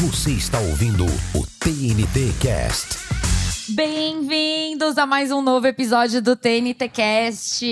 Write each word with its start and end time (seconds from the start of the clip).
Você 0.00 0.30
está 0.30 0.60
ouvindo 0.60 1.04
o 1.34 1.44
TNT 1.58 2.32
Cast. 2.40 2.98
Bem-vindos 3.70 4.96
a 4.96 5.04
mais 5.04 5.32
um 5.32 5.42
novo 5.42 5.66
episódio 5.66 6.22
do 6.22 6.36
TNT 6.36 6.88
Cast. 6.88 7.66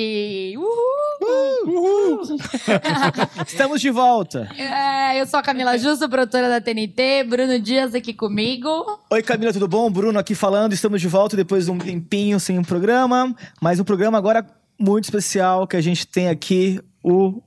Uhul! 0.56 2.36
Estamos 3.46 3.80
de 3.80 3.90
volta. 3.90 4.48
É, 4.58 5.20
eu 5.20 5.26
sou 5.28 5.38
a 5.38 5.42
Camila 5.42 5.78
Justo, 5.78 6.08
produtora 6.08 6.48
da 6.48 6.60
TNT. 6.60 7.22
Bruno 7.28 7.60
Dias 7.60 7.94
aqui 7.94 8.12
comigo. 8.12 8.68
Oi, 9.08 9.22
Camila, 9.22 9.52
tudo 9.52 9.68
bom? 9.68 9.88
Bruno 9.88 10.18
aqui 10.18 10.34
falando. 10.34 10.72
Estamos 10.72 11.00
de 11.00 11.06
volta 11.06 11.36
depois 11.36 11.66
de 11.66 11.70
um 11.70 11.78
tempinho 11.78 12.40
sem 12.40 12.58
um 12.58 12.64
programa. 12.64 13.32
Mas 13.60 13.78
um 13.78 13.84
programa 13.84 14.18
agora 14.18 14.44
muito 14.76 15.04
especial 15.04 15.64
que 15.64 15.76
a 15.76 15.80
gente 15.80 16.04
tem 16.04 16.28
aqui 16.28 16.80
o 17.04 17.40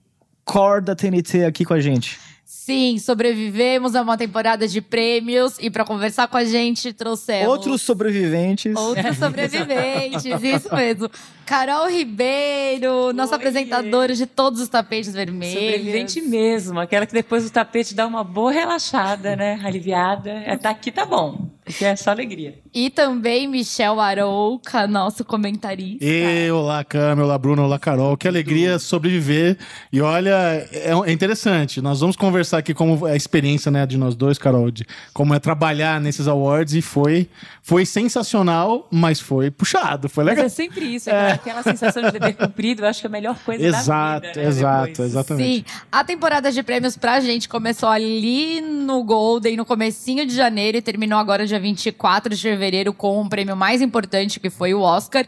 core 0.46 0.86
da 0.86 0.96
TNT 0.96 1.44
aqui 1.44 1.66
com 1.66 1.74
a 1.74 1.82
gente. 1.82 2.29
Sim, 2.70 3.00
sobrevivemos 3.00 3.96
a 3.96 4.04
uma 4.04 4.16
temporada 4.16 4.68
de 4.68 4.80
prêmios 4.80 5.56
e 5.60 5.72
para 5.72 5.84
conversar 5.84 6.28
com 6.28 6.38
a 6.38 6.44
gente 6.44 6.94
trouxemos 6.94 7.48
Outros 7.48 7.82
sobreviventes. 7.82 8.76
outros 8.76 9.18
sobreviventes, 9.18 10.24
isso 10.26 10.76
mesmo. 10.76 11.10
Carol 11.50 11.90
Ribeiro, 11.90 13.12
nossa 13.12 13.32
Oi. 13.34 13.38
apresentadora 13.38 14.14
de 14.14 14.28
todos 14.28 14.62
os 14.62 14.68
tapetes 14.68 15.12
vermelhos. 15.12 15.56
Sobrevivente 15.60 16.22
mesmo, 16.22 16.80
aquela 16.80 17.08
que 17.08 17.14
depois 17.14 17.44
do 17.44 17.50
tapete 17.50 17.96
dá 17.96 18.06
uma 18.06 18.24
boa 18.24 18.52
relaxada, 18.52 19.36
né? 19.36 19.60
Aliviada. 19.64 20.30
É, 20.30 20.56
tá 20.56 20.70
aqui 20.70 20.92
tá 20.92 21.08
bom, 21.08 21.50
porque 21.66 21.84
é 21.86 21.96
só 21.96 22.12
alegria. 22.12 22.60
E 22.72 22.92
também 22.92 23.48
Michel 23.48 24.00
Arouca, 24.00 24.86
nosso 24.86 25.26
comentarista. 25.26 26.06
E, 26.06 26.52
olá, 26.52 26.84
Câmara, 26.84 27.26
olá, 27.26 27.36
Bruno, 27.40 27.64
olá, 27.64 27.80
Carol. 27.80 28.16
Que 28.16 28.28
alegria 28.28 28.78
sobreviver. 28.78 29.58
E 29.92 30.00
olha, 30.02 30.68
é, 30.72 30.92
é 31.08 31.12
interessante. 31.12 31.82
Nós 31.82 32.00
vamos 32.00 32.16
conversar 32.16 32.60
aqui 32.60 32.76
como 32.76 33.08
é 33.08 33.14
a 33.14 33.16
experiência 33.16 33.72
né, 33.72 33.88
de 33.88 33.98
nós 33.98 34.14
dois, 34.16 34.38
Carol, 34.38 34.70
de 34.70 34.86
como 35.16 35.34
é 35.34 35.40
trabalhar 35.40 36.00
nesses 36.00 36.28
awards. 36.28 36.76
E 36.76 36.82
foi, 36.84 37.28
foi 37.64 37.88
sensacional, 37.88 38.88
mas 38.92 39.20
foi 39.20 39.50
puxado, 39.50 40.08
foi 40.08 40.24
Mas 40.24 40.34
legal. 40.34 40.46
é 40.46 40.50
sempre 40.50 40.86
isso, 40.86 41.10
aquela- 41.10 41.39
aquela 41.40 41.64
sensação 41.64 42.04
de 42.04 42.12
dever 42.12 42.36
cumprido, 42.36 42.84
eu 42.84 42.88
acho 42.88 43.00
que 43.02 43.08
é 43.08 43.10
a 43.10 43.12
melhor 43.12 43.38
coisa 43.46 43.66
Exato, 43.66 44.22
da 44.22 44.28
vida. 44.30 44.42
né, 44.42 44.48
exato, 44.48 44.88
depois. 44.88 45.10
exatamente. 45.10 45.56
Sim, 45.60 45.66
a 45.92 46.04
temporada 46.04 46.52
de 46.52 46.62
prêmios 46.64 46.96
pra 46.98 47.20
gente 47.20 47.50
começou 47.50 47.90
ali 47.90 48.62
no 48.62 49.04
Golden, 49.04 49.58
no 49.58 49.66
comecinho 49.66 50.26
de 50.26 50.36
janeiro 50.36 50.78
e 50.78 50.82
terminou 50.82 51.18
agora 51.20 51.46
dia 51.48 51.60
24 51.60 52.36
de 52.36 52.42
fevereiro 52.42 52.94
com 52.94 53.22
o 53.22 53.30
prêmio 53.30 53.56
mais 53.56 53.82
importante, 53.82 54.40
que 54.40 54.50
foi 54.50 54.74
o 54.74 54.82
Oscar. 54.82 55.26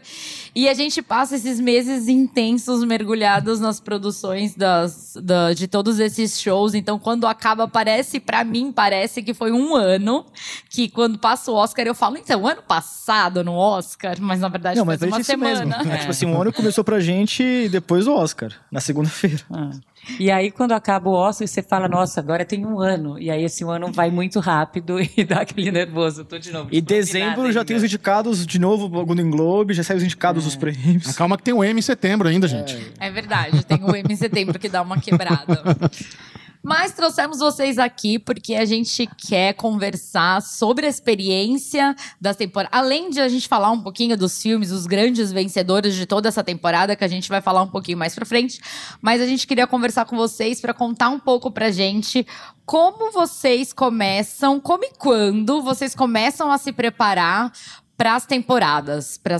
E 0.54 0.68
a 0.68 0.74
gente 0.74 1.00
passa 1.02 1.36
esses 1.36 1.58
meses 1.58 2.08
intensos 2.08 2.84
mergulhados 2.84 3.58
nas 3.60 3.80
produções 3.80 4.54
das, 4.54 5.14
da- 5.22 5.52
de 5.52 5.66
todos 5.66 5.98
esses 5.98 6.40
shows. 6.40 6.74
Então, 6.74 6.98
quando 6.98 7.26
acaba, 7.26 7.66
parece, 7.66 8.20
pra 8.20 8.44
mim, 8.44 8.70
parece 8.70 9.22
que 9.22 9.32
foi 9.32 9.50
um 9.52 9.74
ano. 9.74 10.26
Que 10.68 10.88
quando 10.88 11.18
passa 11.18 11.50
o 11.50 11.54
Oscar, 11.54 11.86
eu 11.86 11.94
falo, 11.94 12.16
então, 12.18 12.46
ano 12.46 12.62
passado 12.62 13.42
no 13.42 13.54
Oscar, 13.54 14.16
mas 14.20 14.40
na 14.40 14.48
verdade 14.48 14.78
Não, 14.78 14.84
mas 14.84 15.00
faz 15.00 15.10
uma 15.10 15.20
isso 15.20 15.30
semana. 15.30 15.78
É, 16.02 16.06
tipo 16.06 16.10
assim, 16.10 16.26
um 16.26 16.40
ano 16.40 16.52
começou 16.52 16.84
pra 16.84 17.00
gente 17.00 17.42
e 17.42 17.68
depois 17.68 18.06
o 18.06 18.14
Oscar, 18.14 18.52
na 18.70 18.80
segunda-feira. 18.80 19.40
Ah. 19.50 19.70
E 20.18 20.30
aí, 20.30 20.50
quando 20.50 20.72
acaba 20.72 21.08
o 21.08 21.12
Oscar, 21.12 21.46
você 21.46 21.62
fala, 21.62 21.88
nossa, 21.88 22.18
agora 22.18 22.44
tem 22.44 22.66
um 22.66 22.80
ano. 22.80 23.18
E 23.20 23.30
aí, 23.30 23.44
esse 23.44 23.62
ano 23.62 23.92
vai 23.92 24.10
muito 24.10 24.40
rápido 24.40 24.98
e 25.16 25.24
dá 25.24 25.42
aquele 25.42 25.70
nervoso. 25.70 26.24
Tô 26.24 26.38
de 26.38 26.50
novo. 26.50 26.68
E 26.72 26.76
tipo, 26.76 26.88
dezembro 26.88 27.42
já 27.52 27.60
ainda. 27.60 27.64
tem 27.64 27.76
os 27.76 27.84
indicados 27.84 28.44
de 28.44 28.58
novo, 28.58 28.86
o 28.86 29.06
Golden 29.06 29.30
Globe, 29.30 29.74
já 29.74 29.84
saiu 29.84 29.98
os 29.98 30.02
indicados 30.02 30.44
dos 30.44 30.56
prêmios. 30.56 31.06
Mas 31.06 31.16
Calma 31.16 31.36
que 31.36 31.44
tem 31.44 31.54
o 31.54 31.62
M 31.62 31.78
em 31.78 31.82
setembro 31.82 32.28
ainda, 32.28 32.48
gente. 32.48 32.76
É 32.98 33.10
verdade, 33.10 33.64
tem 33.64 33.82
o 33.82 33.94
M 33.94 34.12
em 34.12 34.16
setembro 34.16 34.58
que 34.58 34.68
dá 34.68 34.82
uma 34.82 34.98
quebrada. 34.98 35.62
Mas 36.62 36.92
trouxemos 36.92 37.38
vocês 37.38 37.76
aqui 37.76 38.20
porque 38.20 38.54
a 38.54 38.64
gente 38.64 39.08
quer 39.28 39.52
conversar 39.54 40.40
sobre 40.40 40.86
a 40.86 40.88
experiência 40.88 41.94
das 42.20 42.36
temporadas. 42.36 42.78
Além 42.78 43.10
de 43.10 43.20
a 43.20 43.28
gente 43.28 43.48
falar 43.48 43.72
um 43.72 43.82
pouquinho 43.82 44.16
dos 44.16 44.40
filmes, 44.40 44.70
os 44.70 44.86
grandes 44.86 45.32
vencedores 45.32 45.94
de 45.94 46.06
toda 46.06 46.28
essa 46.28 46.44
temporada, 46.44 46.94
que 46.94 47.02
a 47.02 47.08
gente 47.08 47.28
vai 47.28 47.40
falar 47.40 47.62
um 47.62 47.68
pouquinho 47.68 47.98
mais 47.98 48.14
pra 48.14 48.24
frente. 48.24 48.60
Mas 49.00 49.20
a 49.20 49.26
gente 49.26 49.44
queria 49.46 49.66
conversar 49.66 50.04
com 50.04 50.16
vocês 50.16 50.60
para 50.60 50.72
contar 50.72 51.08
um 51.08 51.18
pouco 51.18 51.50
pra 51.50 51.72
gente 51.72 52.24
como 52.64 53.10
vocês 53.10 53.72
começam, 53.72 54.60
como 54.60 54.84
e 54.84 54.92
quando 54.96 55.62
vocês 55.62 55.96
começam 55.96 56.50
a 56.50 56.58
se 56.58 56.72
preparar 56.72 57.52
para 58.02 58.16
as 58.16 58.26
temporadas, 58.26 59.16
para 59.16 59.36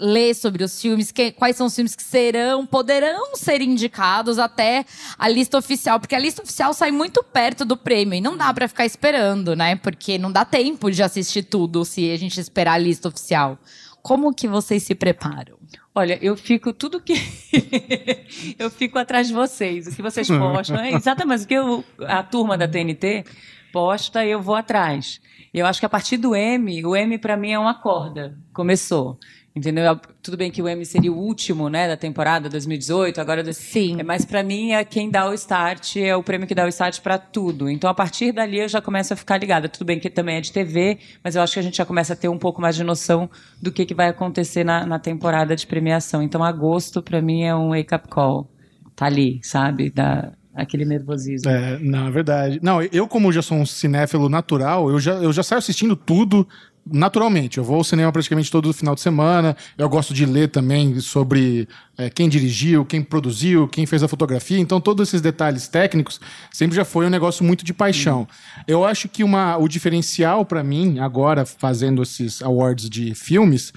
ler 0.00 0.34
sobre 0.34 0.64
os 0.64 0.80
filmes, 0.82 1.12
que- 1.12 1.30
quais 1.30 1.54
são 1.54 1.66
os 1.68 1.74
filmes 1.76 1.94
que 1.94 2.02
serão, 2.02 2.66
poderão 2.66 3.36
ser 3.36 3.60
indicados 3.60 4.40
até 4.40 4.84
a 5.16 5.28
lista 5.28 5.56
oficial, 5.56 6.00
porque 6.00 6.16
a 6.16 6.18
lista 6.18 6.42
oficial 6.42 6.74
sai 6.74 6.90
muito 6.90 7.22
perto 7.22 7.64
do 7.64 7.76
prêmio 7.76 8.14
e 8.16 8.20
não 8.20 8.36
dá 8.36 8.52
para 8.52 8.66
ficar 8.66 8.84
esperando, 8.84 9.54
né? 9.54 9.76
Porque 9.76 10.18
não 10.18 10.32
dá 10.32 10.44
tempo 10.44 10.90
de 10.90 11.00
assistir 11.00 11.44
tudo 11.44 11.84
se 11.84 12.10
a 12.10 12.16
gente 12.18 12.40
esperar 12.40 12.72
a 12.72 12.78
lista 12.78 13.06
oficial. 13.06 13.56
Como 14.02 14.34
que 14.34 14.48
vocês 14.48 14.82
se 14.82 14.96
preparam? 14.96 15.56
Olha, 15.94 16.18
eu 16.20 16.36
fico 16.36 16.72
tudo 16.72 17.00
que. 17.00 17.14
eu 18.58 18.68
fico 18.68 18.98
atrás 18.98 19.28
de 19.28 19.32
vocês. 19.32 19.86
O 19.86 19.94
que 19.94 20.02
vocês 20.02 20.26
postam. 20.26 20.80
É 20.80 20.90
exatamente 20.92 21.44
o 21.44 21.46
que 21.46 21.54
eu- 21.54 21.84
a 22.00 22.20
turma 22.24 22.58
da 22.58 22.66
TNT 22.66 23.24
posta, 23.72 24.26
eu 24.26 24.42
vou 24.42 24.56
atrás. 24.56 25.20
Eu 25.52 25.66
acho 25.66 25.80
que 25.80 25.86
a 25.86 25.88
partir 25.88 26.16
do 26.16 26.34
M, 26.34 26.84
o 26.86 26.96
M 26.96 27.18
para 27.18 27.36
mim 27.36 27.50
é 27.52 27.58
uma 27.58 27.74
corda. 27.74 28.36
Começou. 28.52 29.18
Entendeu? 29.54 30.00
Tudo 30.22 30.34
bem 30.38 30.50
que 30.50 30.62
o 30.62 30.66
M 30.68 30.82
seria 30.86 31.12
o 31.12 31.16
último, 31.18 31.68
né, 31.68 31.86
da 31.86 31.94
temporada 31.94 32.48
2018, 32.48 33.20
agora 33.20 33.42
do- 33.42 33.52
Sim. 33.52 34.00
É, 34.00 34.02
mas 34.02 34.24
para 34.24 34.42
mim 34.42 34.72
é 34.72 34.82
quem 34.82 35.10
dá 35.10 35.28
o 35.28 35.34
start, 35.34 35.96
é 35.96 36.16
o 36.16 36.22
prêmio 36.22 36.46
que 36.46 36.54
dá 36.54 36.64
o 36.64 36.68
start 36.68 37.00
para 37.02 37.18
tudo. 37.18 37.68
Então 37.68 37.90
a 37.90 37.92
partir 37.92 38.32
dali 38.32 38.60
eu 38.60 38.68
já 38.68 38.80
começo 38.80 39.12
a 39.12 39.16
ficar 39.16 39.36
ligada. 39.36 39.68
Tudo 39.68 39.84
bem 39.84 40.00
que 40.00 40.08
também 40.08 40.36
é 40.36 40.40
de 40.40 40.50
TV, 40.50 40.98
mas 41.22 41.36
eu 41.36 41.42
acho 41.42 41.52
que 41.52 41.58
a 41.58 41.62
gente 41.62 41.76
já 41.76 41.84
começa 41.84 42.14
a 42.14 42.16
ter 42.16 42.28
um 42.30 42.38
pouco 42.38 42.62
mais 42.62 42.74
de 42.74 42.82
noção 42.82 43.28
do 43.60 43.70
que, 43.70 43.84
que 43.84 43.94
vai 43.94 44.08
acontecer 44.08 44.64
na, 44.64 44.86
na 44.86 44.98
temporada 44.98 45.54
de 45.54 45.66
premiação. 45.66 46.22
Então 46.22 46.42
agosto 46.42 47.02
para 47.02 47.20
mim 47.20 47.42
é 47.42 47.54
um 47.54 47.70
wake 47.76 47.94
up 47.94 48.08
call. 48.08 48.50
Tá 48.96 49.04
ali, 49.04 49.38
sabe? 49.42 49.90
Dá 49.90 50.32
aquele 50.54 50.84
nervosismo. 50.84 51.50
É, 51.50 51.78
na 51.78 52.10
verdade. 52.10 52.58
Não, 52.62 52.82
eu, 52.82 53.06
como 53.08 53.32
já 53.32 53.42
sou 53.42 53.58
um 53.58 53.66
cinéfilo 53.66 54.28
natural, 54.28 54.90
eu 54.90 55.00
já, 55.00 55.12
eu 55.14 55.32
já 55.32 55.42
saio 55.42 55.58
assistindo 55.58 55.96
tudo 55.96 56.46
naturalmente. 56.84 57.58
Eu 57.58 57.64
vou 57.64 57.76
ao 57.76 57.84
cinema 57.84 58.10
praticamente 58.10 58.50
todo 58.50 58.72
final 58.72 58.94
de 58.94 59.00
semana. 59.00 59.56
Eu 59.78 59.88
gosto 59.88 60.12
de 60.12 60.26
ler 60.26 60.48
também 60.48 60.98
sobre 60.98 61.68
é, 61.96 62.10
quem 62.10 62.28
dirigiu, 62.28 62.84
quem 62.84 63.02
produziu, 63.02 63.68
quem 63.68 63.86
fez 63.86 64.02
a 64.02 64.08
fotografia. 64.08 64.58
Então, 64.58 64.80
todos 64.80 65.08
esses 65.08 65.20
detalhes 65.20 65.68
técnicos 65.68 66.20
sempre 66.50 66.74
já 66.74 66.84
foi 66.84 67.06
um 67.06 67.10
negócio 67.10 67.44
muito 67.44 67.64
de 67.64 67.72
paixão. 67.72 68.26
Eu 68.66 68.84
acho 68.84 69.08
que 69.08 69.22
uma, 69.22 69.56
o 69.58 69.68
diferencial 69.68 70.44
para 70.44 70.64
mim, 70.64 70.98
agora 70.98 71.46
fazendo 71.46 72.02
esses 72.02 72.42
awards 72.42 72.90
de 72.90 73.14
filmes, 73.14 73.72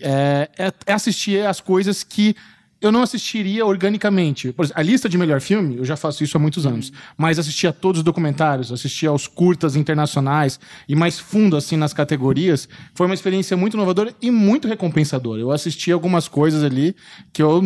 é, 0.00 0.48
é- 0.58 0.72
é 0.86 0.92
assistir 0.92 1.46
as 1.46 1.60
coisas 1.60 2.02
que 2.02 2.34
eu 2.80 2.92
não 2.92 3.02
assistiria 3.02 3.66
organicamente. 3.66 4.52
Por 4.52 4.64
exemplo, 4.64 4.80
a 4.80 4.84
lista 4.84 5.08
de 5.08 5.18
melhor 5.18 5.40
filme, 5.40 5.76
eu 5.76 5.84
já 5.84 5.96
faço 5.96 6.22
isso 6.22 6.36
há 6.36 6.40
muitos 6.40 6.64
anos. 6.64 6.92
Mas 7.16 7.38
assistia 7.38 7.70
a 7.70 7.72
todos 7.72 7.98
os 8.00 8.04
documentários, 8.04 8.70
assistia 8.70 9.08
aos 9.08 9.26
curtas 9.26 9.74
internacionais 9.74 10.60
e 10.88 10.94
mais 10.94 11.18
fundo, 11.18 11.56
assim, 11.56 11.76
nas 11.76 11.92
categorias. 11.92 12.68
Foi 12.94 13.06
uma 13.06 13.14
experiência 13.14 13.56
muito 13.56 13.74
inovadora 13.74 14.14
e 14.22 14.30
muito 14.30 14.68
recompensadora. 14.68 15.40
Eu 15.40 15.50
assisti 15.50 15.90
algumas 15.90 16.28
coisas 16.28 16.62
ali 16.62 16.94
que 17.32 17.42
eu 17.42 17.60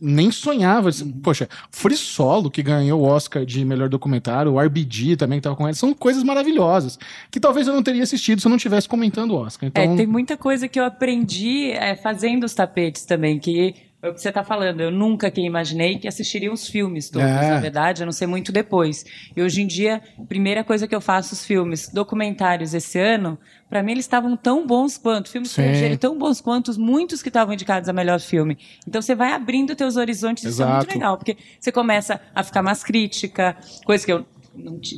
nem 0.00 0.30
sonhava. 0.30 0.90
Assim, 0.90 1.10
Poxa, 1.10 1.48
Free 1.70 1.96
Solo, 1.96 2.50
que 2.50 2.62
ganhou 2.62 3.00
o 3.00 3.04
Oscar 3.04 3.46
de 3.46 3.64
melhor 3.64 3.88
documentário, 3.88 4.52
o 4.52 4.60
RBG 4.60 5.16
também, 5.16 5.38
que 5.38 5.44
tava 5.44 5.56
com 5.56 5.66
ele, 5.66 5.76
são 5.76 5.94
coisas 5.94 6.22
maravilhosas. 6.22 6.98
Que 7.30 7.40
talvez 7.40 7.66
eu 7.66 7.74
não 7.74 7.82
teria 7.82 8.02
assistido 8.02 8.40
se 8.40 8.46
eu 8.46 8.50
não 8.50 8.58
tivesse 8.58 8.88
comentando 8.88 9.30
o 9.30 9.36
Oscar. 9.36 9.68
Então, 9.68 9.82
É, 9.82 9.96
tem 9.96 10.06
muita 10.06 10.36
coisa 10.36 10.68
que 10.68 10.78
eu 10.78 10.84
aprendi 10.84 11.70
é, 11.70 11.96
fazendo 11.96 12.44
os 12.44 12.52
tapetes 12.52 13.06
também, 13.06 13.38
que 13.38 13.87
é 14.00 14.08
o 14.08 14.14
que 14.14 14.20
você 14.20 14.28
está 14.28 14.44
falando. 14.44 14.80
Eu 14.80 14.90
nunca 14.90 15.30
que 15.30 15.40
imaginei 15.40 15.98
que 15.98 16.06
assistiria 16.06 16.52
os 16.52 16.68
filmes 16.68 17.10
todos, 17.10 17.26
É. 17.28 17.50
na 17.50 17.58
verdade, 17.60 18.02
a 18.02 18.06
não 18.06 18.12
ser 18.12 18.26
muito 18.26 18.52
depois. 18.52 19.04
E 19.36 19.42
hoje 19.42 19.60
em 19.62 19.66
dia, 19.66 20.00
primeira 20.28 20.62
coisa 20.62 20.86
que 20.86 20.94
eu 20.94 21.00
faço, 21.00 21.34
os 21.34 21.44
filmes 21.44 21.88
documentários 21.92 22.74
esse 22.74 22.98
ano, 22.98 23.36
para 23.68 23.82
mim 23.82 23.92
eles 23.92 24.04
estavam 24.04 24.36
tão 24.36 24.66
bons 24.66 24.96
quanto, 24.96 25.28
filmes 25.30 25.50
estrangeiros 25.50 25.98
tão 25.98 26.16
bons 26.16 26.40
quanto 26.40 26.68
os 26.68 26.78
muitos 26.78 27.22
que 27.22 27.28
estavam 27.28 27.52
indicados 27.52 27.88
a 27.88 27.92
melhor 27.92 28.20
filme. 28.20 28.56
Então 28.86 29.02
você 29.02 29.14
vai 29.14 29.32
abrindo 29.32 29.74
teus 29.74 29.96
horizontes, 29.96 30.44
isso 30.44 30.62
é 30.62 30.66
muito 30.66 30.78
Exato. 30.82 30.94
legal, 30.94 31.16
porque 31.18 31.36
você 31.58 31.72
começa 31.72 32.20
a 32.34 32.42
ficar 32.44 32.62
mais 32.62 32.84
crítica, 32.84 33.56
coisa 33.84 34.06
que 34.06 34.12
eu 34.12 34.24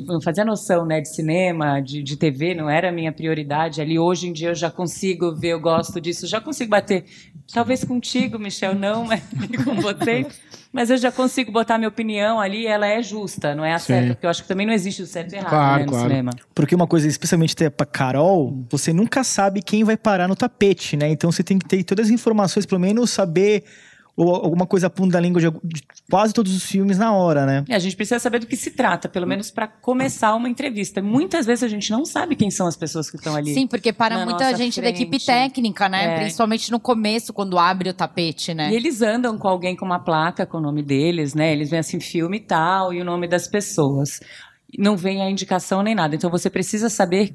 não 0.06 0.20
fazia 0.22 0.44
noção 0.44 0.86
né, 0.86 1.00
de 1.02 1.08
cinema, 1.08 1.80
de, 1.80 2.02
de 2.02 2.16
TV, 2.16 2.54
não 2.54 2.70
era 2.70 2.88
a 2.88 2.92
minha 2.92 3.12
prioridade. 3.12 3.80
Ali 3.80 3.98
hoje 3.98 4.26
em 4.28 4.32
dia 4.32 4.48
eu 4.50 4.54
já 4.54 4.70
consigo 4.70 5.34
ver, 5.34 5.48
eu 5.48 5.60
gosto 5.60 6.00
disso, 6.00 6.26
já 6.26 6.40
consigo 6.40 6.70
bater. 6.70 7.04
Talvez 7.52 7.84
contigo, 7.84 8.38
Michel, 8.38 8.74
não, 8.74 9.04
mas 9.06 9.22
com 9.64 9.74
vocês. 9.76 10.40
Mas 10.72 10.88
eu 10.88 10.96
já 10.96 11.10
consigo 11.10 11.50
botar 11.50 11.78
minha 11.78 11.88
opinião 11.88 12.38
ali, 12.40 12.64
ela 12.64 12.86
é 12.86 13.02
justa, 13.02 13.56
não 13.56 13.64
é 13.64 13.74
a 13.74 13.78
Sim. 13.78 13.86
certa, 13.86 14.14
porque 14.14 14.24
eu 14.26 14.30
acho 14.30 14.42
que 14.42 14.48
também 14.48 14.64
não 14.64 14.72
existe 14.72 15.02
o 15.02 15.06
certo 15.06 15.32
e 15.32 15.36
errado 15.36 15.50
Claro, 15.50 15.78
né, 15.80 15.84
no 15.86 15.92
claro. 15.92 16.08
cinema. 16.08 16.32
Porque 16.54 16.74
uma 16.74 16.86
coisa, 16.86 17.08
especialmente 17.08 17.54
até 17.54 17.68
pra 17.68 17.84
Carol, 17.84 18.64
você 18.70 18.92
nunca 18.92 19.24
sabe 19.24 19.62
quem 19.62 19.82
vai 19.82 19.96
parar 19.96 20.28
no 20.28 20.36
tapete, 20.36 20.96
né? 20.96 21.08
Então 21.08 21.32
você 21.32 21.42
tem 21.42 21.58
que 21.58 21.66
ter 21.66 21.82
todas 21.82 22.06
as 22.06 22.12
informações, 22.12 22.66
pelo 22.66 22.80
menos 22.80 23.10
saber 23.10 23.64
ou 24.20 24.34
alguma 24.34 24.66
coisa 24.66 24.90
punta 24.90 25.12
da 25.12 25.20
língua 25.20 25.40
de, 25.40 25.50
de 25.64 25.82
quase 26.10 26.34
todos 26.34 26.54
os 26.54 26.62
filmes 26.62 26.98
na 26.98 27.12
hora, 27.12 27.46
né? 27.46 27.64
E 27.66 27.74
a 27.74 27.78
gente 27.78 27.96
precisa 27.96 28.18
saber 28.18 28.38
do 28.40 28.46
que 28.46 28.56
se 28.56 28.70
trata, 28.72 29.08
pelo 29.08 29.26
menos 29.26 29.50
para 29.50 29.66
começar 29.66 30.34
uma 30.34 30.46
entrevista. 30.46 31.00
Muitas 31.00 31.46
vezes 31.46 31.64
a 31.64 31.68
gente 31.68 31.90
não 31.90 32.04
sabe 32.04 32.36
quem 32.36 32.50
são 32.50 32.66
as 32.66 32.76
pessoas 32.76 33.08
que 33.10 33.16
estão 33.16 33.34
ali. 33.34 33.54
Sim, 33.54 33.66
porque 33.66 33.94
para 33.94 34.22
muita 34.26 34.54
gente 34.54 34.78
da 34.80 34.90
equipe 34.90 35.18
frente. 35.18 35.24
técnica, 35.24 35.88
né? 35.88 36.16
É. 36.16 36.18
Principalmente 36.18 36.70
no 36.70 36.78
começo, 36.78 37.32
quando 37.32 37.58
abre 37.58 37.88
o 37.88 37.94
tapete, 37.94 38.52
né? 38.52 38.70
E 38.70 38.76
eles 38.76 39.00
andam 39.00 39.38
com 39.38 39.48
alguém 39.48 39.74
com 39.74 39.86
uma 39.86 39.98
placa 39.98 40.44
com 40.44 40.58
o 40.58 40.60
nome 40.60 40.82
deles, 40.82 41.34
né? 41.34 41.52
Eles 41.52 41.70
veem 41.70 41.80
assim, 41.80 41.98
filme 41.98 42.36
e 42.36 42.40
tal, 42.40 42.92
e 42.92 43.00
o 43.00 43.04
nome 43.04 43.26
das 43.26 43.48
pessoas. 43.48 44.20
Não 44.78 44.96
vem 44.98 45.22
a 45.22 45.30
indicação 45.30 45.82
nem 45.82 45.94
nada. 45.94 46.14
Então 46.14 46.30
você 46.30 46.50
precisa 46.50 46.90
saber 46.90 47.34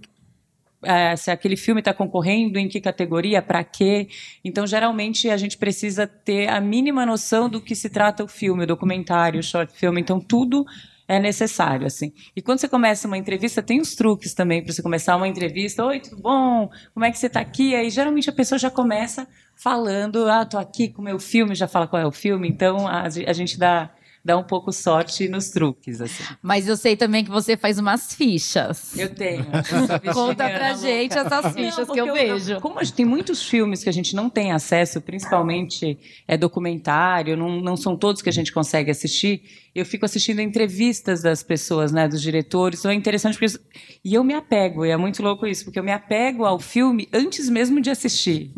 eh, 0.86 1.16
se 1.16 1.32
aquele 1.32 1.58
filme 1.58 1.82
está 1.82 1.94
concorrendo, 1.94 2.58
em 2.60 2.68
que 2.68 2.80
categoria, 2.80 3.42
para 3.42 3.64
quê. 3.64 4.08
Então, 4.44 4.66
geralmente, 4.68 5.30
a 5.30 5.38
gente 5.38 5.58
precisa 5.58 6.06
ter 6.06 6.48
a 6.48 6.62
mínima 6.62 7.06
noção 7.06 7.50
do 7.50 7.60
que 7.60 7.76
se 7.76 7.90
trata 7.90 8.24
o 8.24 8.28
filme, 8.28 8.64
o 8.64 8.68
documentário, 8.68 9.40
o 9.40 9.44
short 9.44 9.74
film. 9.74 9.98
Então, 9.98 10.20
tudo 10.20 10.66
é 11.08 11.20
necessário, 11.20 11.86
assim. 11.86 12.12
E 12.36 12.42
quando 12.42 12.60
você 12.60 12.68
começa 12.68 13.08
uma 13.08 13.18
entrevista, 13.18 13.62
tem 13.62 13.80
os 13.80 13.96
truques 13.96 14.34
também 14.34 14.64
para 14.64 14.74
você 14.74 14.82
começar 14.82 15.16
uma 15.16 15.28
entrevista. 15.28 15.86
Oi, 15.86 16.00
tudo 16.00 16.22
bom? 16.22 16.70
Como 16.94 17.06
é 17.06 17.12
que 17.12 17.18
você 17.18 17.28
está 17.28 17.40
aqui? 17.40 17.76
Aí, 17.76 17.90
geralmente, 17.90 18.30
a 18.30 18.34
pessoa 18.34 18.58
já 18.58 18.72
começa 18.72 19.28
falando, 19.56 20.30
ah, 20.30 20.46
tô 20.46 20.58
aqui 20.58 20.90
com 20.90 21.02
o 21.02 21.06
meu 21.06 21.20
filme, 21.20 21.56
já 21.56 21.68
fala 21.68 21.88
qual 21.88 22.02
é 22.02 22.06
o 22.06 22.12
filme. 22.12 22.48
Então, 22.48 22.88
a, 22.88 23.04
a 23.04 23.34
gente 23.34 23.58
dá, 23.58 23.92
dá 24.26 24.36
um 24.36 24.44
pouco 24.44 24.72
sorte 24.74 25.30
nos 25.30 25.52
truques, 25.52 26.02
assim. 26.02 26.24
Mas 26.42 26.68
eu 26.68 26.76
sei 26.76 26.98
também 26.98 27.24
que 27.24 27.30
você 27.30 27.56
faz 27.56 27.78
umas 27.78 28.16
fichas. 28.16 28.98
Eu 28.98 29.14
tenho. 29.14 29.46
Conta 30.14 30.50
pra 30.50 30.74
gente 30.74 31.16
louca. 31.16 31.36
essas 31.36 31.54
fichas 31.54 31.88
Não, 31.88 31.94
que 31.94 32.02
eu 32.02 32.08
porque 32.08 32.26
vejo. 32.26 32.60
como 32.60 32.80
tem 32.92 33.06
muitos 33.06 33.44
filmes 33.48 33.84
que 33.84 33.90
a 33.90 33.94
gente 33.94 34.16
não 34.16 34.28
tem 34.30 34.52
acesso, 34.52 35.00
principalmente 35.00 35.98
é 36.28 36.36
documentário, 36.38 37.38
não, 37.38 37.62
não 37.62 37.78
são 37.78 37.96
todos 37.96 38.22
que 38.22 38.30
a 38.30 38.34
gente 38.34 38.52
consegue 38.52 38.90
assistir, 38.90 39.44
eu 39.76 39.86
fico 39.86 40.06
assistindo 40.06 40.40
entrevistas 40.42 41.22
das 41.22 41.44
pessoas, 41.44 41.92
né, 41.92 42.08
dos 42.08 42.22
diretores, 42.22 42.80
então 42.80 42.90
é 42.92 42.96
interessante 42.96 43.34
porque 43.34 43.46
isso- 43.46 43.60
e 44.04 44.14
eu 44.16 44.24
me 44.24 44.34
apego, 44.34 44.86
e 44.86 44.90
é 44.90 44.98
muito 44.98 45.22
louco 45.22 45.46
isso, 45.46 45.66
porque 45.66 45.78
eu 45.78 45.84
me 45.84 45.92
apego 45.92 46.46
ao 46.46 46.60
filme 46.60 47.08
antes 47.14 47.48
mesmo 47.50 47.80
de 47.80 47.90
assistir. 47.92 48.52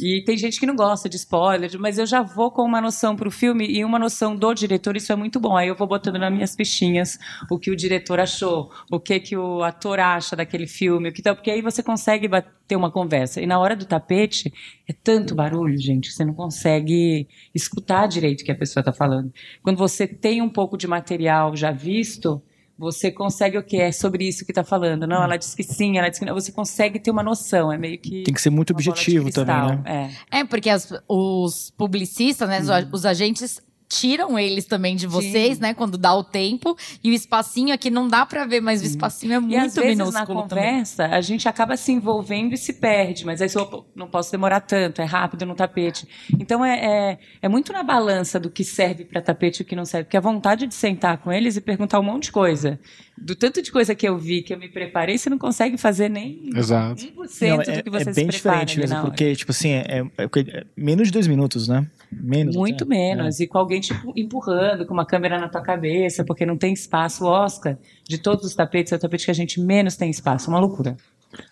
E 0.00 0.22
tem 0.24 0.36
gente 0.38 0.58
que 0.58 0.64
não 0.64 0.74
gosta 0.74 1.08
de 1.08 1.16
spoiler, 1.16 1.70
mas 1.78 1.98
eu 1.98 2.06
já 2.06 2.22
vou 2.22 2.50
com 2.50 2.62
uma 2.62 2.80
noção 2.80 3.14
para 3.14 3.28
o 3.28 3.30
filme 3.30 3.66
e 3.66 3.84
uma 3.84 3.98
noção 3.98 4.34
do 4.34 4.54
diretor, 4.54 4.96
isso 4.96 5.12
é 5.12 5.16
muito 5.16 5.38
bom. 5.38 5.56
Aí 5.56 5.68
eu 5.68 5.74
vou 5.74 5.86
botando 5.86 6.18
nas 6.18 6.32
minhas 6.32 6.54
fichinhas 6.54 7.18
o 7.50 7.58
que 7.58 7.70
o 7.70 7.76
diretor 7.76 8.18
achou, 8.18 8.70
o 8.90 8.98
que, 8.98 9.20
que 9.20 9.36
o 9.36 9.62
ator 9.62 10.00
acha 10.00 10.34
daquele 10.34 10.66
filme, 10.66 11.10
o 11.10 11.12
que 11.12 11.20
tal, 11.20 11.34
porque 11.34 11.50
aí 11.50 11.60
você 11.60 11.82
consegue 11.82 12.28
ter 12.66 12.76
uma 12.76 12.90
conversa. 12.90 13.40
E 13.40 13.46
na 13.46 13.58
hora 13.58 13.76
do 13.76 13.84
tapete, 13.84 14.52
é 14.88 14.94
tanto 14.94 15.34
barulho, 15.34 15.76
gente, 15.78 16.08
que 16.08 16.14
você 16.14 16.24
não 16.24 16.34
consegue 16.34 17.28
escutar 17.54 18.06
direito 18.06 18.40
o 18.40 18.44
que 18.44 18.52
a 18.52 18.56
pessoa 18.56 18.80
está 18.80 18.92
falando. 18.92 19.32
Quando 19.62 19.76
você 19.76 20.06
tem 20.06 20.40
um 20.40 20.48
pouco 20.48 20.78
de 20.78 20.86
material 20.86 21.54
já 21.54 21.70
visto, 21.70 22.42
você 22.82 23.10
consegue 23.12 23.56
o 23.56 23.62
que 23.62 23.76
é 23.80 23.92
sobre 23.92 24.26
isso 24.26 24.44
que 24.44 24.50
está 24.50 24.64
falando. 24.64 25.06
Não, 25.06 25.22
ela 25.22 25.36
disse 25.36 25.54
que 25.56 25.62
sim, 25.62 25.96
ela 25.98 26.08
disse 26.08 26.20
que 26.20 26.26
não. 26.26 26.34
Você 26.34 26.50
consegue 26.50 26.98
ter 26.98 27.10
uma 27.12 27.22
noção, 27.22 27.72
é 27.72 27.78
meio 27.78 27.96
que 27.98 28.24
Tem 28.24 28.34
que 28.34 28.40
ser 28.42 28.50
muito 28.50 28.72
objetivo 28.72 29.30
também, 29.30 29.54
né? 29.84 30.10
É. 30.30 30.40
É, 30.40 30.44
porque 30.44 30.68
as- 30.68 30.92
os 31.08 31.70
publicistas, 31.78 32.48
né, 32.48 32.58
a- 32.58 32.88
os 32.92 33.06
agentes 33.06 33.60
tiram 34.00 34.38
eles 34.38 34.64
também 34.64 34.96
de 34.96 35.06
vocês, 35.06 35.58
né, 35.58 35.74
quando 35.74 35.98
dá 35.98 36.14
o 36.14 36.24
tempo. 36.24 36.76
E 37.04 37.10
o 37.10 37.14
espacinho 37.14 37.74
aqui 37.74 37.90
não 37.90 38.08
dá 38.08 38.24
pra 38.24 38.44
ver, 38.46 38.60
mas 38.60 38.80
o 38.82 38.84
espacinho 38.84 39.32
é 39.32 39.36
E 39.36 39.56
às 39.56 39.62
muito 39.74 39.80
vezes 39.80 39.98
na 39.98 40.04
minúsculo 40.04 40.42
também. 40.48 40.64
conversa 40.64 41.06
a 41.06 41.20
gente 41.20 41.48
acaba 41.48 41.76
se 41.76 41.92
envolvendo 41.92 42.54
e 42.54 42.56
se 42.56 42.72
perde, 42.74 43.26
mas 43.26 43.42
aí 43.42 43.48
eu 43.54 43.86
não 43.94 44.08
posso 44.08 44.30
demorar 44.32 44.60
tanto, 44.60 45.00
é 45.02 45.04
rápido 45.04 45.44
no 45.44 45.54
tapete. 45.54 46.06
Então 46.38 46.64
é, 46.64 46.78
é, 47.12 47.18
é 47.42 47.48
muito 47.48 47.72
na 47.72 47.82
balança 47.82 48.40
do 48.40 48.50
que 48.50 48.64
serve 48.64 49.04
para 49.04 49.20
tapete 49.20 49.60
e 49.60 49.62
o 49.62 49.64
que 49.66 49.76
não 49.76 49.84
serve, 49.84 50.04
porque 50.04 50.16
a 50.16 50.20
vontade 50.20 50.66
de 50.66 50.74
sentar 50.74 51.18
com 51.18 51.32
eles 51.32 51.56
e 51.56 51.60
perguntar 51.60 52.00
um 52.00 52.02
monte 52.04 52.24
de 52.24 52.32
coisa. 52.32 52.78
Do 53.18 53.34
tanto 53.36 53.60
de 53.62 53.70
coisa 53.70 53.94
que 53.94 54.08
eu 54.08 54.16
vi, 54.18 54.42
que 54.42 54.54
eu 54.54 54.58
me 54.58 54.68
preparei, 54.68 55.18
você 55.18 55.28
não 55.28 55.38
consegue 55.38 55.76
fazer 55.76 56.08
nem 56.08 56.50
Exato. 56.56 57.02
1% 57.04 57.48
Não, 57.48 57.60
é, 57.60 57.76
do 57.76 57.82
que 57.84 57.90
você 57.90 58.10
é 58.10 58.12
se 58.12 58.20
bem 58.20 58.26
prepara 58.26 58.64
diferente 58.64 58.78
mesmo, 58.78 58.96
na 58.96 59.02
porque, 59.02 59.36
tipo 59.36 59.50
assim, 59.52 59.70
é, 59.72 59.84
é- 60.18 60.24
é 60.24 60.64
menos 60.76 61.08
de 61.08 61.12
dois 61.12 61.26
minutos, 61.26 61.68
né? 61.68 61.86
Menos. 62.20 62.56
Muito 62.56 62.84
até. 62.84 62.90
menos. 62.94 63.40
E 63.40 63.46
com 63.46 63.58
alguém 63.58 63.80
tipo, 63.80 64.12
empurrando, 64.16 64.86
com 64.86 64.92
uma 64.92 65.06
câmera 65.06 65.38
na 65.38 65.48
tua 65.48 65.60
cabeça, 65.60 66.24
porque 66.24 66.44
não 66.44 66.56
tem 66.56 66.72
espaço. 66.72 67.24
O 67.24 67.28
Oscar, 67.28 67.78
de 68.08 68.18
todos 68.18 68.44
os 68.44 68.54
tapetes, 68.54 68.92
é 68.92 68.96
o 68.96 68.98
tapete 68.98 69.24
que 69.24 69.30
a 69.30 69.34
gente 69.34 69.60
menos 69.60 69.96
tem 69.96 70.10
espaço. 70.10 70.50
Uma 70.50 70.58
loucura. 70.58 70.96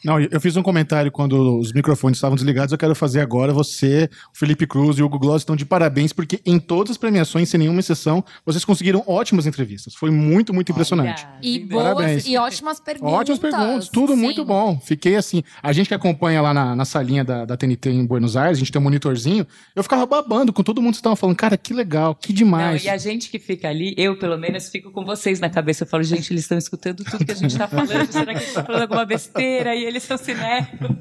Não, 0.04 0.20
eu 0.20 0.40
fiz 0.40 0.56
um 0.56 0.62
comentário 0.62 1.10
quando 1.10 1.58
os 1.58 1.72
microfones 1.72 2.16
estavam 2.18 2.36
desligados. 2.36 2.72
Eu 2.72 2.78
quero 2.78 2.94
fazer 2.94 3.20
agora. 3.20 3.52
Você, 3.52 4.08
o 4.34 4.38
Felipe 4.38 4.66
Cruz 4.66 4.98
e 4.98 5.02
o 5.02 5.06
Hugo 5.06 5.18
Gloss 5.18 5.42
estão 5.42 5.56
de 5.56 5.64
parabéns, 5.64 6.12
porque 6.12 6.40
em 6.44 6.58
todas 6.58 6.92
as 6.92 6.96
premiações, 6.96 7.48
sem 7.48 7.58
nenhuma 7.58 7.80
exceção, 7.80 8.24
vocês 8.44 8.64
conseguiram 8.64 9.02
ótimas 9.06 9.46
entrevistas. 9.46 9.94
Foi 9.94 10.10
muito, 10.10 10.52
muito 10.52 10.72
impressionante. 10.72 11.26
E 11.42 11.56
Obrigada. 11.56 11.68
boas 11.68 11.94
Parabéns. 11.94 12.26
e 12.26 12.36
ótimas 12.36 12.80
perguntas. 12.80 13.12
Ótimas 13.14 13.38
perguntas, 13.38 13.88
tudo 13.88 14.14
Sim. 14.14 14.20
muito 14.20 14.44
bom. 14.44 14.78
Fiquei 14.80 15.16
assim. 15.16 15.42
A 15.62 15.72
gente 15.72 15.88
que 15.88 15.94
acompanha 15.94 16.40
lá 16.40 16.52
na, 16.54 16.74
na 16.76 16.84
salinha 16.84 17.24
da, 17.24 17.44
da 17.44 17.56
TNT 17.56 17.90
em 17.90 18.06
Buenos 18.06 18.36
Aires, 18.36 18.58
a 18.58 18.60
gente 18.60 18.72
tem 18.72 18.80
um 18.80 18.84
monitorzinho. 18.84 19.46
Eu 19.74 19.82
ficava 19.82 20.06
babando 20.06 20.52
com 20.52 20.62
todo 20.62 20.80
mundo 20.80 20.92
que 20.92 20.98
estava 20.98 21.16
falando, 21.16 21.36
cara, 21.36 21.56
que 21.56 21.72
legal, 21.72 22.14
que 22.14 22.32
Não, 22.32 22.36
demais. 22.36 22.84
e 22.84 22.88
a 22.88 22.96
gente 22.96 23.30
que 23.30 23.38
fica 23.38 23.68
ali, 23.68 23.94
eu 23.96 24.18
pelo 24.18 24.36
menos 24.36 24.68
fico 24.68 24.90
com 24.90 25.04
vocês 25.04 25.40
na 25.40 25.48
cabeça. 25.48 25.84
Eu 25.84 25.88
falo, 25.88 26.02
gente, 26.02 26.32
eles 26.32 26.42
estão 26.44 26.58
escutando 26.58 27.04
tudo 27.04 27.24
que 27.24 27.32
a 27.32 27.34
gente 27.34 27.52
está 27.52 27.66
falando. 27.68 28.06
Será 28.10 28.26
que 28.26 28.30
a 28.30 28.34
gente 28.34 28.48
está 28.48 28.64
falando 28.64 28.82
alguma 28.82 29.04
besteira? 29.04 29.69
E 29.74 29.84
eles 29.84 30.02
são 30.02 30.16
cinéfilos. 30.16 30.90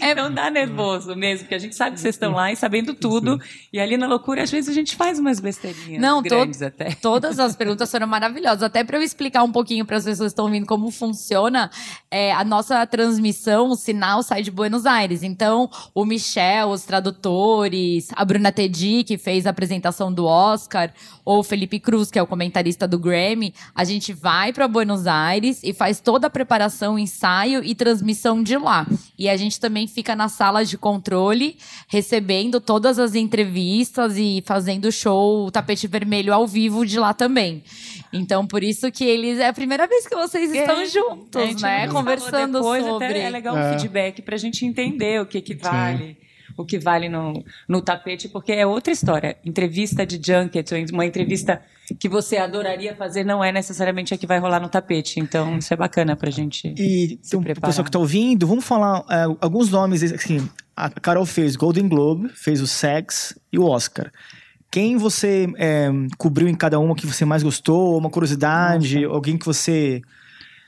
É, 0.00 0.14
não 0.14 0.32
dá 0.32 0.50
nervoso 0.50 1.14
mesmo, 1.14 1.40
porque 1.44 1.54
a 1.54 1.58
gente 1.58 1.74
sabe 1.74 1.94
que 1.94 2.00
vocês 2.00 2.14
estão 2.14 2.32
lá 2.32 2.50
e 2.52 2.56
sabendo 2.56 2.94
tudo. 2.94 3.38
E 3.72 3.78
ali 3.78 3.96
na 3.96 4.06
loucura, 4.06 4.42
às 4.42 4.50
vezes 4.50 4.70
a 4.70 4.72
gente 4.72 4.96
faz 4.96 5.18
umas 5.18 5.40
besteirinhas 5.40 6.00
Não, 6.00 6.22
to- 6.22 6.28
grandes 6.28 6.62
até. 6.62 6.92
Todas 7.02 7.38
as 7.38 7.54
perguntas 7.56 7.90
foram 7.90 8.06
maravilhosas. 8.06 8.62
Até 8.62 8.82
para 8.84 8.96
eu 8.96 9.02
explicar 9.02 9.42
um 9.42 9.52
pouquinho 9.52 9.84
para 9.84 9.96
as 9.96 10.04
pessoas 10.04 10.28
que 10.28 10.32
estão 10.32 10.46
ouvindo 10.46 10.66
como 10.66 10.90
funciona, 10.90 11.70
é, 12.10 12.32
a 12.32 12.44
nossa 12.44 12.86
transmissão, 12.86 13.70
o 13.70 13.76
sinal 13.76 14.22
sai 14.22 14.42
de 14.42 14.50
Buenos 14.50 14.86
Aires. 14.86 15.22
Então, 15.22 15.68
o 15.94 16.04
Michel, 16.04 16.68
os 16.68 16.84
tradutores, 16.84 18.08
a 18.14 18.24
Bruna 18.24 18.52
Tedi, 18.52 19.04
que 19.04 19.18
fez 19.18 19.46
a 19.46 19.50
apresentação 19.50 20.12
do 20.12 20.24
Oscar, 20.26 20.92
ou 21.24 21.40
o 21.40 21.44
Felipe 21.44 21.78
Cruz, 21.78 22.10
que 22.10 22.18
é 22.18 22.22
o 22.22 22.26
comentarista 22.26 22.88
do 22.88 22.98
Grammy, 22.98 23.52
a 23.74 23.84
gente 23.84 24.12
vai 24.12 24.52
para 24.52 24.66
Buenos 24.66 25.06
Aires 25.06 25.60
e 25.62 25.72
faz 25.74 26.00
toda 26.00 26.26
a 26.28 26.30
preparação, 26.30 26.98
ensaio 26.98 27.62
e 27.62 27.74
transmissão 27.74 28.07
de 28.42 28.56
lá. 28.56 28.86
E 29.18 29.28
a 29.28 29.36
gente 29.36 29.58
também 29.60 29.86
fica 29.86 30.14
na 30.16 30.28
sala 30.28 30.64
de 30.64 30.76
controle, 30.78 31.56
recebendo 31.88 32.60
todas 32.60 32.98
as 32.98 33.14
entrevistas 33.14 34.16
e 34.16 34.42
fazendo 34.46 34.90
show 34.92 35.46
o 35.46 35.50
tapete 35.50 35.86
vermelho 35.86 36.32
ao 36.32 36.46
vivo 36.46 36.84
de 36.86 36.98
lá 36.98 37.12
também. 37.12 37.62
Então, 38.12 38.46
por 38.46 38.62
isso 38.62 38.90
que 38.90 39.04
eles. 39.04 39.38
É 39.38 39.48
a 39.48 39.52
primeira 39.52 39.86
vez 39.86 40.06
que 40.06 40.14
vocês 40.16 40.50
estão 40.52 40.80
É, 40.80 40.86
juntos, 40.86 41.42
gente 41.42 41.62
né? 41.62 41.88
Conversando 41.88 42.58
depois, 42.58 42.84
sobre. 42.84 43.06
Até 43.06 43.20
é 43.22 43.30
legal 43.30 43.54
um 43.54 43.58
É. 43.58 43.78
feedback 43.78 44.22
para 44.22 44.34
a 44.34 44.38
gente 44.38 44.64
entender 44.64 45.20
o 45.20 45.26
que, 45.26 45.40
que 45.40 45.54
vale. 45.54 46.16
O 46.58 46.66
que 46.66 46.78
vale 46.78 47.08
no, 47.08 47.44
no 47.68 47.80
tapete, 47.80 48.28
porque 48.28 48.50
é 48.52 48.66
outra 48.66 48.92
história. 48.92 49.36
Entrevista 49.44 50.04
de 50.04 50.20
junket, 50.20 50.68
uma 50.92 51.06
entrevista 51.06 51.62
que 52.00 52.08
você 52.08 52.36
adoraria 52.36 52.96
fazer, 52.96 53.24
não 53.24 53.42
é 53.42 53.52
necessariamente 53.52 54.12
a 54.12 54.18
que 54.18 54.26
vai 54.26 54.40
rolar 54.40 54.58
no 54.60 54.68
tapete. 54.68 55.20
Então, 55.20 55.56
isso 55.58 55.72
é 55.72 55.76
bacana 55.76 56.16
pra 56.16 56.30
gente. 56.30 56.74
E 56.76 57.18
Se 57.22 57.36
um 57.36 57.42
preparar. 57.42 57.70
pessoal 57.70 57.84
que 57.84 57.90
tá 57.92 57.98
ouvindo, 58.00 58.44
vamos 58.44 58.64
falar 58.64 59.04
é, 59.08 59.22
alguns 59.40 59.70
nomes. 59.70 60.02
Assim, 60.02 60.48
a 60.76 60.90
Carol 60.90 61.24
fez 61.24 61.54
Golden 61.54 61.88
Globe, 61.88 62.28
fez 62.34 62.60
o 62.60 62.66
Sex 62.66 63.38
e 63.52 63.58
o 63.58 63.64
Oscar. 63.64 64.10
Quem 64.70 64.96
você 64.96 65.46
é, 65.56 65.88
cobriu 66.18 66.48
em 66.48 66.54
cada 66.54 66.78
uma 66.78 66.94
que 66.94 67.06
você 67.06 67.24
mais 67.24 67.42
gostou? 67.42 67.96
Uma 67.96 68.10
curiosidade? 68.10 69.04
Alguém 69.04 69.38
que 69.38 69.46
você. 69.46 70.02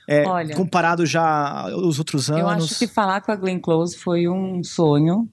é, 0.09 0.25
Olha, 0.25 0.55
comparado 0.55 1.05
já 1.05 1.69
aos 1.69 1.99
outros 1.99 2.31
anos? 2.31 2.41
Eu 2.41 2.49
acho 2.49 2.79
que 2.79 2.87
falar 2.87 3.21
com 3.21 3.31
a 3.31 3.35
Glenn 3.35 3.59
Close 3.59 3.97
foi 3.97 4.27
um 4.27 4.63
sonho 4.63 5.29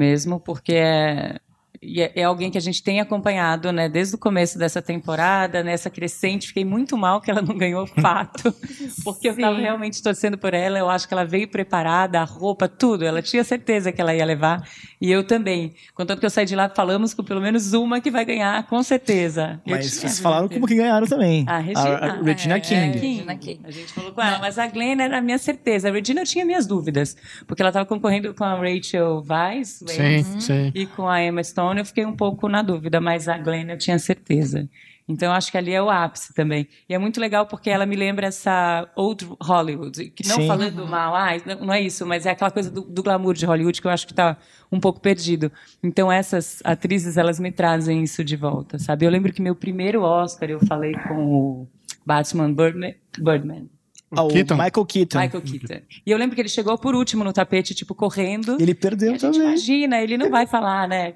mesmo, 0.00 0.40
porque 0.40 0.72
é, 0.74 1.38
e 1.82 2.02
é, 2.02 2.12
é 2.14 2.24
alguém 2.24 2.50
que 2.50 2.58
a 2.58 2.60
gente 2.60 2.82
tem 2.82 3.00
acompanhado, 3.00 3.72
né, 3.72 3.88
desde 3.88 4.14
o 4.14 4.18
começo 4.18 4.58
dessa 4.58 4.82
temporada, 4.82 5.62
nessa 5.62 5.88
crescente. 5.88 6.48
Fiquei 6.48 6.64
muito 6.64 6.94
mal 6.96 7.22
que 7.22 7.30
ela 7.30 7.40
não 7.40 7.56
ganhou 7.56 7.86
fato, 8.00 8.54
porque 9.02 9.28
eu 9.28 9.32
estava 9.32 9.56
Sim. 9.56 9.62
realmente 9.62 10.02
torcendo 10.02 10.36
por 10.36 10.52
ela. 10.52 10.78
Eu 10.78 10.90
acho 10.90 11.08
que 11.08 11.14
ela 11.14 11.24
veio 11.24 11.48
preparada, 11.48 12.20
a 12.20 12.24
roupa, 12.24 12.68
tudo. 12.68 13.04
Ela 13.04 13.22
tinha 13.22 13.42
certeza 13.42 13.90
que 13.90 14.00
ela 14.00 14.14
ia 14.14 14.24
levar, 14.26 14.68
e 15.00 15.10
eu 15.10 15.24
também. 15.24 15.72
Contanto 15.94 16.20
que 16.20 16.26
eu 16.26 16.30
saí 16.30 16.44
de 16.44 16.54
lá, 16.54 16.68
falamos 16.68 17.14
com 17.14 17.24
pelo 17.24 17.40
menos 17.40 17.72
uma 17.72 17.98
que 17.98 18.10
vai 18.10 18.26
ganhar, 18.26 18.66
com 18.66 18.82
certeza. 18.82 19.58
Mas 19.66 19.88
tinha 19.88 20.00
vocês 20.00 20.20
falaram 20.20 20.42
certeza. 20.42 20.60
como 20.60 20.68
que 20.68 20.74
ganharam 20.74 21.06
também. 21.06 21.46
A 21.48 21.58
Regina, 21.60 21.96
a 21.96 22.22
Regina 22.22 22.56
é, 22.56 22.60
King. 22.60 22.74
é, 22.74 23.00
Regina 23.00 23.36
King. 23.36 23.60
A 23.64 23.70
gente 23.70 23.92
falou 23.94 24.12
com 24.12 24.20
ela, 24.20 24.38
mas 24.38 24.58
a 24.58 24.66
Glenn 24.66 25.00
era 25.00 25.16
a 25.16 25.20
minha 25.22 25.38
certeza. 25.38 25.88
A 25.88 25.92
Regina 25.92 26.20
eu 26.20 26.26
tinha 26.26 26.44
minhas 26.44 26.66
dúvidas, 26.66 27.16
porque 27.46 27.62
ela 27.62 27.70
estava 27.70 27.86
concorrendo 27.86 28.34
com 28.34 28.44
a 28.44 28.54
Rachel 28.54 29.24
Weisz 29.26 29.82
Sim, 29.86 30.02
Weisz, 30.02 30.26
sim. 30.40 30.72
e 30.74 30.84
com 30.84 31.08
a 31.08 31.22
Emma 31.22 31.42
Stone 31.42 31.69
eu 31.78 31.84
fiquei 31.84 32.04
um 32.04 32.16
pouco 32.16 32.48
na 32.48 32.62
dúvida, 32.62 33.00
mas 33.00 33.28
a 33.28 33.38
Glenn 33.38 33.70
eu 33.70 33.78
tinha 33.78 33.98
certeza. 33.98 34.68
Então 35.08 35.32
acho 35.32 35.50
que 35.50 35.58
ali 35.58 35.72
é 35.72 35.82
o 35.82 35.90
ápice 35.90 36.32
também. 36.32 36.68
E 36.88 36.94
é 36.94 36.98
muito 36.98 37.20
legal 37.20 37.46
porque 37.46 37.68
ela 37.68 37.84
me 37.84 37.96
lembra 37.96 38.28
essa 38.28 38.88
old 38.94 39.28
Hollywood, 39.40 40.10
que 40.10 40.26
não 40.28 40.36
Sim. 40.36 40.46
falando 40.46 40.86
mal, 40.86 41.14
ah, 41.16 41.30
não 41.44 41.66
não 41.66 41.74
é 41.74 41.80
isso, 41.80 42.06
mas 42.06 42.26
é 42.26 42.30
aquela 42.30 42.50
coisa 42.50 42.70
do, 42.70 42.82
do 42.82 43.02
glamour 43.02 43.34
de 43.34 43.44
Hollywood 43.44 43.80
que 43.80 43.86
eu 43.86 43.90
acho 43.90 44.06
que 44.06 44.12
está 44.12 44.36
um 44.70 44.78
pouco 44.78 45.00
perdido. 45.00 45.50
Então 45.82 46.10
essas 46.12 46.60
atrizes, 46.64 47.16
elas 47.16 47.40
me 47.40 47.50
trazem 47.50 48.02
isso 48.02 48.22
de 48.22 48.36
volta, 48.36 48.78
sabe? 48.78 49.04
Eu 49.04 49.10
lembro 49.10 49.32
que 49.32 49.42
meu 49.42 49.56
primeiro 49.56 50.02
Oscar 50.02 50.48
eu 50.48 50.60
falei 50.60 50.92
com 51.08 51.26
o 51.26 51.68
Batman 52.06 52.52
Birdman, 52.52 52.94
Birdman 53.18 53.68
Ah, 54.12 54.22
o 54.24 54.28
Keaton. 54.28 54.54
Michael 54.56 54.86
Keaton. 54.86 55.18
Michael 55.20 55.42
Keaton. 55.42 55.80
E 56.04 56.10
eu 56.10 56.18
lembro 56.18 56.34
que 56.34 56.42
ele 56.42 56.48
chegou 56.48 56.76
por 56.76 56.96
último 56.96 57.22
no 57.22 57.32
tapete, 57.32 57.74
tipo, 57.74 57.94
correndo. 57.94 58.56
Ele 58.60 58.72
E 58.72 58.74
perdeu 58.74 59.16
também. 59.16 59.40
imagina, 59.40 60.00
ele 60.02 60.18
não 60.18 60.28
vai 60.28 60.48
falar, 60.48 60.88
né? 60.88 61.14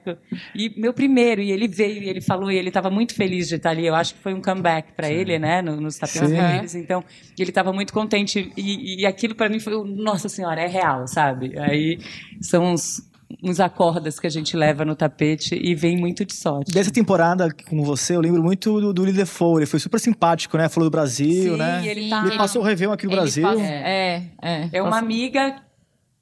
E 0.55 0.73
meu 0.81 0.95
primeiro, 0.95 1.41
e 1.43 1.51
ele 1.51 1.67
veio 1.67 2.03
e 2.05 2.09
ele 2.09 2.21
falou, 2.21 2.53
e 2.53 2.57
ele 2.57 2.69
estava 2.69 2.91
muito 2.91 3.13
feliz 3.15 3.49
de 3.49 3.57
estar 3.57 3.71
ali. 3.71 3.85
Eu 3.85 3.97
acho 3.97 4.15
que 4.15 4.21
foi 4.21 4.33
um 4.33 4.41
comeback 4.41 4.93
para 4.93 5.11
ele, 5.11 5.39
né? 5.41 5.61
no- 5.61 5.81
Nos 5.81 5.97
tapetes 5.99 6.31
vermelhos. 6.31 6.75
Então, 6.77 7.03
ele 7.37 7.51
estava 7.51 7.73
muito 7.73 7.93
contente. 7.93 8.53
E, 8.57 9.01
e 9.01 9.07
aquilo 9.07 9.35
para 9.35 9.49
mim 9.49 9.59
foi, 9.59 9.73
nossa 9.85 10.29
senhora, 10.29 10.61
é 10.61 10.69
real, 10.69 11.09
sabe? 11.09 11.59
Aí 11.59 11.99
são 12.41 12.73
uns, 12.75 13.03
uns 13.43 13.61
acordas 13.61 14.19
que 14.21 14.27
a 14.27 14.31
gente 14.31 14.57
leva 14.57 14.85
no 14.85 14.95
tapete 14.95 15.55
e 15.55 15.75
vem 15.75 15.97
muito 15.97 16.25
de 16.25 16.35
sorte. 16.35 16.73
Dessa 16.73 16.91
temporada 16.91 17.49
com 17.69 17.83
você, 17.83 18.17
eu 18.17 18.21
lembro 18.21 18.43
muito 18.43 18.81
do, 18.81 18.93
do 18.93 19.03
Willie 19.03 19.17
Defoe. 19.17 19.61
Ele 19.61 19.67
foi 19.67 19.81
super 19.81 19.99
simpático, 19.99 20.57
né? 20.57 20.69
Falou 20.69 20.89
do 20.89 20.93
Brasil, 20.93 21.53
Sim, 21.53 21.59
né? 21.59 21.83
e 21.85 21.89
ele 21.89 22.03
Sim, 22.05 22.11
tá- 22.11 22.27
Ele 22.27 22.37
passou 22.37 22.63
o 22.63 22.65
Réveillon 22.65 22.93
aqui 22.93 23.07
no 23.07 23.13
Ele 23.13 23.21
Brasil. 23.21 23.43
passa- 23.43 23.61
É, 23.63 24.23
é. 24.43 24.69
É 24.73 24.83
uma 24.83 24.99
amiga 24.99 25.57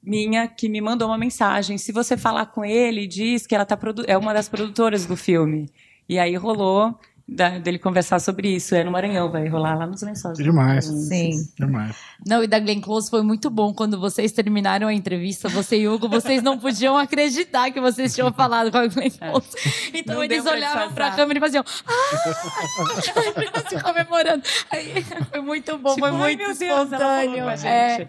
minha 0.01 0.47
que 0.47 0.67
me 0.67 0.81
mandou 0.81 1.07
uma 1.07 1.17
mensagem. 1.17 1.77
Se 1.77 1.91
você 1.91 2.17
falar 2.17 2.47
com 2.47 2.65
ele, 2.65 3.07
diz 3.07 3.47
que 3.47 3.55
ela 3.55 3.65
tá 3.65 3.77
produ- 3.77 4.03
é 4.07 4.17
uma 4.17 4.33
das 4.33 4.49
produtoras 4.49 5.05
do 5.05 5.15
filme. 5.15 5.69
E 6.09 6.19
aí 6.19 6.35
rolou 6.35 6.97
da- 7.27 7.57
dele 7.59 7.79
conversar 7.79 8.19
sobre 8.19 8.55
isso. 8.55 8.75
É 8.75 8.83
no 8.83 8.91
Maranhão, 8.91 9.31
vai 9.31 9.47
rolar 9.47 9.75
lá 9.77 9.87
nos 9.87 10.01
lençóis. 10.01 10.37
Demais. 10.37 10.85
Sim. 10.85 11.31
Demais. 11.57 11.95
Não, 12.25 12.43
e 12.43 12.47
da 12.47 12.59
Glenn 12.59 12.81
Close 12.81 13.09
foi 13.09 13.21
muito 13.21 13.49
bom. 13.49 13.73
Quando 13.73 13.99
vocês 13.99 14.31
terminaram 14.31 14.87
a 14.87 14.93
entrevista, 14.93 15.47
você 15.49 15.77
e 15.77 15.87
Hugo, 15.87 16.07
vocês 16.09 16.41
não 16.43 16.57
podiam 16.57 16.97
acreditar 16.97 17.71
que 17.71 17.79
vocês 17.81 18.13
tinham 18.13 18.31
falado 18.33 18.71
com 18.71 18.77
a 18.77 18.87
Glenn 18.87 19.09
Close. 19.09 19.47
Então 19.93 20.15
É. 20.15 20.17
Não 20.17 20.23
eles 20.23 20.43
pra 20.43 20.51
olhavam 20.53 20.87
disfarçar. 20.87 20.93
pra 20.93 21.11
câmera 21.11 21.37
e 21.37 21.41
faziam. 21.41 21.63
Ah! 21.87 23.63
se 23.69 23.81
comemorando. 23.81 24.43
Aí, 24.71 25.03
foi 25.31 25.41
muito 25.41 25.77
bom, 25.77 25.95
foi 25.97 26.09
Tipo, 26.11 26.17
muito 26.17 26.23
"Ai, 26.23 26.35
meu 26.35 26.47
Deus, 26.57 26.61
ela 26.61 26.87
falou 26.87 27.23
espontâneo. 27.23 27.49
a 27.49 27.55
gente." 27.55 27.67
É. 27.67 28.07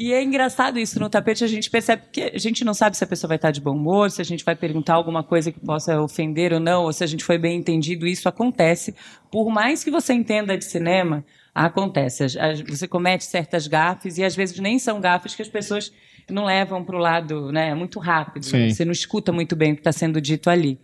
E 0.00 0.12
é 0.12 0.22
engraçado 0.22 0.78
isso 0.78 1.00
no 1.00 1.10
tapete, 1.10 1.42
a 1.42 1.48
gente 1.48 1.68
percebe 1.68 2.02
que 2.12 2.22
a 2.22 2.38
gente 2.38 2.64
não 2.64 2.72
sabe 2.72 2.96
se 2.96 3.02
a 3.02 3.06
pessoa 3.06 3.26
vai 3.26 3.36
estar 3.36 3.50
de 3.50 3.60
bom 3.60 3.72
humor, 3.72 4.12
se 4.12 4.22
a 4.22 4.24
gente 4.24 4.44
vai 4.44 4.54
perguntar 4.54 4.94
alguma 4.94 5.24
coisa 5.24 5.50
que 5.50 5.58
possa 5.58 6.00
ofender 6.00 6.52
ou 6.52 6.60
não, 6.60 6.84
ou 6.84 6.92
se 6.92 7.02
a 7.02 7.06
gente 7.08 7.24
foi 7.24 7.36
bem 7.36 7.58
entendido, 7.58 8.06
isso 8.06 8.28
acontece. 8.28 8.94
Por 9.28 9.50
mais 9.50 9.82
que 9.82 9.90
você 9.90 10.12
entenda 10.12 10.56
de 10.56 10.64
cinema, 10.64 11.24
acontece. 11.52 12.24
Você 12.68 12.86
comete 12.86 13.24
certas 13.24 13.66
gafes 13.66 14.18
e 14.18 14.24
às 14.24 14.36
vezes 14.36 14.60
nem 14.60 14.78
são 14.78 15.00
gafes 15.00 15.34
que 15.34 15.42
as 15.42 15.48
pessoas 15.48 15.92
não 16.30 16.44
levam 16.44 16.84
para 16.84 16.94
o 16.94 17.00
lado, 17.00 17.50
né? 17.50 17.74
Muito 17.74 17.98
rápido. 17.98 18.44
Sim. 18.44 18.70
Você 18.70 18.84
não 18.84 18.92
escuta 18.92 19.32
muito 19.32 19.56
bem 19.56 19.72
o 19.72 19.74
que 19.74 19.80
está 19.80 19.90
sendo 19.90 20.20
dito 20.20 20.48
ali. 20.48 20.78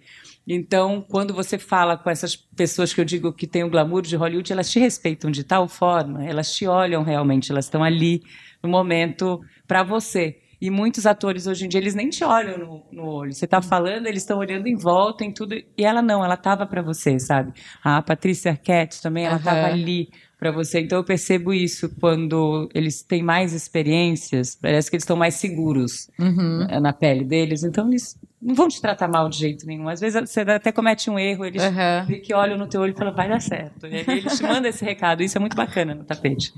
Então, 0.44 1.00
quando 1.08 1.32
você 1.32 1.56
fala 1.56 1.96
com 1.96 2.10
essas 2.10 2.34
pessoas 2.34 2.92
que 2.92 3.00
eu 3.00 3.04
digo 3.04 3.32
que 3.32 3.46
têm 3.46 3.62
o 3.62 3.70
glamour 3.70 4.02
de 4.02 4.16
Hollywood, 4.16 4.52
elas 4.52 4.68
te 4.68 4.80
respeitam 4.80 5.30
de 5.30 5.44
tal 5.44 5.68
forma, 5.68 6.26
elas 6.26 6.52
te 6.52 6.66
olham 6.66 7.04
realmente, 7.04 7.52
elas 7.52 7.66
estão 7.66 7.82
ali 7.84 8.20
no 8.64 8.70
momento 8.70 9.40
para 9.68 9.82
você. 9.82 10.38
E 10.60 10.70
muitos 10.70 11.04
atores 11.04 11.46
hoje 11.46 11.66
em 11.66 11.68
dia, 11.68 11.78
eles 11.78 11.94
nem 11.94 12.08
te 12.08 12.24
olham 12.24 12.56
no, 12.56 12.82
no 12.90 13.06
olho. 13.06 13.34
Você 13.34 13.44
está 13.44 13.60
falando, 13.60 14.06
eles 14.06 14.22
estão 14.22 14.38
olhando 14.38 14.66
em 14.66 14.76
volta, 14.76 15.22
em 15.22 15.30
tudo. 15.30 15.54
E 15.54 15.84
ela 15.84 16.00
não, 16.00 16.24
ela 16.24 16.34
estava 16.34 16.64
para 16.66 16.80
você, 16.80 17.18
sabe? 17.18 17.52
A 17.82 18.00
Patrícia 18.00 18.52
Arquette 18.52 19.02
também, 19.02 19.26
ela 19.26 19.36
estava 19.36 19.66
ali 19.66 20.08
para 20.38 20.50
você. 20.50 20.80
Então 20.80 20.96
eu 20.98 21.04
percebo 21.04 21.52
isso 21.52 21.90
quando 22.00 22.66
eles 22.74 23.02
têm 23.02 23.22
mais 23.22 23.52
experiências, 23.52 24.54
parece 24.60 24.88
que 24.90 24.96
eles 24.96 25.02
estão 25.04 25.16
mais 25.16 25.34
seguros 25.34 26.08
Uhum. 26.18 26.66
eh, 26.68 26.80
na 26.80 26.92
pele 26.94 27.24
deles. 27.24 27.62
Então 27.62 27.86
eles 27.88 28.18
não 28.44 28.54
vão 28.54 28.68
te 28.68 28.78
tratar 28.80 29.08
mal 29.08 29.28
de 29.28 29.38
jeito 29.38 29.66
nenhum. 29.66 29.88
Às 29.88 30.00
vezes 30.00 30.28
você 30.28 30.42
até 30.42 30.70
comete 30.70 31.08
um 31.08 31.18
erro, 31.18 31.46
eles 31.46 31.62
vê 32.06 32.18
que 32.18 32.34
olham 32.34 32.58
no 32.58 32.66
teu 32.66 32.82
olho 32.82 32.92
e 32.92 32.96
falam, 32.96 33.14
vai 33.14 33.26
dar 33.26 33.40
certo. 33.40 33.86
E 33.86 33.96
aí 33.96 34.04
eles 34.18 34.36
te 34.36 34.42
mandam 34.42 34.68
esse 34.68 34.84
recado. 34.84 35.22
Isso 35.22 35.38
é 35.38 35.40
muito 35.40 35.56
bacana 35.56 35.94
no 35.94 36.04
tapete. 36.04 36.52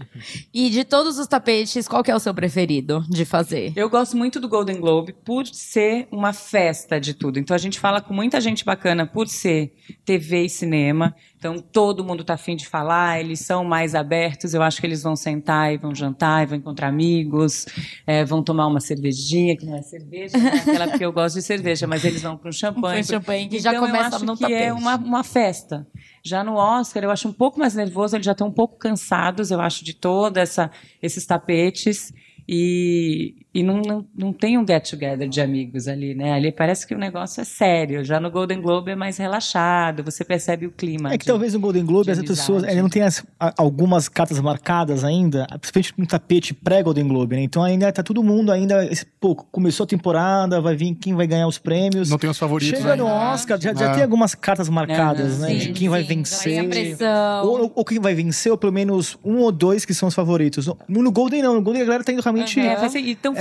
E 0.52 0.68
de 0.68 0.84
todos 0.84 1.16
os 1.18 1.28
tapetes, 1.28 1.86
qual 1.86 2.02
que 2.02 2.10
é 2.10 2.16
o 2.16 2.18
seu 2.18 2.34
preferido 2.34 3.04
de 3.08 3.24
fazer? 3.24 3.72
Eu 3.76 3.88
gosto 3.88 4.16
muito 4.16 4.40
do 4.40 4.48
Golden 4.48 4.80
Globe 4.80 5.14
por 5.24 5.46
ser 5.46 6.08
uma 6.10 6.32
festa 6.32 7.00
de 7.00 7.14
tudo. 7.14 7.38
Então 7.38 7.54
a 7.54 7.58
gente 7.58 7.78
fala 7.78 8.00
com 8.00 8.12
muita 8.12 8.40
gente 8.40 8.64
bacana 8.64 9.06
por 9.06 9.28
ser 9.28 9.72
TV 10.04 10.46
e 10.46 10.48
cinema. 10.48 11.14
Então 11.46 11.58
todo 11.60 12.02
mundo 12.04 12.24
tá 12.24 12.34
afim 12.34 12.56
de 12.56 12.66
falar, 12.66 13.20
eles 13.20 13.38
são 13.40 13.64
mais 13.64 13.94
abertos. 13.94 14.52
Eu 14.52 14.62
acho 14.62 14.80
que 14.80 14.86
eles 14.86 15.02
vão 15.02 15.14
sentar 15.14 15.72
e 15.72 15.76
vão 15.76 15.94
jantar, 15.94 16.42
e 16.42 16.46
vão 16.46 16.58
encontrar 16.58 16.88
amigos, 16.88 17.66
eh, 18.06 18.24
vão 18.24 18.42
tomar 18.42 18.66
uma 18.66 18.80
cervejinha, 18.80 19.56
que 19.56 19.64
não 19.64 19.76
é 19.76 19.82
cerveja, 19.82 20.36
né? 20.36 20.50
aquela 20.60 20.88
porque 20.88 21.04
eu 21.04 21.12
gosto 21.12 21.36
de 21.36 21.42
cerveja, 21.42 21.86
mas 21.86 22.04
eles 22.04 22.22
vão 22.22 22.36
para 22.36 22.48
um 22.48 22.52
champanhe. 22.52 23.04
Champanhe 23.04 23.48
que 23.48 23.60
já 23.60 23.70
Então, 23.70 23.86
começa 23.86 24.08
eu 24.10 24.16
acho 24.16 24.24
no 24.24 24.34
que 24.34 24.40
tapete. 24.42 24.62
é 24.64 24.72
uma, 24.72 24.96
uma 24.96 25.22
festa. 25.22 25.86
Já 26.24 26.42
no 26.42 26.54
Oscar, 26.56 27.04
eu 27.04 27.10
acho 27.12 27.28
um 27.28 27.32
pouco 27.32 27.60
mais 27.60 27.74
nervoso, 27.74 28.16
eles 28.16 28.26
já 28.26 28.32
estão 28.32 28.48
um 28.48 28.52
pouco 28.52 28.76
cansados, 28.76 29.52
eu 29.52 29.60
acho, 29.60 29.84
de 29.84 29.94
toda 29.94 30.40
essa 30.40 30.70
esses 31.00 31.24
tapetes. 31.24 32.12
E, 32.48 33.45
e 33.58 33.62
não, 33.62 33.80
não, 33.80 34.04
não 34.16 34.32
tem 34.34 34.58
um 34.58 34.64
get-together 34.64 35.26
de 35.28 35.40
amigos 35.40 35.88
ali, 35.88 36.14
né? 36.14 36.32
Ali 36.34 36.52
parece 36.52 36.86
que 36.86 36.94
o 36.94 36.98
negócio 36.98 37.40
é 37.40 37.44
sério. 37.44 38.04
Já 38.04 38.20
no 38.20 38.30
Golden 38.30 38.60
Globe 38.60 38.90
é 38.90 38.94
mais 38.96 39.16
relaxado, 39.16 40.02
você 40.04 40.22
percebe 40.24 40.66
o 40.66 40.70
clima. 40.70 41.08
É 41.12 41.18
que 41.18 41.24
de- 41.24 41.30
talvez 41.30 41.54
no 41.54 41.60
Golden 41.60 41.84
Globe 41.86 42.10
as 42.10 42.22
pessoas 42.22 42.64
ainda 42.64 42.82
não 42.82 42.90
tem 42.90 43.02
as- 43.02 43.24
algumas 43.56 44.08
cartas 44.08 44.38
marcadas 44.40 45.04
ainda, 45.04 45.46
principalmente 45.60 45.94
no 45.96 46.06
tapete 46.06 46.52
pré-Golden 46.52 47.08
Globe, 47.08 47.36
né? 47.36 47.42
Então 47.42 47.62
ainda 47.64 47.90
tá 47.90 48.02
todo 48.02 48.22
mundo 48.22 48.52
ainda, 48.52 48.88
pô, 49.18 49.34
começou 49.34 49.84
a 49.84 49.86
temporada, 49.86 50.60
vai 50.60 50.76
vir 50.76 50.94
quem 50.94 51.14
vai 51.14 51.26
ganhar 51.26 51.46
os 51.46 51.56
prêmios. 51.58 52.10
Não 52.10 52.18
tem 52.18 52.28
os 52.28 52.38
favoritos. 52.38 52.78
Chega 52.78 52.90
né? 52.90 52.96
no 52.96 53.06
Oscar, 53.06 53.58
já, 53.60 53.72
já 53.74 53.90
Ah. 53.90 53.94
tem 53.94 54.02
algumas 54.02 54.34
cartas 54.34 54.68
marcadas, 54.68 55.38
Não, 55.38 55.48
não, 55.48 55.54
né? 55.54 55.60
sim, 55.60 55.66
de 55.68 55.72
quem 55.72 55.88
vai 55.88 56.02
sim, 56.02 56.08
vencer. 56.08 56.56
vai 56.56 56.66
a 56.66 56.68
pressão. 56.68 57.46
Ou, 57.46 57.72
ou 57.74 57.84
quem 57.84 57.98
vai 57.98 58.14
vencer, 58.14 58.52
ou 58.52 58.58
pelo 58.58 58.72
menos 58.72 59.16
um 59.24 59.38
ou 59.38 59.50
dois 59.50 59.84
que 59.84 59.94
são 59.94 60.08
os 60.08 60.14
favoritos. 60.14 60.66
No, 60.66 61.02
no 61.02 61.10
Golden 61.10 61.42
não, 61.42 61.54
no 61.54 61.62
Golden 61.62 61.82
a 61.82 61.84
galera 61.86 62.04
tá 62.04 62.12
indo 62.12 62.20
realmente. 62.22 62.60
É, 62.60 62.76
vai 62.76 62.88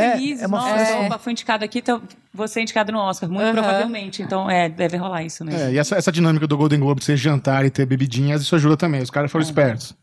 É, 0.05 0.43
é 0.43 0.47
uma 0.47 0.57
Nossa, 0.57 0.75
festa. 0.75 0.99
opa, 1.01 1.19
foi 1.19 1.31
indicado 1.31 1.65
aqui, 1.65 1.79
então 1.79 2.01
você 2.33 2.59
é 2.59 2.63
indicado 2.63 2.91
no 2.91 2.99
Oscar. 2.99 3.29
Muito 3.29 3.51
provavelmente. 3.51 4.21
Então, 4.21 4.49
é, 4.49 4.69
deve 4.69 4.97
rolar 4.97 5.23
isso 5.23 5.43
mesmo. 5.43 5.59
É, 5.59 5.73
e 5.73 5.77
essa, 5.77 5.95
essa 5.95 6.11
dinâmica 6.11 6.47
do 6.47 6.57
Golden 6.57 6.79
Globe 6.79 6.99
de 6.99 7.05
ser 7.05 7.17
jantar 7.17 7.65
e 7.65 7.69
ter 7.69 7.85
bebidinhas, 7.85 8.41
isso 8.41 8.55
ajuda 8.55 8.77
também. 8.77 9.01
Os 9.01 9.09
caras 9.09 9.31
foram 9.31 9.43
espertos. 9.43 9.95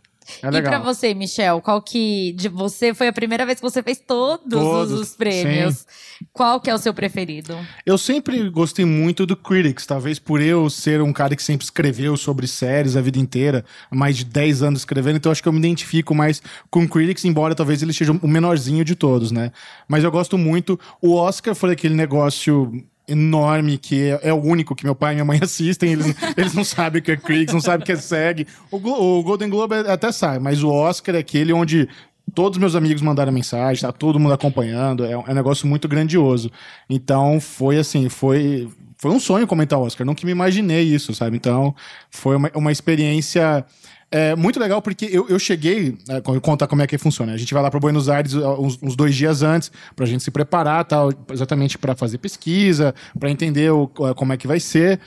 É 0.42 0.48
E 0.48 0.62
pra 0.62 0.78
você, 0.78 1.14
Michel, 1.14 1.60
qual 1.60 1.80
que 1.80 2.32
de 2.32 2.48
você 2.48 2.94
foi 2.94 3.08
a 3.08 3.12
primeira 3.12 3.44
vez 3.46 3.58
que 3.58 3.62
você 3.62 3.82
fez 3.82 3.98
todos, 3.98 4.48
Todos, 4.48 4.92
os, 4.92 5.00
os 5.00 5.16
prêmios? 5.16 5.86
Qual 6.32 6.60
que 6.60 6.70
é 6.70 6.74
o 6.74 6.78
seu 6.78 6.94
preferido? 6.94 7.56
Eu 7.84 7.98
sempre 7.98 8.48
gostei 8.50 8.84
muito 8.84 9.26
do 9.26 9.36
Critics, 9.36 9.86
talvez 9.86 10.18
por 10.18 10.40
eu 10.40 10.68
ser 10.70 11.00
um 11.02 11.12
cara 11.12 11.34
que 11.34 11.42
sempre 11.42 11.64
escreveu 11.64 12.16
sobre 12.16 12.46
séries 12.46 12.96
a 12.96 13.00
vida 13.00 13.18
inteira, 13.18 13.64
há 13.90 13.94
mais 13.94 14.16
de 14.16 14.24
10 14.24 14.62
anos 14.62 14.80
escrevendo, 14.80 15.16
então 15.16 15.32
acho 15.32 15.42
que 15.42 15.48
eu 15.48 15.52
me 15.52 15.58
identifico 15.58 16.14
mais 16.14 16.42
com 16.70 16.84
o 16.84 16.88
Critics, 16.88 17.24
embora 17.24 17.54
talvez 17.54 17.82
ele 17.82 17.92
seja 17.92 18.12
o 18.12 18.28
menorzinho 18.28 18.84
de 18.84 18.94
todos, 18.94 19.30
né? 19.30 19.52
Mas 19.88 20.04
eu 20.04 20.10
gosto 20.10 20.38
muito. 20.38 20.78
O 21.00 21.14
Oscar 21.14 21.54
foi 21.54 21.72
aquele 21.72 21.94
negócio 21.94 22.72
enorme 23.08 23.78
que 23.78 24.10
é, 24.10 24.20
é 24.22 24.32
o 24.32 24.40
único 24.40 24.74
que 24.74 24.84
meu 24.84 24.94
pai 24.94 25.12
e 25.12 25.14
minha 25.16 25.24
mãe 25.24 25.38
assistem, 25.42 25.92
eles, 25.92 26.14
eles 26.36 26.54
não 26.54 26.64
sabem 26.64 27.00
o 27.00 27.04
que 27.04 27.12
é 27.12 27.16
Critics, 27.16 27.52
não 27.52 27.60
sabem 27.60 27.82
o 27.82 27.86
que 27.86 27.92
é 27.92 27.96
SEG. 27.96 28.46
O, 28.70 28.76
o 28.76 29.22
Golden 29.22 29.50
Globe 29.50 29.74
até 29.74 30.12
sai, 30.12 30.38
mas 30.38 30.62
o 30.62 30.70
Oscar 30.70 31.14
é 31.14 31.18
aquele 31.18 31.52
onde 31.52 31.88
Todos 32.34 32.56
meus 32.56 32.74
amigos 32.74 33.02
mandaram 33.02 33.32
mensagem, 33.32 33.82
tá 33.82 33.92
todo 33.92 34.18
mundo 34.18 34.32
acompanhando, 34.32 35.04
é 35.04 35.16
um, 35.16 35.24
é 35.26 35.30
um 35.32 35.34
negócio 35.34 35.66
muito 35.66 35.86
grandioso. 35.88 36.50
Então 36.88 37.40
foi 37.40 37.78
assim, 37.78 38.08
foi, 38.08 38.70
foi 38.96 39.10
um 39.10 39.20
sonho 39.20 39.46
comentar 39.46 39.78
o 39.78 39.82
Oscar, 39.82 40.06
nunca 40.06 40.24
me 40.24 40.32
imaginei 40.32 40.82
isso, 40.82 41.12
sabe? 41.14 41.36
Então 41.36 41.74
foi 42.10 42.36
uma, 42.36 42.50
uma 42.54 42.72
experiência 42.72 43.66
é, 44.12 44.36
muito 44.36 44.60
legal, 44.60 44.80
porque 44.82 45.06
eu, 45.10 45.26
eu 45.28 45.38
cheguei, 45.38 45.96
é, 46.08 46.20
contar 46.40 46.66
como 46.66 46.82
é 46.82 46.86
que 46.86 46.96
funciona. 46.98 47.32
A 47.32 47.36
gente 47.36 47.52
vai 47.54 47.62
lá 47.62 47.70
para 47.70 47.80
Buenos 47.80 48.08
Aires 48.08 48.34
uh, 48.34 48.50
uns, 48.60 48.78
uns 48.82 48.94
dois 48.94 49.14
dias 49.14 49.42
antes, 49.42 49.72
pra 49.96 50.06
gente 50.06 50.22
se 50.22 50.30
preparar, 50.30 50.84
tal, 50.84 51.10
exatamente 51.32 51.78
para 51.78 51.94
fazer 51.96 52.18
pesquisa, 52.18 52.94
para 53.18 53.30
entender 53.30 53.70
o- 53.72 53.88
como 54.14 54.32
é 54.32 54.36
que 54.36 54.46
vai 54.46 54.60
ser. 54.60 55.00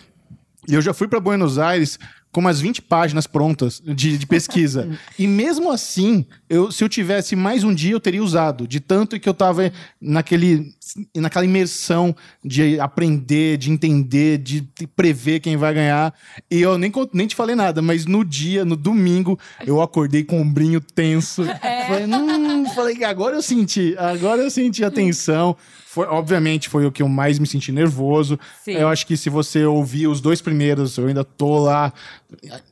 E 0.68 0.74
eu 0.74 0.82
já 0.82 0.94
fui 0.94 1.08
para 1.08 1.20
Buenos 1.20 1.60
Aires 1.60 2.00
com 2.36 2.42
umas 2.42 2.60
20 2.60 2.82
páginas 2.82 3.26
prontas 3.26 3.82
de, 3.82 4.18
de 4.18 4.28
pesquisa. 4.28 4.90
e 5.18 5.26
mesmo 5.26 5.72
assim, 5.72 6.26
eu, 6.50 6.70
se 6.70 6.84
eu 6.84 6.90
tivesse 6.90 7.34
mais 7.34 7.64
um 7.64 7.74
dia, 7.74 7.94
eu 7.94 8.00
teria 8.00 8.22
usado. 8.22 8.68
De 8.68 8.82
tanto 8.82 9.18
que 9.18 9.30
eu 9.30 9.34
tava 9.34 9.72
naquele, 10.02 10.74
naquela 11.16 11.46
imersão 11.46 12.14
de 12.44 12.78
aprender, 12.78 13.56
de 13.56 13.72
entender, 13.72 14.38
de 14.38 14.68
prever 14.98 15.40
quem 15.40 15.56
vai 15.56 15.74
ganhar. 15.74 16.14
E 16.52 16.62
eu 16.62 16.78
nem, 16.78 16.92
nem 17.14 17.26
te 17.26 17.38
falei 17.38 17.56
nada, 17.56 17.82
mas 17.82 18.06
no 18.06 18.26
dia, 18.26 18.66
no 18.66 18.76
domingo, 18.76 19.40
eu 19.66 19.82
acordei 19.82 20.26
com 20.26 20.40
o 20.40 20.42
ombrinho 20.42 20.82
tenso. 20.82 21.46
Falei, 21.88 22.06
hum, 22.06 22.66
falei, 22.74 23.04
agora 23.04 23.36
eu 23.36 23.44
senti, 23.44 23.96
agora 23.98 24.42
eu 24.42 24.50
senti 24.50 24.84
a 24.84 24.90
tensão. 24.90 25.56
Foi, 25.96 26.08
obviamente, 26.08 26.68
foi 26.68 26.86
o 26.86 26.92
que 26.92 27.02
eu 27.02 27.08
mais 27.08 27.40
me 27.40 27.48
senti 27.48 27.72
nervoso. 27.72 28.38
Sim. 28.66 28.74
Eu 28.74 28.90
acho 28.90 29.08
que 29.08 29.16
se 29.16 29.30
você 29.30 29.64
ouvir 29.64 30.08
os 30.08 30.20
dois 30.20 30.42
primeiros, 30.42 30.98
eu 30.98 31.08
ainda 31.08 31.24
tô 31.24 31.60
lá 31.60 31.94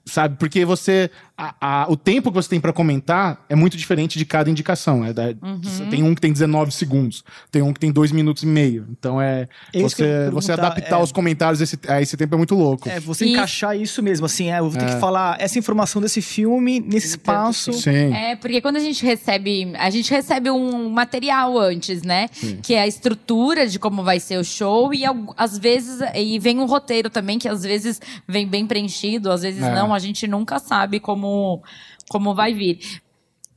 Sabe? 0.05 0.35
Porque 0.37 0.65
você. 0.65 1.09
a- 1.35 1.55
a- 1.59 1.85
o 1.89 1.97
tempo 1.97 2.29
que 2.29 2.35
você 2.35 2.47
tem 2.47 2.59
pra 2.61 2.71
comentar 2.71 3.43
é 3.49 3.55
muito 3.55 3.75
diferente 3.75 4.19
de 4.19 4.25
cada 4.25 4.49
indicação. 4.49 5.03
É 5.03 5.11
da- 5.11 5.33
Uhum. 5.41 5.89
Tem 5.89 6.03
um 6.03 6.13
que 6.13 6.21
tem 6.21 6.31
19 6.31 6.71
segundos, 6.71 7.23
tem 7.51 7.61
um 7.61 7.73
que 7.73 7.79
tem 7.79 7.91
2 7.91 8.11
minutos 8.11 8.43
e 8.43 8.45
meio. 8.45 8.85
Então 8.91 9.19
é. 9.21 9.47
Ia 9.73 9.81
você, 9.81 10.29
você 10.31 10.51
adaptar 10.51 10.99
é. 10.99 11.03
os 11.03 11.11
comentários 11.11 11.59
esse- 11.59 11.79
a 11.87 12.01
esse 12.01 12.15
tempo 12.15 12.35
é 12.35 12.37
muito 12.37 12.53
louco. 12.55 12.87
É, 12.87 12.99
você 12.99 13.25
Isso. 13.25 13.33
encaixar 13.33 13.75
isso 13.75 14.01
mesmo, 14.03 14.25
assim, 14.27 14.51
é, 14.51 14.59
eu 14.59 14.69
vou 14.69 14.77
ter 14.79 14.85
É. 14.89 14.93
que 14.93 14.99
falar 14.99 15.35
essa 15.39 15.57
informação 15.57 15.99
desse 16.01 16.21
filme 16.21 16.79
nesse 16.79 17.07
espaço. 17.07 17.73
Sim. 17.73 18.13
É, 18.13 18.35
porque 18.35 18.61
quando 18.61 18.75
a 18.77 18.79
gente 18.81 19.03
recebe, 19.03 19.73
a 19.77 19.89
gente 19.89 20.11
recebe 20.11 20.51
um 20.51 20.89
material 20.89 21.57
antes, 21.59 22.03
né? 22.03 22.27
Que 22.61 22.75
é 22.75 22.81
a 22.81 22.87
estrutura 22.87 23.67
de 23.67 23.79
como 23.79 24.03
vai 24.03 24.19
ser 24.19 24.37
o 24.37 24.43
show 24.43 24.93
e 24.93 25.01
às 25.35 25.57
vezes 25.57 25.99
e 26.15 26.37
vem 26.39 26.59
um 26.59 26.65
roteiro 26.65 27.09
também 27.09 27.39
que 27.39 27.47
às 27.49 27.63
vezes 27.63 27.99
vem 28.27 28.47
bem 28.47 28.65
preenchido, 28.67 29.31
às 29.31 29.41
vezes 29.43 29.61
É. 29.61 29.75
não, 29.75 29.93
a 29.93 29.99
gente 29.99 30.25
nunca 30.27 30.57
sabe 30.57 30.99
como 30.99 31.61
como 32.09 32.33
vai 32.33 32.53
vir. 32.53 33.01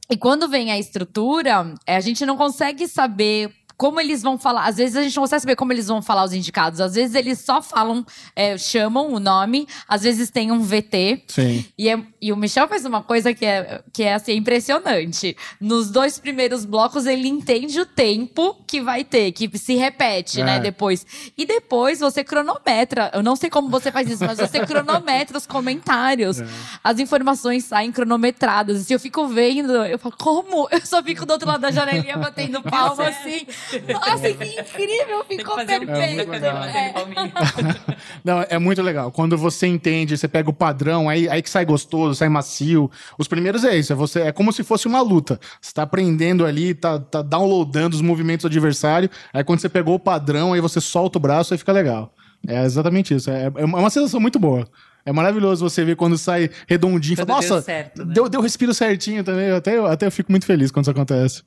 E 0.09 0.16
quando 0.16 0.49
vem 0.49 0.71
a 0.71 0.78
estrutura, 0.78 1.75
é, 1.87 1.97
a 1.97 2.00
gente 2.00 2.25
não 2.25 2.37
consegue 2.37 2.87
saber 2.87 3.52
como 3.76 4.00
eles 4.00 4.23
vão 4.23 4.38
falar. 4.38 4.64
Às 4.66 4.76
vezes 4.78 4.97
a 4.97 5.02
gente 5.02 5.14
não 5.16 5.23
consegue 5.23 5.42
saber 5.42 5.56
como 5.56 5.73
eles 5.73 5.87
vão 5.88 6.00
falar 6.00 6.25
os 6.25 6.33
indicados. 6.33 6.80
Às 6.80 6.95
vezes 6.95 7.14
eles 7.14 7.38
só 7.40 7.61
falam, 7.61 8.04
é, 8.35 8.56
chamam 8.56 9.12
o 9.12 9.21
nome. 9.21 9.66
Às 9.87 10.02
vezes 10.02 10.30
tem 10.30 10.50
um 10.50 10.61
VT. 10.62 11.25
Sim. 11.28 11.64
E, 11.76 11.88
é- 11.88 12.02
e 12.21 12.33
o 12.33 12.37
Michel 12.37 12.66
faz 12.68 12.85
uma 12.85 13.02
coisa 13.02 13.35
que 13.35 13.45
é, 13.45 13.83
que 13.92 14.02
é 14.02 14.14
assim, 14.14 14.33
impressionante. 14.35 15.37
Nos 15.61 15.90
dois 15.90 16.18
primeiros 16.18 16.64
blocos, 16.64 17.06
ele 17.06 17.28
entende 17.28 17.80
o 17.80 17.87
tempo 17.87 18.54
que 18.66 18.80
vai 18.80 19.04
ter, 19.04 19.33
que 19.33 19.50
se 19.59 19.75
repete, 19.75 20.40
É. 20.40 20.45
né? 20.45 20.61
Depois. 20.61 21.06
E 21.37 21.45
depois 21.47 22.00
você 22.00 22.25
cronometra. 22.25 23.11
Eu 23.14 23.23
não 23.23 23.37
sei 23.37 23.50
como 23.50 23.68
você 23.68 23.92
faz 23.92 24.09
isso, 24.11 24.25
mas 24.25 24.38
você 24.38 24.61
cronometra 24.66 25.37
os 25.38 25.47
comentários. 25.47 26.40
É. 26.47 26.47
As 26.83 26.99
informações 26.99 27.64
saem 27.64 27.90
cronometradas. 27.90 28.80
E 28.80 28.85
se 28.85 28.92
eu 28.92 29.00
fico 29.00 29.26
vendo, 29.26 29.73
eu 29.85 29.99
falo, 29.99 30.14
como? 30.18 30.68
Eu 30.71 30.80
só 30.85 31.02
fico 31.02 31.25
do 31.26 31.33
outro 31.33 31.47
lado 31.49 31.61
da 31.61 31.71
janelinha 31.71 32.16
batendo 32.16 32.62
palma 32.64 33.09
assim. 33.09 33.47
Nossa, 33.92 34.32
que 34.32 34.61
incrível! 34.61 35.25
Ficou 35.28 35.56
perfeito. 35.56 36.32
É. 36.32 36.94
Não, 38.25 38.44
é 38.49 38.58
muito 38.58 38.82
legal. 38.82 39.11
Quando 39.11 39.37
você 39.37 39.66
entende, 39.66 40.16
você 40.16 40.28
pega 40.28 40.49
o 40.49 40.52
padrão, 40.52 41.08
aí, 41.08 41.28
aí 41.28 41.42
que 41.42 41.50
sai 41.50 41.64
gostoso, 41.64 42.14
sai 42.14 42.28
macio. 42.28 42.90
Os 43.18 43.28
primeiros 43.28 43.64
é 43.64 43.76
isso, 43.76 43.92
é, 43.92 43.96
você, 43.96 44.20
é 44.20 44.32
como 44.32 44.52
se 44.52 44.62
fosse 44.62 44.87
uma 44.87 45.00
luta. 45.00 45.40
Você 45.61 45.73
tá 45.73 45.82
aprendendo 45.82 46.44
ali, 46.44 46.75
tá, 46.75 46.99
tá 46.99 47.23
downloadando 47.23 47.96
os 47.96 48.02
movimentos 48.02 48.42
do 48.42 48.49
adversário. 48.49 49.11
Aí 49.32 49.42
quando 49.42 49.61
você 49.61 49.68
pegou 49.68 49.94
o 49.94 50.00
padrão, 50.00 50.52
aí 50.52 50.61
você 50.61 50.80
solta 50.80 51.18
o 51.18 51.20
braço, 51.20 51.54
aí 51.54 51.58
fica 51.58 51.73
legal. 51.73 52.12
É 52.46 52.64
exatamente 52.64 53.14
isso. 53.14 53.30
É, 53.30 53.50
é 53.56 53.64
uma 53.64 53.90
sensação 53.90 54.20
muito 54.20 54.38
boa. 54.38 54.68
É 55.04 55.12
maravilhoso 55.12 55.68
você 55.68 55.85
ver 55.85 55.94
quando 55.94 56.18
sai 56.18 56.50
redondinho. 56.66 57.16
Quando 57.16 57.28
Fala, 57.28 57.40
deu 57.40 57.50
Nossa, 57.50 57.64
certo, 57.64 58.04
né?" 58.04 58.12
deu, 58.12 58.28
deu 58.28 58.40
respiro 58.40 58.75
certinho 58.75 59.23
também. 59.23 59.52
Até, 59.52 59.76
eu 59.76 59.87
até 59.87 60.06
eu 60.06 60.11
fico 60.11 60.32
muito 60.32 60.44
feliz 60.44 60.73
quando 60.73 60.85
isso 60.85 60.90
acontece. 60.90 61.42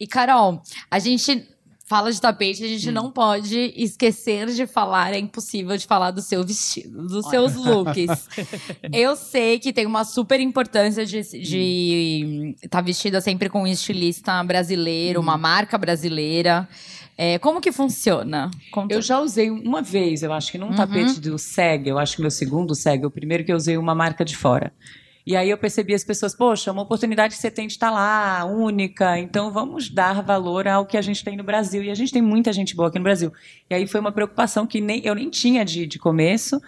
E, 0.00 0.06
Carol, 0.06 0.62
a 0.90 0.98
gente 0.98 1.46
fala 1.86 2.10
de 2.10 2.20
tapete, 2.20 2.64
a 2.64 2.68
gente 2.68 2.90
não 2.90 3.10
pode 3.10 3.72
esquecer 3.76 4.46
de 4.46 4.66
falar, 4.66 5.12
é 5.12 5.18
impossível 5.18 5.76
de 5.76 5.86
falar 5.86 6.10
do 6.10 6.22
seu 6.22 6.42
vestido, 6.42 7.06
dos 7.06 7.26
seus 7.28 7.54
looks. 7.54 8.28
Eu 8.92 9.14
sei 9.16 9.58
que 9.58 9.72
tem 9.72 9.84
uma 9.86 10.04
super 10.04 10.40
importância 10.40 11.04
de 11.04 11.18
estar 12.62 12.80
vestida 12.80 13.20
sempre 13.20 13.48
com 13.48 13.62
um 13.62 13.66
estilista 13.66 14.42
brasileiro, 14.42 15.20
uma 15.20 15.36
marca 15.36 15.76
brasileira. 15.78 16.68
É, 17.16 17.38
como 17.38 17.60
que 17.60 17.70
funciona? 17.70 18.50
Conta. 18.72 18.92
Eu 18.92 19.00
já 19.00 19.20
usei 19.20 19.48
uma 19.50 19.80
vez, 19.82 20.22
eu 20.24 20.32
acho 20.32 20.50
que 20.50 20.58
num 20.58 20.68
Uhum. 20.70 20.74
tapete 20.74 21.20
do 21.20 21.38
SEG, 21.38 21.88
eu 21.88 21.98
acho 21.98 22.16
que 22.16 22.22
meu 22.22 22.30
segundo 22.30 22.74
SEG, 22.74 23.06
o 23.06 23.10
primeiro 23.10 23.44
que 23.44 23.52
eu 23.52 23.56
usei 23.56 23.76
uma 23.76 23.94
marca 23.94 24.24
de 24.24 24.36
fora. 24.36 24.72
E 25.26 25.34
aí 25.36 25.48
eu 25.48 25.56
percebi 25.56 25.94
as 25.94 26.04
pessoas, 26.04 26.34
poxa, 26.34 26.70
uma 26.70 26.82
oportunidade 26.82 27.34
que 27.34 27.40
você 27.40 27.50
tem 27.50 27.66
de 27.66 27.72
estar 27.72 27.90
lá, 27.90 28.44
única, 28.44 29.18
então 29.18 29.50
vamos 29.50 29.88
dar 29.88 30.22
valor 30.22 30.68
ao 30.68 30.84
que 30.84 30.98
a 30.98 31.02
gente 31.02 31.24
tem 31.24 31.36
no 31.36 31.42
Brasil. 31.42 31.82
E 31.82 31.90
a 31.90 31.94
gente 31.94 32.12
tem 32.12 32.20
muita 32.20 32.52
gente 32.52 32.76
boa 32.76 32.88
aqui 32.88 32.98
no 32.98 33.04
Brasil. 33.04 33.32
E 33.70 33.74
aí 33.74 33.86
foi 33.86 34.00
uma 34.00 34.12
preocupação 34.12 34.66
que 34.66 34.80
nem, 34.80 35.00
eu 35.04 35.14
nem 35.14 35.30
tinha 35.30 35.64
de, 35.64 35.86
de 35.86 35.98
começo 35.98 36.60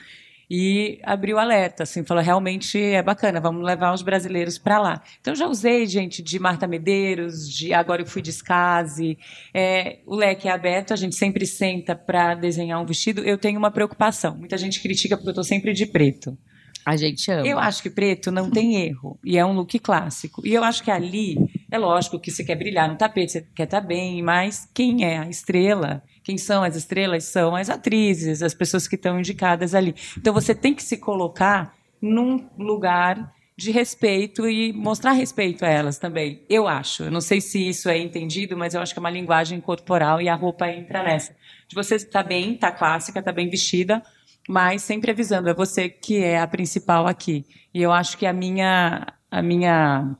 e 0.48 1.00
abriu 1.02 1.38
alerta, 1.38 1.82
assim, 1.82 2.04
falou, 2.04 2.22
realmente 2.22 2.78
é 2.78 3.02
bacana, 3.02 3.40
vamos 3.40 3.64
levar 3.64 3.92
os 3.92 4.02
brasileiros 4.02 4.56
para 4.56 4.78
lá. 4.78 5.02
Então 5.20 5.34
já 5.34 5.46
usei, 5.46 5.86
gente, 5.86 6.22
de 6.22 6.38
Marta 6.38 6.66
Medeiros, 6.66 7.50
de 7.50 7.74
agora 7.74 8.02
eu 8.02 8.06
fui 8.06 8.22
de 8.22 8.30
Skazi, 8.30 9.18
é, 9.52 9.98
o 10.06 10.14
leque 10.14 10.48
é 10.48 10.52
aberto, 10.52 10.92
a 10.92 10.96
gente 10.96 11.16
sempre 11.16 11.44
senta 11.46 11.96
para 11.96 12.34
desenhar 12.34 12.80
um 12.80 12.86
vestido. 12.86 13.22
Eu 13.22 13.36
tenho 13.36 13.58
uma 13.58 13.70
preocupação. 13.70 14.36
Muita 14.36 14.56
gente 14.56 14.80
critica 14.80 15.16
porque 15.16 15.28
eu 15.28 15.32
estou 15.32 15.44
sempre 15.44 15.72
de 15.72 15.84
preto. 15.84 16.38
A 16.86 16.96
gente 16.96 17.28
ama. 17.32 17.44
Eu 17.44 17.58
acho 17.58 17.82
que 17.82 17.90
preto 17.90 18.30
não 18.30 18.48
tem 18.48 18.76
erro. 18.76 19.18
E 19.24 19.36
é 19.36 19.44
um 19.44 19.52
look 19.52 19.76
clássico. 19.80 20.40
E 20.46 20.54
eu 20.54 20.62
acho 20.62 20.84
que 20.84 20.90
ali, 20.92 21.36
é 21.68 21.76
lógico 21.76 22.20
que 22.20 22.30
você 22.30 22.44
quer 22.44 22.54
brilhar 22.54 22.88
no 22.88 22.96
tapete, 22.96 23.32
você 23.32 23.46
quer 23.56 23.64
estar 23.64 23.80
bem, 23.80 24.22
mas 24.22 24.70
quem 24.72 25.04
é 25.04 25.18
a 25.18 25.28
estrela? 25.28 26.00
Quem 26.22 26.38
são 26.38 26.62
as 26.62 26.76
estrelas? 26.76 27.24
São 27.24 27.56
as 27.56 27.68
atrizes, 27.68 28.40
as 28.40 28.54
pessoas 28.54 28.86
que 28.86 28.94
estão 28.94 29.18
indicadas 29.18 29.74
ali. 29.74 29.96
Então 30.16 30.32
você 30.32 30.54
tem 30.54 30.72
que 30.72 30.82
se 30.82 30.96
colocar 30.96 31.74
num 32.00 32.48
lugar 32.56 33.34
de 33.56 33.72
respeito 33.72 34.48
e 34.48 34.72
mostrar 34.72 35.10
respeito 35.10 35.64
a 35.64 35.68
elas 35.68 35.98
também. 35.98 36.44
Eu 36.48 36.68
acho. 36.68 37.02
Eu 37.02 37.10
não 37.10 37.20
sei 37.20 37.40
se 37.40 37.68
isso 37.68 37.88
é 37.88 37.98
entendido, 37.98 38.56
mas 38.56 38.74
eu 38.74 38.80
acho 38.80 38.92
que 38.92 38.98
é 38.98 39.00
uma 39.00 39.10
linguagem 39.10 39.60
corporal 39.60 40.22
e 40.22 40.28
a 40.28 40.36
roupa 40.36 40.70
entra 40.70 41.02
nessa. 41.02 41.34
De 41.66 41.74
você 41.74 41.96
estar 41.96 42.22
bem, 42.22 42.54
estar 42.54 42.70
clássica, 42.70 43.18
estar 43.18 43.32
bem 43.32 43.50
vestida, 43.50 44.04
mas 44.48 44.82
sempre 44.82 45.10
avisando, 45.10 45.48
é 45.48 45.54
você 45.54 45.88
que 45.88 46.22
é 46.22 46.40
a 46.40 46.46
principal 46.46 47.06
aqui. 47.06 47.44
E 47.74 47.82
eu 47.82 47.92
acho 47.92 48.16
que 48.16 48.26
a 48.26 48.32
minha 48.32 49.06
a 49.30 49.42
minha 49.42 50.16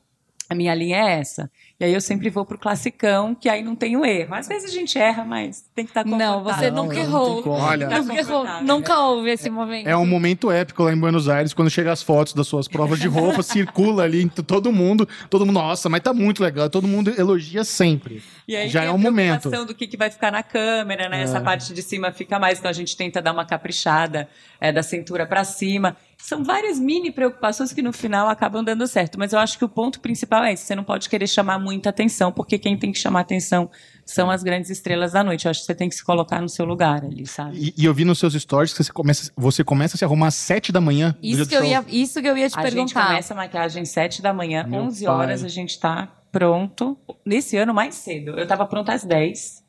a 0.49 0.55
minha 0.55 0.75
linha 0.75 0.97
é 0.97 1.19
essa. 1.19 1.51
E 1.79 1.85
aí 1.85 1.93
eu 1.93 2.01
sempre 2.01 2.27
vou 2.31 2.43
pro 2.43 2.57
classicão, 2.57 3.35
que 3.35 3.47
aí 3.47 3.61
não 3.63 3.75
tem 3.75 3.95
o 3.95 4.03
erro. 4.03 4.33
Às 4.33 4.47
vezes 4.47 4.71
a 4.71 4.73
gente 4.73 4.97
erra, 4.97 5.23
mas 5.23 5.63
tem 5.75 5.85
que 5.85 5.91
estar 5.91 6.03
Não, 6.03 6.43
você 6.43 6.71
Não, 6.71 6.85
nunca 6.85 6.95
não 6.95 7.01
errou. 7.03 7.43
como. 7.43 7.55
Olha, 7.55 7.87
Nunca 7.87 8.15
errou. 8.15 8.45
Nunca 8.63 8.99
houve 9.01 9.29
esse 9.29 9.47
momento. 9.47 9.85
É 9.85 9.95
um 9.95 10.05
momento 10.05 10.49
épico 10.49 10.81
lá 10.81 10.91
em 10.91 10.97
Buenos 10.99 11.29
Aires, 11.29 11.53
quando 11.53 11.69
chega 11.69 11.91
as 11.91 12.01
fotos 12.01 12.33
das 12.33 12.47
suas 12.47 12.67
provas 12.67 12.99
de 12.99 13.07
roupa, 13.07 13.43
circula 13.43 14.03
ali 14.03 14.23
entre 14.23 14.41
todo 14.43 14.71
mundo, 14.71 15.07
todo 15.29 15.45
mundo, 15.45 15.53
nossa, 15.53 15.87
mas 15.87 16.01
tá 16.01 16.13
muito 16.15 16.41
legal, 16.41 16.67
todo 16.67 16.87
mundo 16.87 17.13
elogia 17.15 17.63
sempre. 17.63 18.23
E 18.47 18.55
aí 18.55 18.69
Já 18.69 18.79
tem 18.79 18.87
é 18.87 18.91
a 18.91 18.95
um 18.95 18.97
momento. 18.97 19.41
preocupação 19.41 19.65
do 19.67 19.75
que, 19.75 19.85
que 19.85 19.97
vai 19.97 20.09
ficar 20.09 20.31
na 20.31 20.41
câmera, 20.41 21.07
né? 21.09 21.21
Essa 21.21 21.39
parte 21.41 21.75
de 21.75 21.83
cima 21.83 22.11
fica 22.11 22.39
mais, 22.39 22.57
então 22.57 22.71
a 22.71 22.73
gente 22.73 22.97
tenta 22.97 23.21
dar 23.21 23.33
uma 23.33 23.45
caprichada 23.45 24.27
é, 24.59 24.71
da 24.71 24.81
cintura 24.81 25.27
para 25.27 25.43
cima. 25.43 25.95
São 26.17 26.43
várias 26.43 26.79
mini 26.79 27.11
preocupações 27.11 27.71
que 27.71 27.81
no 27.81 27.93
final 27.93 28.27
acabam 28.27 28.63
dando 28.63 28.85
certo, 28.87 29.19
mas 29.19 29.33
eu 29.33 29.39
acho 29.39 29.57
que 29.57 29.63
o 29.63 29.69
ponto 29.69 29.99
principal 29.99 30.43
é 30.43 30.53
esse: 30.53 30.65
você 30.65 30.75
não 30.75 30.83
pode 30.83 31.07
querer 31.09 31.27
chamar 31.27 31.59
muita 31.59 31.89
atenção, 31.89 32.31
porque 32.31 32.57
quem 32.57 32.75
tem 32.77 32.91
que 32.91 32.97
chamar 32.97 33.21
atenção 33.21 33.69
são 34.05 34.31
as 34.31 34.41
grandes 34.41 34.69
estrelas 34.69 35.11
da 35.13 35.23
noite. 35.23 35.45
Eu 35.45 35.51
acho 35.51 35.59
que 35.61 35.65
você 35.67 35.75
tem 35.75 35.87
que 35.87 35.95
se 35.95 36.03
colocar 36.03 36.41
no 36.41 36.49
seu 36.49 36.65
lugar 36.65 37.05
ali, 37.05 37.25
sabe? 37.27 37.73
E, 37.77 37.81
e 37.81 37.85
eu 37.85 37.93
vi 37.93 38.03
nos 38.03 38.17
seus 38.19 38.33
stories 38.33 38.73
que 38.73 38.83
você 38.83 38.91
começa, 38.91 39.31
você 39.37 39.63
começa 39.63 39.95
a 39.95 39.97
se 39.97 40.03
arrumar 40.05 40.27
às 40.27 40.35
sete 40.35 40.71
da 40.71 40.81
manhã. 40.81 41.15
Isso 41.21 41.47
que, 41.47 41.55
eu 41.55 41.61
show. 41.61 41.69
ia, 41.69 41.85
isso 41.87 42.21
que 42.21 42.27
eu 42.27 42.35
ia 42.37 42.49
te 42.49 42.57
a 42.57 42.63
gente 42.63 42.73
perguntar. 42.73 43.07
começa 43.07 43.33
a 43.33 43.37
maquiagem 43.37 43.83
às 43.83 43.89
7 43.89 44.21
da 44.21 44.33
manhã, 44.33 44.65
Meu 44.67 44.81
11 44.81 45.05
pai. 45.05 45.13
horas 45.15 45.43
a 45.43 45.47
gente 45.47 45.79
tá 45.79 46.11
pronto. 46.31 46.97
Nesse 47.25 47.57
ano, 47.57 47.73
mais 47.73 47.95
cedo. 47.95 48.31
Eu 48.31 48.47
tava 48.47 48.65
pronta 48.65 48.91
às 48.93 49.03
10. 49.03 49.66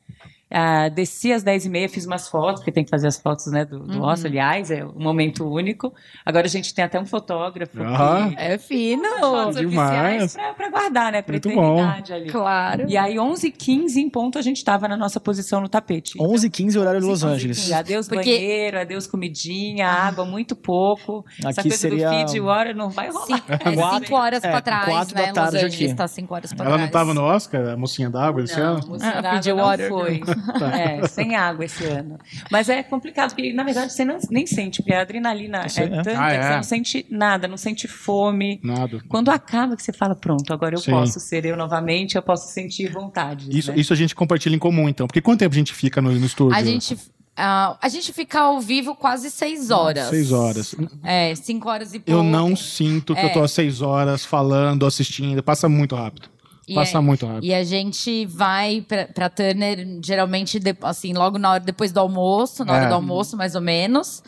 Ah, 0.51 0.89
desci 0.89 1.31
às 1.31 1.43
10 1.43 1.65
e 1.67 1.69
meia, 1.69 1.87
fiz 1.87 2.05
umas 2.07 2.27
fotos, 2.27 2.61
porque 2.61 2.71
tem 2.71 2.83
que 2.83 2.89
fazer 2.89 3.07
as 3.07 3.19
fotos 3.19 3.45
né, 3.51 3.65
do, 3.65 3.79
do 3.79 3.97
Uhum. 3.99 4.03
Oscar, 4.03 4.31
aliás, 4.31 4.71
é 4.71 4.83
um 4.83 4.93
momento 4.97 5.45
único. 5.47 5.93
Agora 6.25 6.47
a 6.47 6.49
gente 6.49 6.73
tem 6.73 6.83
até 6.83 6.99
um 6.99 7.05
fotógrafo 7.05 7.79
Aham. 7.83 8.29
que 8.31 8.35
É 8.39 8.57
fino. 8.57 9.03
fotos 9.19 9.57
demais. 9.57 10.23
oficiais 10.23 10.33
pra, 10.33 10.53
pra 10.53 10.69
guardar, 10.71 11.11
né? 11.11 11.21
Pra 11.21 11.33
Muito 11.33 11.49
bom. 11.49 11.73
eternidade 11.75 12.13
ali. 12.13 12.29
Claro. 12.31 12.85
E 12.89 12.97
aí, 12.97 13.15
11h15 13.17 13.97
em 13.97 14.09
ponto, 14.09 14.39
a 14.39 14.41
gente 14.41 14.63
tava 14.63 14.87
na 14.87 14.97
nossa 14.97 15.19
posição 15.19 15.61
no 15.61 15.69
tapete. 15.69 16.13
11 16.19 16.47
h 16.47 16.49
15 16.57 16.79
horário 16.79 16.99
de 17.01 17.05
Los 17.05 17.23
11h15, 17.23 17.33
Angeles. 17.35 17.71
Adeus 17.71 18.07
Porque- 18.07 18.23
banheiro, 18.31 18.79
adeus 18.79 19.05
comidinha, 19.07 19.87
água, 19.87 20.25
muito 20.25 20.55
pouco. 20.55 21.23
Essa 21.45 21.61
Aqui 21.61 21.69
coisa 21.69 21.77
seria- 21.77 22.09
do 22.09 22.15
feed 22.27 22.39
water 22.39 22.75
não 22.75 22.89
vai 22.89 23.09
rolar. 23.11 23.25
Cinco, 23.27 23.43
é 23.53 23.57
Quatro- 23.75 23.99
cinco 24.07 24.15
horas 24.15 24.43
é, 24.43 24.49
pra 24.49 24.61
trás, 24.61 24.85
quatro 24.85 25.15
né? 25.15 25.27
da 25.27 25.33
tarde 25.33 25.55
Los 25.57 25.63
Angeles 25.65 25.89
aqui. 25.91 25.95
tá 25.97 26.07
cinco 26.07 26.33
horas 26.33 26.51
pra 26.53 26.65
Ela 26.65 26.75
trás. 26.75 26.89
não 26.89 26.91
tava 26.91 27.13
no 27.13 27.21
Oscar, 27.21 27.69
a 27.69 27.77
mocinha 27.77 28.09
d'água 28.09 28.43
esse 28.43 28.59
Não, 28.59 28.77
ano? 28.77 28.95
Ah, 28.95 28.99
Ceará 28.99 29.35
Fiji 29.37 29.49
não 29.53 29.57
Water. 29.63 29.89
foi. 29.89 30.21
É, 30.73 31.07
sem 31.07 31.35
água 31.35 31.65
esse 31.65 31.83
ano. 31.85 32.17
Mas 32.51 32.69
é 32.69 32.83
complicado, 32.83 33.29
porque 33.33 33.51
na 33.53 33.63
verdade 33.63 33.91
você 33.93 34.05
não, 34.05 34.17
nem 34.29 34.45
sente, 34.45 34.81
porque 34.81 34.93
a 34.93 35.01
adrenalina 35.01 35.65
Isso 35.65 35.79
é 35.79 35.83
é. 35.83 35.87
tanta 35.89 36.11
Ah, 36.11 36.29
que 36.29 36.35
é? 36.37 36.43
você 36.43 36.55
não 36.55 36.63
sente 36.63 37.05
nada, 37.09 37.47
não 37.47 37.57
sente 37.57 37.87
fome. 37.87 38.59
Nada. 38.63 38.99
Quando 39.07 39.29
acaba 39.29 39.75
que 39.75 39.83
você 39.83 39.93
fala, 39.93 40.15
pronto, 40.15 40.53
agora 40.53 40.75
eu 40.75 40.79
Sim. 40.79 40.91
posso 40.91 41.19
ser 41.19 41.45
eu 41.45 41.55
novamente, 41.57 42.15
eu 42.15 42.21
posso 42.21 42.51
sentir 42.53 42.91
vontade. 42.91 43.47
Isso, 43.57 43.71
né? 43.71 43.79
isso 43.79 43.93
a 43.93 43.95
gente 43.95 44.15
compartilha 44.15 44.55
em 44.55 44.59
comum, 44.59 44.87
então. 44.87 45.07
Porque 45.07 45.21
quanto 45.21 45.39
tempo 45.39 45.53
a 45.53 45.57
gente 45.57 45.73
fica 45.73 46.01
no, 46.01 46.11
no 46.11 46.25
estúdio? 46.25 46.55
A 46.57 46.63
gente, 46.63 46.97
ah, 47.35 47.77
a 47.81 47.89
gente 47.89 48.11
fica 48.13 48.39
ao 48.39 48.59
vivo 48.59 48.95
quase 48.95 49.29
seis 49.31 49.69
horas. 49.71 50.09
Seis 50.09 50.31
horas. 50.31 50.75
É, 51.03 51.33
cinco 51.35 51.69
horas 51.69 51.93
e 51.93 51.99
pouco. 51.99 52.11
Eu 52.11 52.23
não 52.23 52.55
sinto 52.55 53.15
que 53.15 53.21
eu 53.25 53.31
tô 53.31 53.39
É. 53.41 53.43
às 53.45 53.51
seis 53.51 53.81
horas 53.81 54.25
falando, 54.25 54.85
assistindo. 54.85 55.41
Passa 55.41 55.67
muito 55.69 55.95
rápido. 55.95 56.29
E 56.69 56.75
Passa 56.75 56.99
é- 56.99 57.01
muito 57.01 57.25
rápido. 57.25 57.43
E 57.45 57.53
a 57.53 57.63
gente 57.63 58.25
vai 58.27 58.81
pra, 58.87 59.05
pra 59.07 59.27
Turner, 59.29 59.99
geralmente, 60.03 60.59
de- 60.59 60.75
assim, 60.83 61.13
logo 61.13 61.37
na 61.39 61.51
hora, 61.53 61.59
depois 61.59 61.91
do 61.91 61.99
almoço, 61.99 62.63
na 62.63 62.73
hora 62.73 62.85
É. 62.85 62.87
do 62.87 62.93
almoço, 62.93 63.35
mais 63.35 63.55
ou 63.55 63.61
menos. 63.61 64.21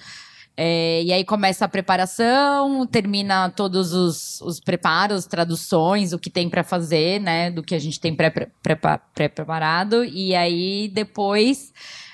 É, 0.58 1.02
e 1.04 1.14
aí 1.14 1.24
começa 1.24 1.64
a 1.66 1.68
preparação, 1.68 2.86
termina 2.86 3.50
todos 3.50 3.94
os, 3.94 4.42
os 4.42 4.60
preparos, 4.60 5.26
traduções, 5.26 6.14
o 6.14 6.20
que 6.20 6.30
tem 6.30 6.50
para 6.50 6.64
fazer, 6.64 7.22
né? 7.22 7.50
Do 7.52 7.64
que 7.64 7.74
a 7.76 7.80
gente 7.80 8.00
tem 8.00 8.14
pré-preparado. 8.16 10.04
E 10.04 10.36
aí 10.36 10.90
depois 10.94 11.72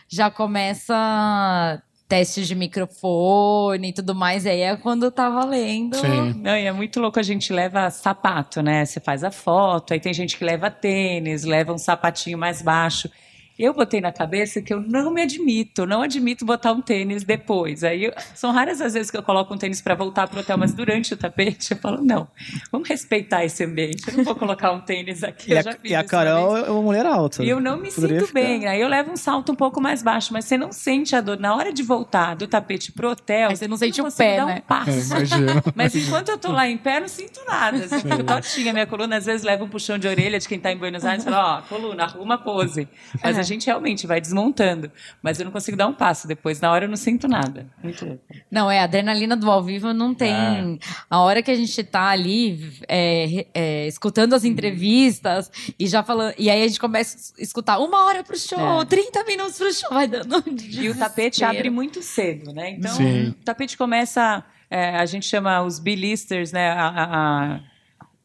já 0.10 0.30
começa 0.30 1.82
testes 2.08 2.48
de 2.48 2.56
microfone 2.56 3.90
e 3.90 3.94
tudo 3.94 4.16
mais. 4.16 4.46
Aí 4.46 4.62
é 4.62 4.76
quando 4.76 5.12
tá 5.12 5.30
valendo. 5.30 5.98
Sim. 5.98 6.34
Não, 6.42 6.58
e 6.58 6.66
é 6.66 6.72
muito 6.72 7.00
louco, 7.00 7.20
a 7.20 7.24
gente 7.24 7.52
leva 7.52 7.90
sapato, 7.90 8.62
né? 8.62 8.86
Você 8.86 9.00
faz 9.00 9.24
a 9.24 9.32
foto, 9.32 9.94
aí 9.94 10.00
tem 10.00 10.14
gente 10.14 10.38
que 10.38 10.46
leva 10.46 10.72
tênis, 10.72 11.44
leva 11.44 11.74
um 11.74 11.78
sapatinho 11.78 12.38
mais 12.38 12.62
baixo. 12.62 13.10
Eu 13.58 13.74
botei 13.74 14.00
na 14.02 14.12
cabeça 14.12 14.62
que 14.62 14.74
eu 14.74 14.80
não 14.82 15.12
me 15.12 15.22
admito, 15.22 15.86
não 15.86 16.02
admito 16.02 16.46
botar 16.46 16.72
um 16.72 16.82
tênis 16.82 17.24
depois. 17.24 17.84
Aí 17.84 18.12
são 18.36 18.52
raras 18.52 18.80
as 18.82 18.94
vezes 18.94 19.10
que 19.10 19.18
eu 19.18 19.24
coloco 19.24 19.54
um 19.54 19.58
tênis 19.58 19.82
para 19.82 19.96
voltar 19.96 20.28
pro 20.28 20.40
hotel, 20.42 20.58
mas 20.58 20.74
durante 20.74 21.14
o 21.14 21.18
tapete 21.18 21.72
eu 21.72 21.78
falo 21.78 22.04
não, 22.04 22.28
vamos 22.72 22.88
respeitar 22.88 23.44
esse 23.44 23.64
ambiente. 23.64 24.08
Eu 24.10 24.18
não 24.18 24.24
vou 24.24 24.36
colocar 24.36 24.72
um 24.72 24.80
tênis 24.82 25.24
aqui. 25.24 25.50
E 25.50 25.54
eu 25.54 25.60
a, 25.60 25.62
já 25.64 25.72
fiz 25.74 25.92
e 25.92 25.96
a 25.96 26.04
Carol 26.04 26.54
vez. 26.54 26.68
é 26.68 26.72
uma 26.72 26.82
mulher 26.82 27.06
alta. 27.06 27.44
E 27.44 27.50
eu 27.50 27.60
não 27.60 27.78
me 27.78 27.92
Poderia 27.92 28.20
sinto 28.20 28.28
ficar- 28.28 28.40
bem. 28.42 28.68
Aí 28.68 28.80
eu 28.82 28.88
levo 28.88 29.12
um 29.12 29.18
salto 29.18 29.52
um 29.52 29.56
pouco 29.56 29.82
mais 29.82 30.04
baixo, 30.04 30.32
mas 30.34 30.46
você 30.46 30.58
não 30.58 30.72
sente 30.72 31.16
a 31.16 31.22
dor. 31.22 31.40
Na 31.40 31.56
hora 31.56 31.74
de 31.74 31.82
voltar 31.84 32.36
do 32.36 32.48
tapete 32.48 32.92
pro 32.92 33.10
hotel, 33.10 33.50
Aí 33.50 33.56
você 33.56 33.68
não 33.68 33.78
sente 33.78 34.00
o 34.00 34.04
consigo 34.04 34.18
pé, 34.30 34.38
dar 34.38 34.46
né? 34.46 34.56
um 34.64 34.68
passo. 34.68 34.90
É, 34.92 35.18
imagino. 35.18 35.48
Mas 35.76 35.96
enquanto 35.96 36.30
eu 36.30 36.38
tô 36.38 36.52
lá 36.52 36.68
em 36.68 36.78
pé, 36.78 36.98
eu 36.98 37.02
não 37.02 37.08
sinto 37.08 37.40
nada. 37.48 37.78
Assim, 37.78 38.00
fico 38.02 38.24
tortinha. 38.24 38.72
Minha 38.74 38.86
coluna 38.86 39.18
às 39.18 39.26
vezes 39.26 39.44
leva 39.44 39.64
um 39.64 39.70
puxão 39.70 39.98
de 39.98 40.08
orelha 40.08 40.40
de 40.40 40.48
quem 40.48 40.60
tá 40.60 40.72
em 40.72 40.78
Buenos 40.78 41.04
Aires 41.06 41.24
e 41.24 41.30
fala, 41.30 41.58
ó, 41.58 41.62
coluna, 41.64 42.04
arruma 42.04 42.36
a 42.36 42.38
pose. 42.38 42.88
Mas 43.24 43.38
a 43.38 43.44
gente 43.48 43.66
realmente 43.68 44.06
vai 44.06 44.22
desmontando. 44.22 44.92
Mas 45.22 45.40
eu 45.40 45.46
não 45.46 45.52
consigo 45.52 45.76
dar 45.78 45.88
um 45.88 45.94
passo 45.94 46.28
depois. 46.28 46.60
Na 46.62 46.72
hora 46.72 46.86
eu 46.86 46.90
não 46.90 46.96
sinto 46.98 47.28
nada. 47.28 47.66
Muito 47.84 48.06
louco. 48.06 48.22
Não, 48.52 48.70
é, 48.70 48.80
a 48.80 48.84
adrenalina 48.84 49.36
do 49.36 49.50
ao 49.50 49.64
vivo 49.64 49.94
não 49.94 50.14
tem. 50.14 50.80
A 51.10 51.20
hora 51.22 51.42
que 51.42 51.50
a 51.52 51.56
gente 51.56 51.84
tá 51.84 52.08
ali 52.10 52.72
é, 52.88 53.46
é, 53.54 53.88
escutando 53.88 54.34
as 54.34 54.44
entrevistas 54.44 55.52
e 55.80 55.88
já 55.88 56.04
falando. 56.04 56.34
E 56.38 56.50
aí 56.50 56.64
a 56.64 56.68
gente 56.68 56.80
começa 56.80 57.34
a 57.38 57.42
escutar 57.42 57.80
uma 57.80 58.06
hora 58.06 58.24
pro 58.24 58.38
show, 58.38 58.82
É. 58.82 58.86
30 58.86 59.24
minutos 59.24 59.58
pro 59.58 59.74
show, 59.74 59.90
vai 59.90 60.08
dando. 60.08 60.36
um 60.38 60.44
E 60.82 60.90
o 60.90 60.96
tapete 60.98 61.44
abre 61.44 61.70
muito 61.70 62.02
cedo, 62.02 62.54
né? 62.54 62.72
Então, 62.72 62.94
Sim. 62.96 63.30
o 63.30 63.34
tapete 63.44 63.78
começa... 63.78 64.44
é, 64.70 64.98
a 64.98 65.06
gente 65.06 65.26
chama 65.26 65.62
os 65.62 65.80
B-listers, 65.80 66.52
né? 66.52 66.72
A, 66.72 66.88
a- 66.88 67.04
a- 67.56 67.60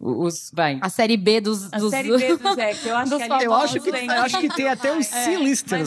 os... 0.02 0.50
Vai. 0.52 0.78
A 0.80 0.88
série 0.88 1.16
B 1.16 1.40
dos. 1.40 1.72
A 1.72 1.78
dos 1.78 1.90
série 1.90 2.08
B 2.16 2.36
do 2.36 2.54
Zé, 2.54 2.74
que 2.74 2.88
eu 2.88 2.96
acho 2.96 3.10
dos 3.10 3.22
que 3.22 3.32
ali 3.32 3.44
Eu 3.44 3.54
acho, 3.54 3.80
que, 3.80 3.92
tem- 3.92 4.06
eu 4.06 4.12
acho 4.22 4.38
que 4.40 4.48
tem 4.48 4.68
até 4.68 4.92
uns 4.92 5.12
É, 5.12 5.24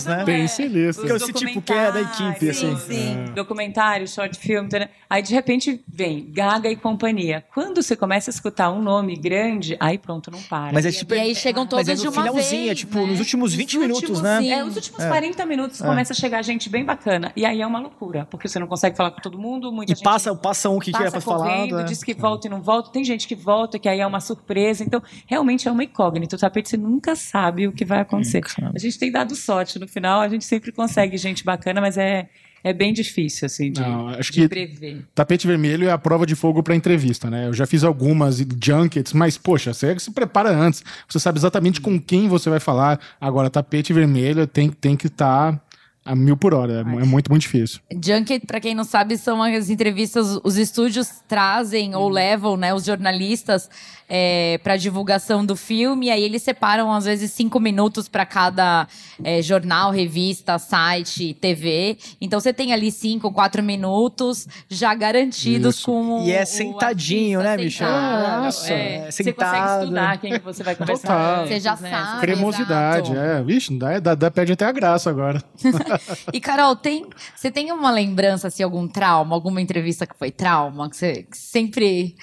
né? 0.05 0.23
Tem 0.23 0.41
é. 0.43 0.47
sinistro. 0.47 1.05
Que 1.05 1.11
eu 1.11 1.19
tipo, 1.19 1.61
que 1.61 1.73
é 1.73 1.91
da 1.91 2.01
equipe, 2.01 2.45
documentários, 2.47 2.63
assim. 2.63 2.77
Sim, 2.77 3.25
documentário, 3.35 4.07
short 4.07 4.37
film. 4.39 4.65
entendeu? 4.65 4.87
Aí, 5.09 5.21
de 5.21 5.33
repente, 5.33 5.83
vem 5.87 6.31
Gaga 6.31 6.69
e 6.69 6.75
companhia. 6.75 7.43
Quando 7.53 7.81
você 7.83 7.95
começa 7.95 8.29
a 8.29 8.33
escutar 8.33 8.71
um 8.71 8.81
nome 8.81 9.15
grande, 9.15 9.75
aí 9.79 9.97
pronto, 9.97 10.31
não 10.31 10.41
para. 10.43 10.71
Mas 10.73 10.85
é 10.85 10.89
E 10.89 10.91
tipo- 10.93 11.13
E 11.13 11.19
aí 11.19 11.35
chegam 11.35 11.65
todos 11.67 11.87
Mas 11.87 11.99
é 11.99 12.01
de 12.01 12.05
no 12.07 12.11
uma 12.11 12.23
finalzinho, 12.23 12.61
é 12.63 12.65
vez, 12.67 12.79
tipo, 12.79 12.99
né? 12.99 13.05
nos 13.07 13.19
últimos 13.19 13.53
20 13.53 13.75
Os 13.77 13.81
minutos, 13.81 14.01
últimos, 14.03 14.21
né? 14.21 14.39
sim. 14.39 14.51
É, 14.51 14.63
os 14.63 14.75
últimos 14.75 15.03
É. 15.03 15.07
40 15.07 15.45
minutos 15.45 15.81
começa 15.81 16.13
a 16.13 16.15
chegar 16.15 16.41
gente 16.41 16.69
bem 16.69 16.83
bacana. 16.85 17.31
E 17.35 17.45
aí 17.45 17.61
é 17.61 17.67
uma 17.67 17.79
loucura, 17.79 18.25
porque 18.29 18.47
você 18.47 18.59
não 18.59 18.67
consegue 18.67 18.95
falar 18.95 19.11
com 19.11 19.21
todo 19.21 19.37
mundo, 19.37 19.71
muita 19.71 19.91
E 19.91 19.95
gente 19.95 20.03
passa, 20.03 20.33
passa 20.35 20.69
um 20.69 20.79
que 20.79 20.91
passa 20.91 21.03
quer 21.05 21.11
pra 21.11 21.21
falar. 21.21 21.45
né? 21.77 21.83
diz 21.83 22.03
que 22.03 22.13
volta 22.13 22.47
e 22.47 22.49
não 22.49 22.61
volta. 22.61 22.89
Tem 22.91 23.03
gente 23.03 23.27
que 23.27 23.35
volta, 23.35 23.77
que 23.77 23.87
aí 23.89 24.01
é 24.05 24.07
uma 24.07 24.19
surpresa. 24.21 24.83
Então, 24.83 25.01
realmente 25.27 25.67
é 25.67 25.71
uma 25.71 25.83
incógnita. 25.83 26.35
O 26.35 26.39
tapete 26.39 26.69
você 26.69 26.77
nunca 26.77 27.15
sabe 27.15 27.67
o 27.67 27.71
que 27.71 27.83
vai 27.83 27.99
acontecer. 27.99 28.41
Nunca. 28.59 28.71
A 28.73 28.79
gente 28.79 28.97
tem 28.97 29.11
dado 29.11 29.35
sorte. 29.35 29.77
No 29.79 29.87
final, 29.87 30.21
a 30.21 30.29
gente 30.29 30.45
sempre 30.45 30.71
consegue 30.71 31.17
gente 31.17 31.43
bacana, 31.43 31.81
mas 31.81 31.97
é, 31.97 32.29
é 32.63 32.73
bem 32.73 32.93
difícil, 32.93 33.45
assim, 33.45 33.71
de, 33.71 33.79
Não, 33.79 34.07
acho 34.09 34.31
de 34.31 34.41
que 34.41 34.47
prever. 34.47 35.05
tapete 35.13 35.45
vermelho 35.45 35.87
é 35.87 35.91
a 35.91 35.97
prova 35.97 36.25
de 36.25 36.35
fogo 36.35 36.63
pra 36.63 36.75
entrevista, 36.75 37.29
né? 37.29 37.47
Eu 37.47 37.53
já 37.53 37.67
fiz 37.67 37.83
algumas 37.83 38.37
junkets, 38.63 39.13
mas, 39.13 39.37
poxa, 39.37 39.73
você 39.73 39.97
se 39.99 40.11
prepara 40.11 40.49
antes. 40.49 40.83
Você 41.07 41.19
sabe 41.19 41.37
exatamente 41.37 41.79
com 41.81 41.99
quem 41.99 42.27
você 42.27 42.49
vai 42.49 42.59
falar. 42.59 42.99
Agora, 43.21 43.49
tapete 43.49 43.93
vermelho 43.93 44.47
tem, 44.47 44.69
tem 44.69 44.95
que 44.95 45.07
estar 45.07 45.61
a 46.05 46.15
mil 46.15 46.37
por 46.37 46.53
hora. 46.53 46.73
É, 46.73 46.79
é 46.79 46.83
muito, 46.83 47.31
muito 47.31 47.41
difícil. 47.41 47.79
Junket, 48.03 48.45
pra 48.45 48.59
quem 48.59 48.75
não 48.75 48.83
sabe, 48.83 49.17
são 49.17 49.41
as 49.41 49.69
entrevistas, 49.71 50.39
os 50.43 50.55
estúdios 50.55 51.09
trazem 51.27 51.95
ou 51.95 52.07
levam, 52.07 52.55
né, 52.55 52.73
os 52.73 52.85
jornalistas 52.85 53.69
é, 54.07 54.59
para 54.63 54.77
divulgação 54.77 55.45
do 55.45 55.55
filme, 55.55 56.07
e 56.07 56.09
aí 56.11 56.23
eles 56.23 56.43
separam 56.43 56.91
às 56.91 57.05
vezes 57.05 57.31
cinco 57.31 57.59
minutos 57.59 58.07
para 58.07 58.25
cada 58.25 58.87
é, 59.23 59.41
jornal, 59.41 59.91
revista, 59.91 60.59
site, 60.59 61.33
TV. 61.33 61.97
Então 62.21 62.39
você 62.39 62.53
tem 62.53 62.71
ali 62.73 62.91
cinco, 62.91 63.31
quatro 63.31 63.63
minutos 63.63 64.47
já 64.69 64.93
garantidos 64.93 65.75
Isso. 65.77 65.85
com 65.85 66.21
o, 66.21 66.25
E 66.25 66.31
é 66.31 66.45
sentadinho, 66.45 67.41
né, 67.41 67.57
Michel? 67.57 67.87
sentado. 67.87 68.43
Nossa, 68.43 68.73
É. 68.73 68.95
é 69.07 69.11
Você 69.11 69.33
consegue 69.33 69.55
sentado. 69.55 69.81
estudar 69.83 70.17
quem 70.19 70.33
que 70.33 70.45
você 70.45 70.63
vai 70.63 70.75
conversar. 70.75 71.07
Total. 71.07 71.47
Você 71.47 71.59
já 71.59 71.75
né? 71.77 71.89
sabe. 71.91 72.21
Cremosidade, 72.21 73.11
exato. 73.11 73.27
é. 73.27 73.43
Vixe, 73.43 73.77
dá, 73.77 73.99
dá, 73.99 74.15
dá, 74.15 74.31
perde 74.31 74.53
até 74.53 74.65
a 74.65 74.71
graça 74.71 75.09
agora. 75.09 75.43
E 76.33 76.39
Carol, 76.39 76.75
tem, 76.75 77.05
você 77.35 77.49
tem 77.49 77.71
uma 77.71 77.91
lembrança, 77.91 78.47
assim, 78.47 78.63
algum 78.63 78.87
trauma, 78.87 79.35
alguma 79.35 79.61
entrevista 79.61 80.05
que 80.05 80.15
foi 80.17 80.31
trauma, 80.31 80.89
que 80.89 80.97
você 80.97 81.23
que 81.23 81.37
sempre 81.37 82.15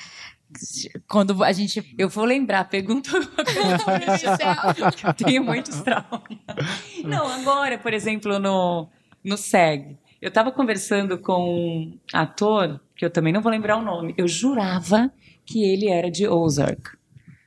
quando 1.09 1.43
a 1.43 1.53
gente 1.53 1.95
Eu 1.99 2.09
vou 2.09 2.25
lembrar, 2.25 2.65
pergunta 2.65 3.11
Eu 5.05 5.15
tenho 5.15 5.45
muitos 5.45 5.81
traumas. 5.81 6.23
Não, 7.05 7.27
agora, 7.27 7.79
por 7.79 7.93
exemplo, 7.93 8.39
no, 8.39 8.89
no 9.25 9.37
SEG, 9.37 9.97
eu 10.21 10.29
estava 10.29 10.53
conversando 10.53 11.19
com 11.19 11.43
um 11.43 11.99
ator, 12.13 12.81
que 12.95 13.05
eu 13.05 13.11
também 13.11 13.33
não 13.33 13.41
vou 13.41 13.51
lembrar 13.51 13.77
o 13.77 13.83
nome, 13.83 14.15
eu 14.17 14.29
jurava 14.29 15.11
que 15.45 15.65
ele 15.65 15.89
era 15.89 16.11
de 16.11 16.27
Ozark. 16.29 16.97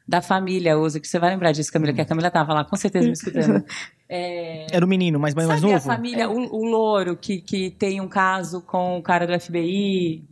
Da 0.08 0.22
família 0.22 0.78
Ozark. 0.78 1.08
Você 1.08 1.18
vai 1.18 1.32
lembrar 1.32 1.52
disso, 1.52 1.72
Camila, 1.72 1.92
que 1.92 2.02
a 2.02 2.06
Camila 2.06 2.28
estava 2.28 2.54
lá, 2.54 2.64
com 2.64 2.76
certeza 2.76 3.08
me 3.08 3.14
escutando. 3.14 3.64
É, 4.08 4.68
Era 4.72 4.86
o 4.86 4.88
menino, 4.88 5.20
mas 5.20 5.34
mais, 5.34 5.48
mais 5.48 5.62
Sabe 5.62 5.72
a 5.72 5.76
novo? 5.78 5.88
família, 5.88 6.30
o, 6.30 6.56
o 6.56 6.64
louro 6.64 7.18
que, 7.18 7.42
que 7.42 7.72
tem 7.72 8.00
um 8.00 8.08
caso 8.08 8.62
com 8.62 9.00
o 9.00 9.02
cara 9.02 9.26
do 9.26 9.40
FBI, 9.40 10.24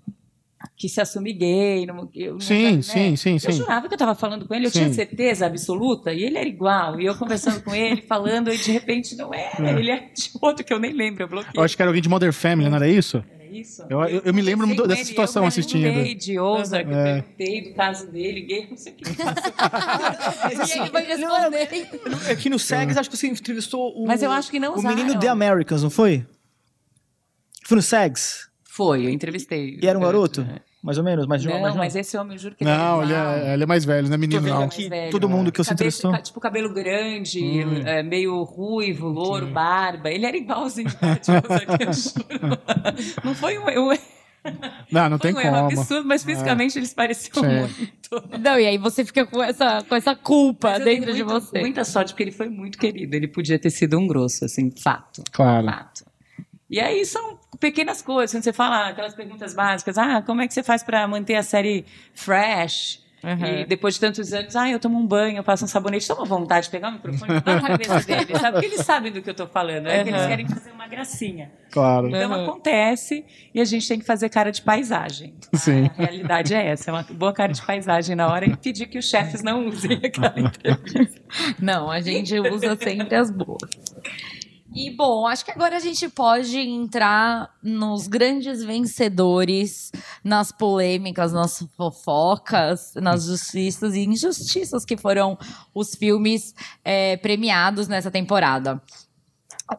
que 0.77 0.87
se 0.89 0.99
assume 1.01 1.33
gay. 1.33 1.85
Não, 1.85 2.09
eu, 2.15 2.39
Sim, 2.39 2.75
né? 2.77 2.81
sim, 2.81 3.15
sim, 3.15 3.33
Eu 3.33 3.39
sim. 3.39 3.51
jurava 3.53 3.87
que 3.87 3.93
eu 3.93 3.95
estava 3.95 4.15
falando 4.15 4.47
com 4.47 4.53
ele, 4.53 4.65
eu 4.67 4.71
Sim. 4.71 4.79
tinha 4.79 4.93
certeza 4.93 5.45
absoluta, 5.45 6.11
e 6.13 6.23
ele 6.23 6.37
era 6.37 6.47
igual. 6.47 6.99
E 6.99 7.05
eu 7.05 7.15
conversando 7.15 7.61
com 7.63 7.73
ele, 7.75 8.01
falando, 8.07 8.51
e 8.51 8.57
de 8.57 8.71
repente 8.71 9.15
não 9.15 9.33
era. 9.33 9.71
Ele 9.79 9.91
é 9.91 9.99
de 10.15 10.29
outro 10.41 10.63
que 10.65 10.73
eu 10.73 10.79
nem 10.79 10.93
lembro, 10.93 11.23
eu 11.23 11.27
bloqueei. 11.27 11.53
Eu 11.55 11.63
acho 11.63 11.75
que 11.75 11.81
era 11.81 11.89
alguém 11.89 12.01
de 12.01 12.09
Modern 12.09 12.31
Family, 12.33 12.69
não 12.69 12.77
era 12.77 12.87
isso? 12.87 13.23
Era 13.31 13.45
isso? 13.45 13.83
Eu- 13.89 14.03
eu- 14.05 14.21
eu 14.25 14.33
me 14.33 14.41
lembro 14.41 14.65
dessa 14.87 14.93
ele, 15.01 15.05
situação 15.05 15.43
eu 15.43 15.47
assistindo. 15.47 16.15
de 16.15 16.39
Ozark, 16.39 16.89
eu 16.89 16.97
É. 16.97 17.03
perguntei 17.21 17.61
do 17.69 17.73
caso 17.75 18.11
dele, 18.11 18.41
gay, 18.41 18.67
não 18.69 18.77
sei 18.77 18.93
o 18.93 18.95
que. 18.95 19.03
E 20.73 20.79
ele 20.79 20.89
vai 20.89 21.05
responder. 21.05 21.69
Aqui 22.31 22.49
no 22.49 22.57
SEGS, 22.59 22.97
acho 22.97 23.09
que 23.09 23.17
você 23.17 23.27
entrevistou 23.27 23.93
o. 23.95 24.07
Mas 24.07 24.21
eu 24.23 24.31
acho 24.31 24.49
que 24.49 24.59
não 24.59 24.73
O 24.75 24.81
menino 24.81 25.03
usaram. 25.05 25.19
The 25.19 25.27
Americans, 25.27 25.83
não 25.83 25.89
foi? 25.89 26.25
Foi 27.65 27.75
no 27.75 27.81
SEGS? 27.81 28.49
Foi, 28.75 29.05
eu 29.05 29.09
entrevistei. 29.09 29.77
E 29.81 29.87
era 29.87 29.97
um 29.99 30.01
garoto? 30.01 30.43
Mais 30.81 30.97
ou 30.97 31.03
menos? 31.03 31.27
Mais 31.27 31.45
Não, 31.45 31.61
mais 31.61 31.75
mas 31.75 31.95
esse 31.95 32.17
homem, 32.17 32.33
eu 32.33 32.39
juro 32.39 32.55
que 32.55 32.63
ele 32.63 32.71
Não, 32.71 33.01
é 33.01 33.05
ele 33.05 33.13
é, 33.13 33.53
ele 33.53 33.63
é 33.63 33.65
mais 33.67 33.85
velho, 33.85 34.07
não 34.07 34.15
é 34.15 34.17
menino, 34.17 34.41
vendo 34.41 34.55
não. 34.55 34.63
aqui. 34.63 34.89
velho. 34.89 35.11
todo 35.11 35.29
mundo 35.29 35.51
que 35.51 35.59
você 35.59 35.69
Cabeça- 35.69 35.83
entrevistou? 36.07 36.11
ca- 36.11 36.21
Tipo, 36.21 36.39
cabelo 36.39 36.73
grande, 36.73 37.39
Hum. 37.39 37.83
é, 37.85 38.01
meio 38.01 38.41
ruivo, 38.43 39.07
louro, 39.07 39.45
barba. 39.45 40.09
Ele 40.09 40.25
era 40.25 40.35
igualzinho. 40.35 40.91
cara, 40.97 41.15
tipo, 41.17 41.37
eu. 41.37 43.23
Não 43.23 43.35
foi 43.35 43.57
um, 43.59 43.63
um, 43.91 43.97
Não, 44.91 45.09
não 45.09 45.17
foi 45.19 45.33
tem 45.33 45.39
um 45.39 45.41
como. 45.51 45.55
absurdo, 45.67 46.07
mas 46.07 46.23
fisicamente 46.23 46.77
eles 46.77 46.93
pareciam 46.93 47.43
Sim. 47.43 47.59
muito. 47.59 48.39
Não, 48.41 48.59
e 48.59 48.65
aí 48.65 48.77
você 48.77 49.05
fica 49.05 49.25
com 49.25 49.41
essa, 49.41 49.83
com 49.83 49.95
essa 49.95 50.15
culpa 50.15 50.71
Mas 50.71 50.79
eu 50.79 50.85
dentro 50.85 51.05
tenho 51.13 51.15
de 51.17 51.23
você. 51.23 51.59
Muita 51.61 51.85
sorte, 51.85 52.09
porque 52.13 52.23
ele 52.23 52.31
foi 52.31 52.49
muito 52.49 52.77
querido. 52.77 53.15
Ele 53.15 53.27
podia 53.27 53.57
ter 53.57 53.69
sido 53.69 53.97
um 53.97 54.05
grosso, 54.07 54.43
assim, 54.45 54.69
fato. 54.71 55.23
Claro. 55.31 55.67
Fato. 55.67 56.05
E 56.73 56.79
aí 56.79 57.05
são 57.05 57.37
pequenas 57.59 58.01
coisas. 58.01 58.31
Quando 58.35 58.43
você 58.43 58.51
fala 58.51 58.87
aquelas 58.89 59.13
perguntas 59.13 59.53
básicas, 59.53 59.95
ah, 59.95 60.23
como 60.23 60.41
é 60.41 60.47
que 60.47 60.53
você 60.55 60.63
faz 60.63 60.81
para 60.81 61.07
manter 61.07 61.35
a 61.35 61.43
série 61.43 61.85
fresh? 62.15 62.99
Uhum. 63.23 63.45
E 63.61 63.65
depois 63.65 63.93
de 63.93 63.99
tantos 64.01 64.33
anos, 64.33 64.53
ah, 64.55 64.67
eu 64.69 64.79
tomo 64.79 64.97
um 64.99 65.05
banho, 65.07 65.37
eu 65.37 65.43
passo 65.43 65.63
um 65.63 65.67
sabonete, 65.67 66.05
toma 66.07 66.25
vontade 66.25 66.65
de 66.65 66.71
pegar 66.71 66.89
o 66.89 66.93
microfone 66.93 67.31
e 67.31 67.35
na 67.35 67.61
cabeça 67.61 67.99
dele, 68.05 68.37
sabe? 68.37 68.51
Porque 68.53 68.65
eles 68.65 68.81
sabem 68.81 69.11
do 69.13 69.21
que 69.21 69.29
eu 69.29 69.33
tô 69.35 69.47
falando, 69.47 69.87
é 69.87 70.03
que 70.03 70.09
eles 70.09 70.25
querem 70.25 70.45
fazer 70.49 70.71
uma 70.71 70.87
gracinha. 70.87 71.51
Claro. 71.71 72.07
Então 72.09 72.31
Uhum. 72.31 72.43
acontece 72.43 73.23
e 73.53 73.61
a 73.61 73.65
gente 73.65 73.87
tem 73.87 73.99
que 73.99 74.05
fazer 74.05 74.27
cara 74.29 74.51
de 74.51 74.61
paisagem. 74.63 75.35
Sim. 75.53 75.89
A 75.97 76.01
realidade 76.01 76.53
é 76.55 76.67
essa, 76.67 76.89
é 76.89 76.93
uma 76.93 77.03
boa 77.03 77.31
cara 77.31 77.53
de 77.53 77.61
paisagem 77.61 78.13
na 78.15 78.27
hora 78.27 78.45
e 78.45 78.57
pedir 78.57 78.87
que 78.87 78.97
os 78.97 79.07
chefes 79.07 79.41
não 79.43 79.67
usem 79.67 79.93
aquela 80.03 80.33
entrevista. 80.37 81.21
Não, 81.61 81.89
a 81.89 82.01
gente 82.01 82.37
usa 82.39 82.75
sempre 82.75 83.15
as 83.15 83.29
boas. 83.31 83.61
E 84.75 84.89
bom, 84.89 85.27
acho 85.27 85.45
que 85.45 85.51
agora 85.51 85.77
a 85.77 85.79
gente 85.79 86.09
pode 86.09 86.57
entrar 86.57 87.49
nos 87.61 88.07
grandes 88.07 88.63
vencedores, 88.63 89.91
nas 90.23 90.51
polêmicas, 90.51 91.31
nas 91.31 91.59
fofocas, 91.77 92.93
nas 92.95 93.25
justiças 93.25 93.93
e 93.93 94.03
injustiças 94.03 94.83
que 94.83 94.97
foram 94.97 95.37
os 95.75 95.93
filmes 95.93 96.55
eh, 96.83 97.17
premiados 97.17 97.87
nessa 97.87 98.09
temporada. 98.09 98.81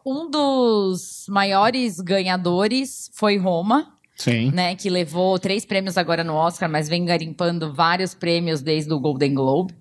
Um 0.06 0.30
dos 0.30 1.26
maiores 1.28 2.00
ganhadores 2.00 3.10
foi 3.14 3.36
Roma, 3.36 3.94
Sim. 4.16 4.50
né? 4.52 4.76
Que 4.76 4.88
levou 4.88 5.38
três 5.38 5.64
prêmios 5.64 5.98
agora 5.98 6.22
no 6.22 6.34
Oscar, 6.34 6.68
mas 6.70 6.88
vem 6.88 7.04
garimpando 7.04 7.72
vários 7.72 8.14
prêmios 8.14 8.62
desde 8.62 8.92
o 8.92 9.00
Golden 9.00 9.34
Globe. 9.34 9.74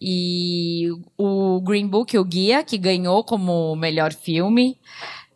E 0.00 0.88
o 1.18 1.60
Green 1.60 1.86
Book, 1.86 2.16
o 2.16 2.24
Guia, 2.24 2.62
que 2.64 2.78
ganhou 2.78 3.22
como 3.22 3.76
melhor 3.76 4.12
filme, 4.14 4.78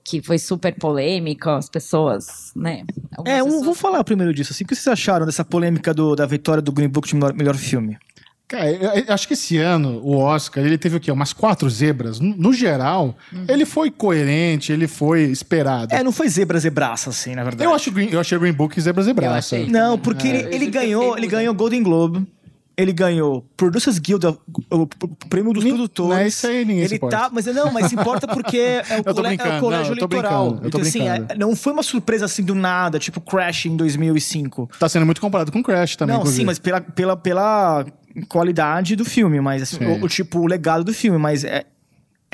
que 0.02 0.22
foi 0.22 0.38
super 0.38 0.74
polêmico, 0.74 1.50
as 1.50 1.68
pessoas, 1.68 2.52
né? 2.56 2.82
Algumas 3.16 3.38
É, 3.38 3.42
um, 3.42 3.46
pessoas- 3.46 3.62
vamos 3.64 3.78
falar 3.80 4.02
primeiro 4.04 4.32
disso. 4.32 4.52
Assim, 4.52 4.64
o 4.64 4.66
que 4.66 4.74
vocês 4.74 4.88
acharam 4.88 5.26
dessa 5.26 5.44
polêmica 5.44 5.92
do- 5.92 6.16
da 6.16 6.24
vitória 6.26 6.62
do 6.62 6.72
Green 6.72 6.88
Book 6.88 7.06
de 7.08 7.14
melhor, 7.14 7.34
melhor 7.34 7.56
filme? 7.56 7.98
Cara, 8.46 8.70
eu, 8.70 8.90
eu 9.06 9.14
acho 9.14 9.26
que 9.26 9.32
esse 9.32 9.56
ano 9.56 10.00
o 10.04 10.16
Oscar 10.18 10.62
ele 10.64 10.76
teve 10.76 10.96
o 10.96 11.00
quê? 11.00 11.10
Umas 11.10 11.32
quatro 11.32 11.68
zebras. 11.70 12.20
No, 12.20 12.36
no 12.36 12.52
geral, 12.52 13.16
ele 13.48 13.64
foi 13.64 13.90
coerente, 13.90 14.70
ele 14.70 14.86
foi 14.86 15.22
esperado. 15.24 15.94
É, 15.94 16.02
não 16.04 16.12
foi 16.12 16.28
zebra 16.28 16.58
zebraça, 16.58 17.08
assim, 17.08 17.34
na 17.34 17.42
verdade. 17.42 17.64
eu, 17.64 17.74
acho, 17.74 17.98
eu 17.98 18.20
achei 18.20 18.38
Green 18.38 18.52
Book 18.52 18.78
zebra 18.80 19.02
zebraça. 19.02 19.58
Não, 19.66 19.98
porque 19.98 20.28
É. 20.28 20.30
ele, 20.30 20.54
ele 20.54 20.66
Eu 20.66 20.70
ganhou, 20.70 21.16
ele 21.18 21.26
ganhou 21.26 21.54
Golden 21.54 21.82
Globe. 21.82 22.26
Ele 22.76 22.92
ganhou 22.92 23.46
Producers 23.56 23.98
Guild, 24.00 24.26
o, 24.26 24.36
o- 24.72 24.86
prêmio 25.28 25.52
dos 25.52 25.62
produtores. 25.64 26.10
não 26.10 26.18
é 26.18 26.26
isso 26.26 26.46
aí, 26.46 26.64
ninguém 26.64 26.82
ele 26.84 26.98
tá, 26.98 27.30
mas 27.32 27.46
não, 27.46 27.72
mas 27.72 27.92
importa 27.92 28.26
porque 28.26 28.58
é 28.58 28.82
o, 28.98 29.04
tô 29.04 29.14
cole- 29.14 29.28
é 29.28 29.56
o 29.56 29.60
colégio 29.60 29.94
não, 29.94 30.02
eu 30.02 30.08
tô 30.08 30.16
eleitoral. 30.16 30.44
brincando, 30.50 30.66
eu 30.66 30.70
tô 30.72 30.78
então, 30.78 30.80
assim, 30.88 30.98
brincando. 31.08 31.32
é- 31.32 31.36
não 31.36 31.54
foi 31.54 31.72
uma 31.72 31.82
surpresa 31.84 32.24
assim 32.24 32.42
do 32.42 32.54
nada, 32.54 32.98
tipo 32.98 33.20
Crash 33.20 33.66
em 33.66 33.76
2005. 33.76 34.70
Tá 34.78 34.88
sendo 34.88 35.06
muito 35.06 35.20
comparado 35.20 35.52
com 35.52 35.62
Crash 35.62 35.94
também, 35.94 36.14
não, 36.14 36.22
inclusive. 36.22 36.42
sim, 36.42 36.46
mas 36.46 36.58
pela, 36.58 36.80
pela, 36.80 37.16
pela 37.16 37.86
qualidade 38.28 38.96
do 38.96 39.04
filme, 39.04 39.40
mas 39.40 39.62
assim, 39.62 39.78
Sim. 39.78 39.86
o, 39.86 40.04
o 40.04 40.08
tipo, 40.08 40.40
o 40.40 40.46
legado 40.46 40.82
do 40.84 40.92
filme, 40.92 41.18
mas 41.18 41.44
é, 41.44 41.64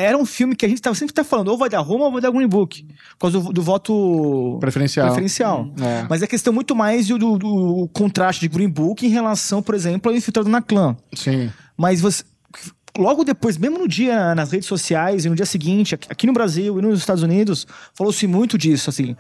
era 0.01 0.17
um 0.19 0.25
filme 0.27 0.55
que 0.57 0.65
a 0.65 0.69
gente 0.69 0.81
tava, 0.81 0.95
sempre 0.97 1.15
tá 1.15 1.23
falando, 1.25 1.49
ou 1.49 1.59
vai 1.59 1.69
dar 1.69 1.81
Roma 1.81 2.07
ou 2.07 2.13
vai 2.13 2.21
dar 2.21 2.31
Green 2.31 2.49
Book, 2.49 2.83
por 3.19 3.19
causa 3.31 3.41
do, 3.41 3.53
do 3.53 3.63
voto 3.63 4.57
Preferencial. 4.61 5.07
preferencial. 5.07 5.71
É. 5.81 6.07
Mas 6.09 6.23
é 6.23 6.27
questão 6.27 6.53
muito 6.53 6.75
mais 6.75 7.07
do, 7.09 7.19
do- 7.19 7.39
do 7.39 7.89
contraste 7.93 8.41
de 8.41 8.49
Green 8.49 8.69
Book 8.69 9.05
em 9.07 9.11
relação, 9.11 9.63
por 9.63 9.75
exemplo, 9.75 10.11
ao 10.11 10.17
Infiltrado 10.17 10.49
na 10.49 10.61
Clã. 10.63 10.97
Sim. 11.15 11.51
Mas 11.77 12.01
você. 12.01 12.25
Logo 12.99 13.23
depois, 13.23 13.57
mesmo 13.57 13.79
no 13.79 13.87
dia, 13.87 14.35
nas 14.35 14.51
redes 14.51 14.67
sociais, 14.67 15.25
e 15.25 15.29
no 15.29 15.37
dia 15.37 15.47
seguinte, 15.47 15.95
aqui- 15.95 16.09
aqui 16.11 16.27
no 16.27 16.33
Brasil 16.33 16.77
e 16.79 16.83
nos 16.83 16.99
Estados 16.99 17.23
Unidos, 17.23 17.65
falou-se 17.95 18.27
muito 18.27 18.59
disso, 18.59 18.91
assim. 18.91 19.15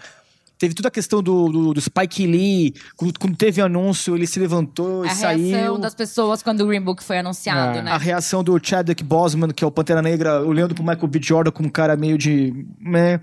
Teve 0.61 0.75
toda 0.75 0.89
a 0.89 0.91
questão 0.91 1.23
do, 1.23 1.49
do, 1.49 1.73
do 1.73 1.81
Spike 1.81 2.27
Lee, 2.27 2.75
quando, 2.95 3.19
quando 3.19 3.35
teve 3.35 3.63
anúncio, 3.63 4.15
ele 4.15 4.27
se 4.27 4.39
levantou 4.39 5.07
e 5.07 5.09
A 5.09 5.15
saiu. 5.15 5.49
reação 5.49 5.81
das 5.81 5.95
pessoas 5.95 6.43
quando 6.43 6.61
o 6.61 6.67
Green 6.67 6.83
Book 6.83 7.03
foi 7.03 7.19
anunciado, 7.19 7.79
É. 7.79 7.83
né? 7.83 7.91
A 7.91 7.97
reação 7.97 8.45
do 8.45 8.61
Chadwick 8.63 9.03
Boseman, 9.03 9.49
que 9.53 9.65
é 9.65 9.67
o 9.67 9.71
Pantera 9.71 10.03
Negra, 10.03 10.43
olhando 10.43 10.75
pro 10.75 10.85
Michael 10.85 11.09
B. 11.09 11.19
Jordan 11.23 11.51
como 11.51 11.69
um 11.69 11.73
cara 11.73 11.97
meio 11.97 12.19
de. 12.19 12.67
Né? 12.79 13.21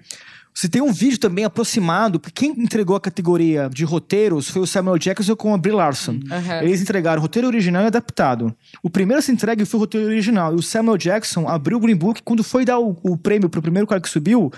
Você 0.51 0.67
tem 0.67 0.81
um 0.81 0.91
vídeo 0.91 1.19
também 1.19 1.45
aproximado, 1.45 2.19
porque 2.19 2.47
quem 2.47 2.59
entregou 2.63 2.95
a 2.95 2.99
categoria 2.99 3.69
de 3.71 3.85
roteiros 3.85 4.49
foi 4.49 4.63
o 4.63 4.65
Samuel 4.65 4.97
Jackson 4.97 5.35
com 5.35 5.53
a 5.53 5.57
Brie 5.59 5.71
Larson. 5.71 6.13
Uhum. 6.13 6.61
Eles 6.63 6.81
entregaram 6.81 7.21
roteiro 7.21 7.47
original 7.47 7.83
e 7.83 7.85
adaptado. 7.85 8.51
O 8.81 8.89
primeiro 8.89 9.19
a 9.19 9.21
se 9.21 9.31
entrega 9.31 9.63
foi 9.67 9.77
o 9.77 9.81
roteiro 9.81 10.07
original. 10.07 10.53
E 10.53 10.55
o 10.55 10.63
Samuel 10.63 10.97
Jackson 10.97 11.47
abriu 11.47 11.77
o 11.77 11.79
Green 11.79 11.95
Book. 11.95 12.23
Quando 12.23 12.43
foi 12.43 12.65
dar 12.65 12.79
o, 12.79 12.97
o 13.03 13.15
prêmio 13.15 13.47
pro 13.49 13.61
primeiro 13.61 13.85
cara 13.85 14.01
que 14.01 14.09
subiu, 14.09 14.51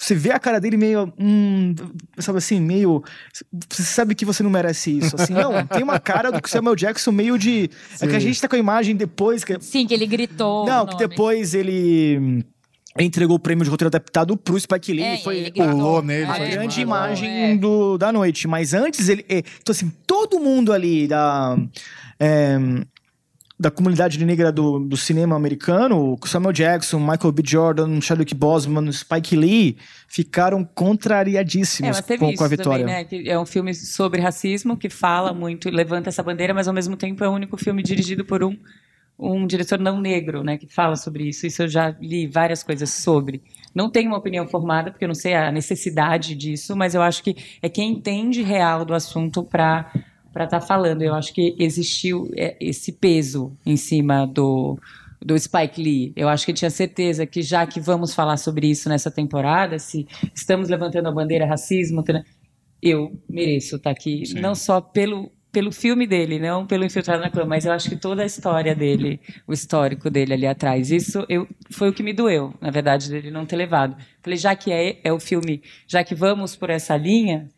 você 0.00 0.14
vê 0.14 0.30
a 0.30 0.38
cara 0.38 0.60
dele 0.60 0.76
meio. 0.76 1.12
Hum, 1.18 1.74
sabe 2.18 2.38
assim, 2.38 2.60
meio. 2.60 3.02
Você 3.68 3.82
sabe 3.82 4.14
que 4.14 4.24
você 4.24 4.42
não 4.42 4.50
merece 4.50 4.96
isso. 4.98 5.16
Assim, 5.18 5.32
não, 5.32 5.64
tem 5.66 5.82
uma 5.82 5.98
cara 5.98 6.30
do 6.30 6.40
Samuel 6.48 6.76
Jackson 6.76 7.10
meio 7.12 7.36
de. 7.38 7.68
É 8.00 8.06
que 8.06 8.14
a 8.14 8.20
gente 8.20 8.40
tá 8.40 8.48
com 8.48 8.56
a 8.56 8.58
imagem 8.58 8.94
depois. 8.94 9.42
Que, 9.44 9.58
Sim, 9.60 9.86
que 9.86 9.94
ele 9.94 10.06
gritou. 10.06 10.66
não, 10.66 10.86
que 10.86 10.96
depois 10.96 11.52
ele. 11.54 12.44
entregou 12.98 13.36
o 13.36 13.40
prêmio 13.40 13.64
de 13.64 13.70
roteiro 13.70 13.88
adaptado 13.88 14.36
pro 14.36 14.58
Spike 14.58 14.92
Lee. 14.92 15.02
É, 15.02 15.18
foi 15.18 15.50
pulou 15.50 16.02
nele, 16.02 16.24
a 16.30 16.38
grande 16.38 16.80
imagem 16.80 17.30
É. 17.52 17.56
do, 17.56 17.98
da 17.98 18.12
noite. 18.12 18.46
Mas 18.46 18.74
antes 18.74 19.08
ele. 19.08 19.24
é, 19.28 19.38
então, 19.38 19.72
assim, 19.72 19.92
todo 20.06 20.38
mundo 20.38 20.72
ali 20.72 21.08
da. 21.08 21.56
é, 22.20 22.56
da 23.60 23.72
comunidade 23.72 24.24
negra 24.24 24.52
do, 24.52 24.78
do 24.78 24.96
cinema 24.96 25.34
americano, 25.34 26.16
Samuel 26.24 26.52
Jackson, 26.52 27.00
Michael 27.00 27.32
B. 27.32 27.42
Jordan, 27.44 28.00
Chadwick 28.00 28.32
Boseman, 28.32 28.92
Spike 28.92 29.34
Lee, 29.34 29.76
ficaram 30.06 30.60
É, 30.60 30.64
contrariadíssimos 30.74 32.00
teve 32.02 32.18
com, 32.24 32.34
com 32.34 32.44
a 32.44 32.48
vitória. 32.48 32.86
também, 32.86 33.22
né? 33.24 33.28
É 33.28 33.38
um 33.38 33.44
filme 33.44 33.74
sobre 33.74 34.20
racismo 34.20 34.76
que 34.76 34.88
fala 34.88 35.34
muito 35.34 35.68
e 35.68 35.72
levanta 35.72 36.08
essa 36.08 36.22
bandeira, 36.22 36.54
mas 36.54 36.68
ao 36.68 36.74
mesmo 36.74 36.96
tempo 36.96 37.24
é 37.24 37.28
o 37.28 37.32
único 37.32 37.56
filme 37.56 37.82
dirigido 37.82 38.24
por 38.24 38.44
um, 38.44 38.56
um 39.18 39.44
diretor 39.44 39.80
não 39.80 40.00
negro, 40.00 40.44
né? 40.44 40.56
Que 40.56 40.68
fala 40.72 40.94
sobre 40.94 41.28
isso. 41.28 41.44
Isso 41.44 41.62
eu 41.62 41.68
já 41.68 41.96
li 42.00 42.28
várias 42.28 42.62
coisas 42.62 42.90
sobre. 42.90 43.42
Não 43.74 43.90
tenho 43.90 44.10
uma 44.10 44.18
opinião 44.18 44.46
formada, 44.46 44.92
porque 44.92 45.04
eu 45.04 45.08
não 45.08 45.16
sei 45.16 45.34
a 45.34 45.50
necessidade 45.50 46.36
disso, 46.36 46.76
mas 46.76 46.94
eu 46.94 47.02
acho 47.02 47.24
que 47.24 47.34
é 47.60 47.68
quem 47.68 47.90
entende 47.90 48.40
real 48.40 48.84
do 48.84 48.94
assunto 48.94 49.42
para 49.42 49.90
para 50.38 50.44
estar 50.44 50.60
falando. 50.60 51.02
Eu 51.02 51.14
acho 51.14 51.34
que 51.34 51.56
existiu 51.58 52.30
é, 52.36 52.56
esse 52.60 52.92
peso 52.92 53.56
em 53.66 53.76
cima 53.76 54.24
do 54.24 54.78
do 55.20 55.36
Spike 55.36 55.82
Lee. 55.82 56.12
Eu 56.14 56.28
acho 56.28 56.46
que 56.46 56.52
tinha 56.52 56.70
certeza 56.70 57.26
que 57.26 57.42
já 57.42 57.66
que 57.66 57.80
vamos 57.80 58.14
falar 58.14 58.36
sobre 58.36 58.70
isso 58.70 58.88
nessa 58.88 59.10
temporada, 59.10 59.76
se 59.80 60.06
estamos 60.32 60.68
levantando 60.68 61.08
a 61.08 61.10
bandeira 61.10 61.44
racismo, 61.44 62.04
eu 62.80 63.10
mereço 63.28 63.74
estar 63.74 63.90
aqui, 63.90 64.24
Sim. 64.24 64.38
não 64.38 64.54
só 64.54 64.80
pelo 64.80 65.28
pelo 65.50 65.72
filme 65.72 66.06
dele, 66.06 66.38
não 66.38 66.66
pelo 66.66 66.84
Infiltrado 66.84 67.20
na 67.20 67.30
Clã, 67.30 67.44
mas 67.44 67.64
eu 67.64 67.72
acho 67.72 67.88
que 67.88 67.96
toda 67.96 68.22
a 68.22 68.26
história 68.26 68.76
dele, 68.76 69.18
o 69.44 69.52
histórico 69.52 70.08
dele 70.08 70.34
ali 70.34 70.46
atrás, 70.46 70.92
isso 70.92 71.24
eu, 71.28 71.48
foi 71.70 71.88
o 71.88 71.92
que 71.92 72.02
me 72.02 72.12
doeu, 72.12 72.54
na 72.60 72.70
verdade, 72.70 73.10
dele 73.10 73.30
não 73.30 73.44
ter 73.44 73.56
levado. 73.56 73.96
Falei, 74.22 74.38
já 74.38 74.54
que 74.54 74.70
é, 74.70 75.00
é 75.02 75.12
o 75.12 75.18
filme, 75.18 75.62
já 75.88 76.04
que 76.04 76.14
vamos 76.14 76.54
por 76.54 76.70
essa 76.70 76.96
linha, 76.96 77.48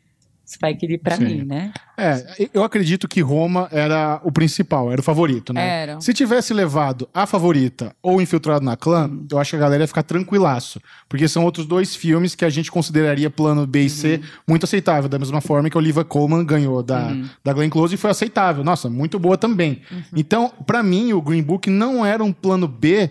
Spike 0.51 0.85
Lee 0.85 0.99
pra 0.99 1.17
Sim. 1.17 1.25
mim, 1.25 1.45
né? 1.45 1.73
É, 1.97 2.49
eu 2.53 2.65
acredito 2.65 3.07
que 3.07 3.21
Roma 3.21 3.69
era 3.71 4.21
o 4.25 4.33
principal, 4.33 4.91
era 4.91 5.01
o 5.01 5.05
favorito, 5.05 5.53
né? 5.53 5.83
Era. 5.83 6.01
Se 6.01 6.13
tivesse 6.13 6.53
levado 6.53 7.09
a 7.15 7.25
favorita 7.25 7.95
ou 8.03 8.21
infiltrado 8.21 8.65
na 8.65 8.77
clã, 8.77 9.09
eu 9.31 9.39
acho 9.39 9.51
que 9.51 9.57
a 9.57 9.61
galera 9.61 9.85
ia 9.85 9.87
ficar 9.87 10.03
tranquilaço. 10.03 10.81
Porque 11.09 11.29
são 11.29 11.45
outros 11.45 11.67
dois 11.67 11.95
filmes 11.95 12.35
que 12.35 12.45
a 12.45 12.51
gente 12.51 12.71
consideraria 12.71 13.31
plano 13.31 13.65
B 13.65 13.83
e 13.83 13.91
C 13.91 14.21
muito 14.49 14.65
aceitável. 14.65 15.09
Da 15.09 15.19
mesma 15.19 15.41
forma 15.41 15.71
que 15.71 15.77
a 15.77 15.81
Olivia 15.81 16.03
Colman 16.03 16.45
ganhou 16.45 16.83
da, 16.83 17.15
da 17.45 17.53
Glenn 17.53 17.71
Close 17.71 17.95
e 17.95 17.99
foi 17.99 18.11
aceitável. 18.11 18.65
Nossa, 18.65 18.91
muito 18.91 19.19
boa 19.19 19.39
também. 19.39 19.83
Então, 20.17 20.53
pra 20.67 20.83
mim, 20.83 21.13
o 21.13 21.23
Green 21.23 21.43
Book 21.43 21.71
não 21.71 22.05
era 22.05 22.25
um 22.25 22.33
plano 22.33 22.67
B 22.67 23.09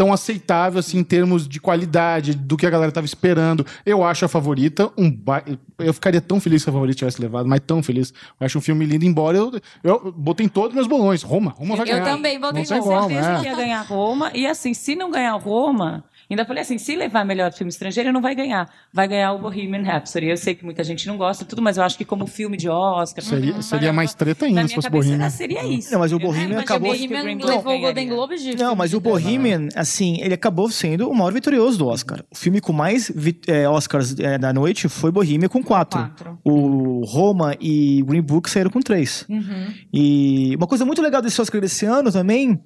tão 0.00 0.14
aceitável 0.14 0.80
assim 0.80 0.96
em 0.96 1.04
termos 1.04 1.46
de 1.46 1.60
qualidade, 1.60 2.32
do 2.34 2.56
que 2.56 2.64
a 2.64 2.70
galera 2.70 2.90
tava 2.90 3.04
esperando. 3.04 3.66
Eu 3.84 4.02
acho 4.02 4.24
a 4.24 4.28
favorita 4.28 4.90
um 4.96 5.10
ba... 5.10 5.44
eu 5.78 5.92
ficaria 5.92 6.22
tão 6.22 6.40
feliz 6.40 6.62
se 6.62 6.70
a 6.70 6.72
favorita 6.72 6.96
tivesse 6.96 7.20
levado, 7.20 7.46
mas 7.46 7.60
tão 7.66 7.82
feliz. 7.82 8.10
Eu 8.40 8.46
acho 8.46 8.56
um 8.56 8.62
filme 8.62 8.86
lindo 8.86 9.04
embora 9.04 9.36
eu, 9.36 9.52
eu 9.84 10.10
botei 10.10 10.46
em 10.46 10.48
todos 10.48 10.70
os 10.70 10.74
meus 10.74 10.86
bolões. 10.86 11.22
Roma, 11.22 11.50
Roma 11.50 11.76
vai 11.76 11.84
Eu 11.86 11.92
ganhar. 11.92 12.04
também 12.06 12.40
botei 12.40 12.64
como, 12.64 12.82
certeza 12.82 13.30
é. 13.30 13.40
que 13.40 13.44
ia 13.44 13.54
ganhar 13.54 13.82
Roma. 13.82 14.30
E 14.34 14.46
assim, 14.46 14.72
se 14.72 14.96
não 14.96 15.10
ganhar 15.10 15.36
Roma, 15.36 16.02
ainda 16.34 16.44
falei 16.44 16.62
assim, 16.62 16.78
se 16.78 16.94
levar 16.96 17.24
melhor 17.24 17.52
filme 17.52 17.70
estrangeiro, 17.70 18.12
não 18.12 18.20
vai 18.20 18.34
ganhar. 18.34 18.68
Vai 18.92 19.06
ganhar 19.08 19.32
o 19.32 19.38
Bohemian 19.38 19.82
Rhapsody. 19.82 20.26
Eu 20.26 20.36
sei 20.36 20.54
que 20.54 20.64
muita 20.64 20.82
gente 20.84 21.06
não 21.06 21.16
gosta, 21.16 21.44
tudo, 21.44 21.60
mas 21.62 21.76
eu 21.76 21.82
acho 21.82 21.96
que 21.98 22.04
como 22.04 22.26
filme 22.26 22.56
de 22.56 22.68
Oscar... 22.68 23.22
Seria, 23.24 23.54
uhum, 23.54 23.62
seria 23.62 23.92
mais 23.92 24.14
treta 24.14 24.46
ainda 24.46 24.66
se 24.68 24.74
fosse 24.74 24.90
Bohemian. 24.90 25.14
era- 25.16 25.30
seria 25.30 25.64
isso. 25.64 25.92
Não, 25.92 25.98
mas 26.00 26.12
o? 26.12 26.18
Bohemian 26.18 26.56
Mas 26.56 26.64
acabou- 26.64 26.90
o 26.92 26.96
Bohemian 26.96 27.22
levou 27.46 27.76
o 27.76 27.80
Golden. 27.80 28.08
Globe 28.08 28.36
de 28.38 28.56
Não, 28.56 28.74
mas 28.76 28.94
o. 28.94 29.00
Bohemian, 29.00 29.68
assim, 29.74 30.20
ele 30.20 30.34
acabou 30.34 30.70
sendo 30.70 31.08
o 31.10 31.14
maior 31.14 31.32
vitorioso 31.32 31.78
do 31.78 31.86
Oscar. 31.86 32.22
O 32.30 32.36
filme 32.36 32.60
com 32.60 32.72
mais 32.72 33.10
é, 33.46 33.68
Oscars 33.68 34.18
é, 34.18 34.38
da 34.38 34.52
noite 34.52 34.88
foi 34.88 35.10
Bohemian 35.10 35.48
com 35.48 35.62
quatro. 35.62 35.98
Quatro. 36.00 36.38
O 36.44 37.04
Roma 37.06 37.54
e 37.60 38.02
Green 38.02 38.22
Book 38.22 38.48
saíram 38.50 38.70
com 38.70 38.80
três. 38.80 39.24
Uhum. 39.28 39.66
E 39.92 40.54
uma 40.56 40.66
coisa 40.66 40.84
muito 40.84 41.00
legal 41.02 41.20
desse 41.22 41.40
Oscar 41.40 41.60
desse 41.60 41.86
ano 41.86 42.12
também, 42.12 42.60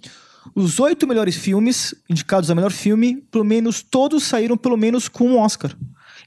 os 0.55 0.81
oito 0.81 1.07
melhores 1.07 1.37
filmes 1.37 1.95
indicados 2.09 2.51
a 2.51 2.55
melhor 2.55 2.73
filme, 2.73 3.17
pelo 3.31 3.45
menos 3.45 3.83
todos 3.83 4.25
saíram 4.25 4.57
pelo 4.57 4.77
menos 4.77 5.09
com 5.09 5.29
um 5.29 5.39
Oscar. 5.39 5.77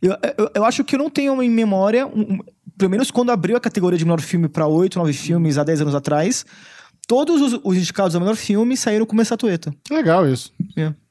Eu, 0.01 0.11
eu, 0.37 0.51
eu 0.55 0.65
acho 0.65 0.83
que 0.83 0.95
eu 0.95 0.99
não 0.99 1.09
tenho 1.09 1.41
em 1.41 1.49
memória, 1.49 2.05
um- 2.07 2.33
um- 2.35 2.39
pelo 2.77 2.91
menos 2.91 3.09
quando 3.11 3.31
abriu 3.31 3.57
a 3.57 3.59
categoria 3.59 3.97
de 3.97 4.05
melhor 4.05 4.21
filme 4.21 4.47
para 4.47 4.67
oito, 4.67 4.99
nove 4.99 5.13
filmes 5.13 5.57
há 5.57 5.63
dez 5.63 5.81
anos 5.81 5.95
atrás, 5.95 6.45
todos 7.07 7.41
os, 7.41 7.59
os 7.63 7.75
indicados 7.77 8.15
a 8.15 8.19
melhor 8.19 8.35
filme 8.35 8.77
saíram 8.77 9.05
com 9.05 9.13
uma 9.13 9.23
estatueta. 9.23 9.73
Legal 9.89 10.27
isso. 10.27 10.53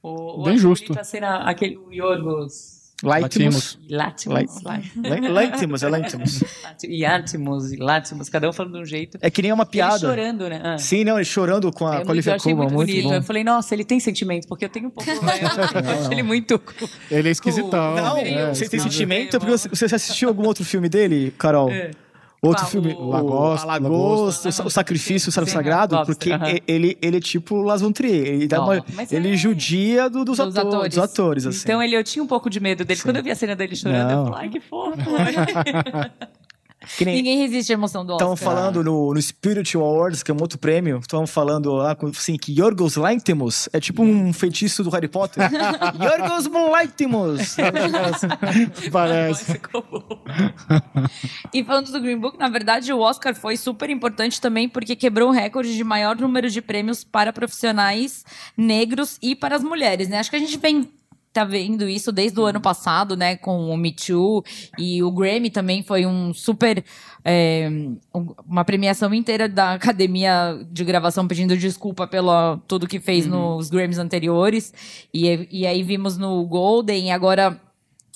O, 0.02 0.42
o 0.42 0.44
Bem 0.44 0.56
justo. 0.58 0.94
ser 1.04 1.24
a- 1.24 1.48
aquele 1.48 1.76
o 1.76 1.92
Yorgos... 1.92 2.75
Látimos. 3.02 3.78
Látimos. 3.90 4.62
Látimos, 4.62 5.82
é 5.82 5.88
Látimos. 5.88 6.42
Látimos 6.82 7.72
e 7.72 7.76
Látimos, 7.76 8.28
cada 8.30 8.48
um 8.48 8.52
falando 8.52 8.74
de 8.74 8.80
um 8.80 8.84
jeito. 8.86 9.18
É 9.20 9.30
que 9.30 9.42
nem 9.42 9.52
uma 9.52 9.64
Ele 9.64 9.70
piada. 9.70 9.98
chorando, 9.98 10.48
né? 10.48 10.60
Ah. 10.64 10.78
Sim, 10.78 11.04
não, 11.04 11.16
ele 11.16 11.24
chorando 11.24 11.70
com 11.70 11.86
a, 11.86 11.96
É 11.96 12.04
com 12.04 12.08
a 12.08 12.12
Olivia 12.12 12.36
achei 12.36 12.52
Colman, 12.52 12.68
muito 12.68 12.76
muito 12.76 12.88
bonito. 12.88 13.08
bom. 13.08 13.14
Eu 13.14 13.22
falei, 13.22 13.44
nossa, 13.44 13.74
ele 13.74 13.84
tem 13.84 14.00
sentimento, 14.00 14.48
porque 14.48 14.64
eu 14.64 14.68
tenho 14.70 14.86
um 14.86 14.90
pouco. 14.90 15.08
eu 15.10 15.20
acho 15.20 16.10
ele 16.12 16.22
muito. 16.22 16.60
Ele 17.10 17.28
é 17.28 17.32
esquisitão. 17.32 17.94
Não, 17.96 18.16
é. 18.16 18.54
você 18.54 18.66
tem 18.68 18.80
sentimento? 18.80 19.38
Porque 19.38 19.52
você, 19.52 19.68
você 19.68 19.88
já 19.88 19.96
assistiu 19.96 20.28
algum 20.28 20.46
outro 20.46 20.64
filme 20.64 20.88
dele, 20.88 21.34
Carol? 21.36 21.70
É. 21.70 21.90
Outro 22.46 22.62
Qual? 22.64 22.70
filme, 22.70 22.92
O- 22.94 23.02
o 23.02 23.08
Lagosta, 23.10 23.66
Lagosta, 23.66 23.88
Lagosta. 24.48 24.66
o 24.66 24.70
Sacrifício, 24.70 25.28
o 25.28 25.32
Sim, 25.32 25.46
Sagrado, 25.46 25.94
Lobster, 25.96 26.14
porque 26.16 26.32
aham. 26.32 26.50
e- 26.50 26.62
ele, 26.66 26.98
ele 27.02 27.16
é 27.16 27.20
tipo 27.20 27.56
Las 27.62 27.80
Von 27.80 27.92
Trier, 27.92 28.26
ele, 28.26 28.46
dá 28.48 28.62
uma, 28.62 28.84
ele 29.10 29.32
é- 29.32 29.36
judia 29.36 30.08
do- 30.10 30.24
dos, 30.24 30.36
Dos 30.38 30.56
ator- 30.56 30.68
atores. 30.74 30.94
dos 30.94 31.04
atores, 31.04 31.46
assim. 31.46 31.60
Então 31.64 31.82
ele, 31.82 31.96
eu 31.96 32.04
tinha 32.04 32.22
um 32.22 32.26
pouco 32.26 32.48
de 32.50 32.60
medo 32.60 32.84
dele. 32.84 33.00
Quando 33.00 33.16
eu 33.16 33.22
vi 33.22 33.30
a 33.30 33.34
cena 33.34 33.56
dele 33.56 33.74
chorando, 33.74 34.08
Não. 34.10 34.26
eu 34.26 34.32
falei, 34.32 34.40
ai, 34.42 34.48
que 34.50 34.60
fofo. 34.60 34.96
Nem- 37.00 37.16
Ninguém 37.16 37.38
resiste 37.38 37.72
à 37.72 37.74
emoção 37.74 38.04
do 38.04 38.14
Oscar. 38.14 38.32
Estavam 38.32 38.36
falando 38.36 38.82
no, 38.84 39.12
no 39.14 39.20
Spirit 39.22 39.76
Awards, 39.76 40.22
que 40.22 40.30
é 40.30 40.34
um 40.34 40.40
outro 40.40 40.58
prêmio, 40.58 40.98
estavam 40.98 41.26
falando 41.26 41.72
lá 41.74 41.96
assim, 42.14 42.36
que 42.36 42.52
Yorgos 42.58 42.96
Lanthimos 42.96 43.68
é 43.72 43.80
tipo 43.80 44.02
um 44.02 44.32
feitiço 44.32 44.82
do 44.84 44.90
Harry 44.90 45.08
Potter. 45.08 45.42
Yorgos 46.00 46.46
Lanthimos! 46.46 47.56
Parece. 48.90 49.52
Ficou 49.52 49.84
bom. 49.90 50.22
E 51.52 51.64
falando 51.64 51.90
do 51.90 52.00
Green 52.00 52.18
Book, 52.18 52.38
na 52.38 52.48
verdade, 52.48 52.92
o 52.92 53.00
Oscar 53.00 53.34
foi 53.34 53.56
super 53.56 53.90
importante 53.90 54.40
também 54.40 54.68
porque 54.68 54.94
quebrou 54.96 55.28
o 55.30 55.32
recorde 55.32 55.74
de 55.76 55.84
maior 55.84 56.16
número 56.16 56.48
de 56.50 56.60
prêmios 56.60 57.04
para 57.04 57.32
profissionais 57.32 58.24
negros 58.56 59.18
e 59.22 59.34
para 59.34 59.56
as 59.56 59.62
mulheres, 59.62 60.08
né? 60.08 60.18
Acho 60.18 60.30
que 60.30 60.36
a 60.36 60.40
gente 60.40 60.56
vem 60.58 60.88
tá 61.36 61.44
vendo 61.44 61.88
isso 61.88 62.10
desde 62.10 62.38
o 62.40 62.44
ano 62.44 62.60
passado, 62.60 63.16
né, 63.16 63.36
com 63.36 63.70
o 63.70 63.76
Me 63.76 63.92
Too 63.92 64.42
e 64.78 65.02
o 65.02 65.10
Grammy 65.10 65.50
também 65.50 65.82
foi 65.82 66.04
um 66.06 66.32
super 66.34 66.84
é, 67.24 67.68
um- 68.14 68.34
uma 68.48 68.64
premiação 68.64 69.12
inteira 69.12 69.48
da 69.48 69.72
academia 69.74 70.58
de 70.70 70.84
gravação 70.84 71.26
pedindo 71.26 71.56
desculpa 71.56 72.06
pelo 72.06 72.56
tudo 72.68 72.86
que 72.86 73.00
fez 73.00 73.26
nos 73.26 73.68
Grammys 73.68 73.98
anteriores. 73.98 74.72
E, 75.12 75.48
e 75.50 75.66
aí 75.66 75.82
vimos 75.82 76.16
no 76.16 76.44
Golden 76.46 77.08
e 77.08 77.10
agora 77.10 77.60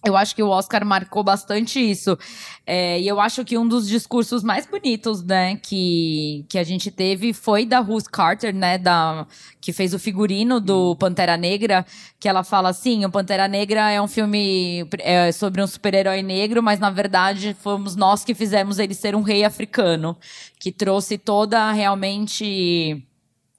eu 0.04 0.16
acho 0.16 0.34
que 0.34 0.42
o 0.42 0.48
Oscar 0.48 0.84
marcou 0.84 1.22
bastante 1.22 1.78
isso. 1.78 2.18
É, 2.66 2.98
e 3.00 3.06
eu 3.06 3.20
acho 3.20 3.44
que 3.44 3.58
um 3.58 3.68
dos 3.68 3.86
discursos 3.86 4.42
mais 4.42 4.66
bonitos, 4.66 5.22
né, 5.22 5.56
que, 5.56 6.44
que 6.48 6.58
a 6.58 6.64
gente 6.64 6.90
teve 6.90 7.32
foi 7.32 7.66
da 7.66 7.80
Ruth 7.80 8.06
Carter, 8.10 8.54
né, 8.54 8.78
da, 8.78 9.26
que 9.60 9.72
fez 9.72 9.92
o 9.92 9.98
figurino 9.98 10.58
do 10.58 10.96
Pantera 10.96 11.36
Negra, 11.36 11.84
que 12.18 12.28
ela 12.28 12.42
fala 12.42 12.70
assim, 12.70 13.04
o 13.04 13.10
Pantera 13.10 13.46
Negra 13.46 13.90
é 13.90 14.00
um 14.00 14.08
filme 14.08 14.86
é, 15.00 15.32
sobre 15.32 15.62
um 15.62 15.66
super-herói 15.66 16.22
negro, 16.22 16.62
mas 16.62 16.78
na 16.78 16.90
verdade 16.90 17.54
fomos 17.60 17.94
nós 17.94 18.24
que 18.24 18.34
fizemos 18.34 18.78
ele 18.78 18.94
ser 18.94 19.14
um 19.14 19.22
rei 19.22 19.44
africano, 19.44 20.16
que 20.58 20.72
trouxe 20.72 21.18
toda 21.18 21.72
realmente 21.72 23.04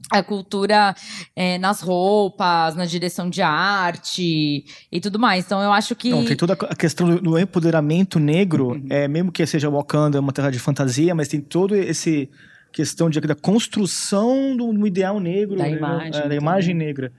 a 0.10 0.24
cultura 0.24 0.96
é, 1.36 1.58
nas 1.58 1.82
roupas, 1.82 2.76
na 2.76 2.86
direção 2.86 3.30
de 3.30 3.42
arte 3.42 4.66
e 4.92 5.00
tudo 5.00 5.20
mais. 5.20 5.46
Então 5.46 5.62
eu 5.62 5.72
acho 5.72 5.96
que 5.96 6.10
Não, 6.10 6.26
tem 6.26 6.36
toda 6.36 6.54
a 6.54 6.76
questão 6.76 7.16
do, 7.16 7.40
empoderamento 7.40 8.20
negro, 8.20 8.82
é, 8.90 9.08
mesmo 9.08 9.32
que 9.32 9.46
seja 9.46 9.70
Wakanda 9.70 10.20
uma 10.20 10.34
terra 10.34 10.52
de 10.52 10.60
fantasia, 10.60 11.16
mas 11.16 11.28
tem 11.28 11.40
todo 11.40 11.76
esse 11.76 12.30
questão 12.72 13.10
de, 13.10 13.20
da 13.20 13.36
construção 13.36 14.56
do, 14.56 14.72
do 14.72 14.88
ideal 14.88 15.20
negro, 15.20 15.58
Da 15.58 15.64
né, 15.64 15.72
imagem 15.72 16.22
é, 16.22 16.28
da 16.28 16.36
imagem 16.36 16.76
negra. 16.76 17.12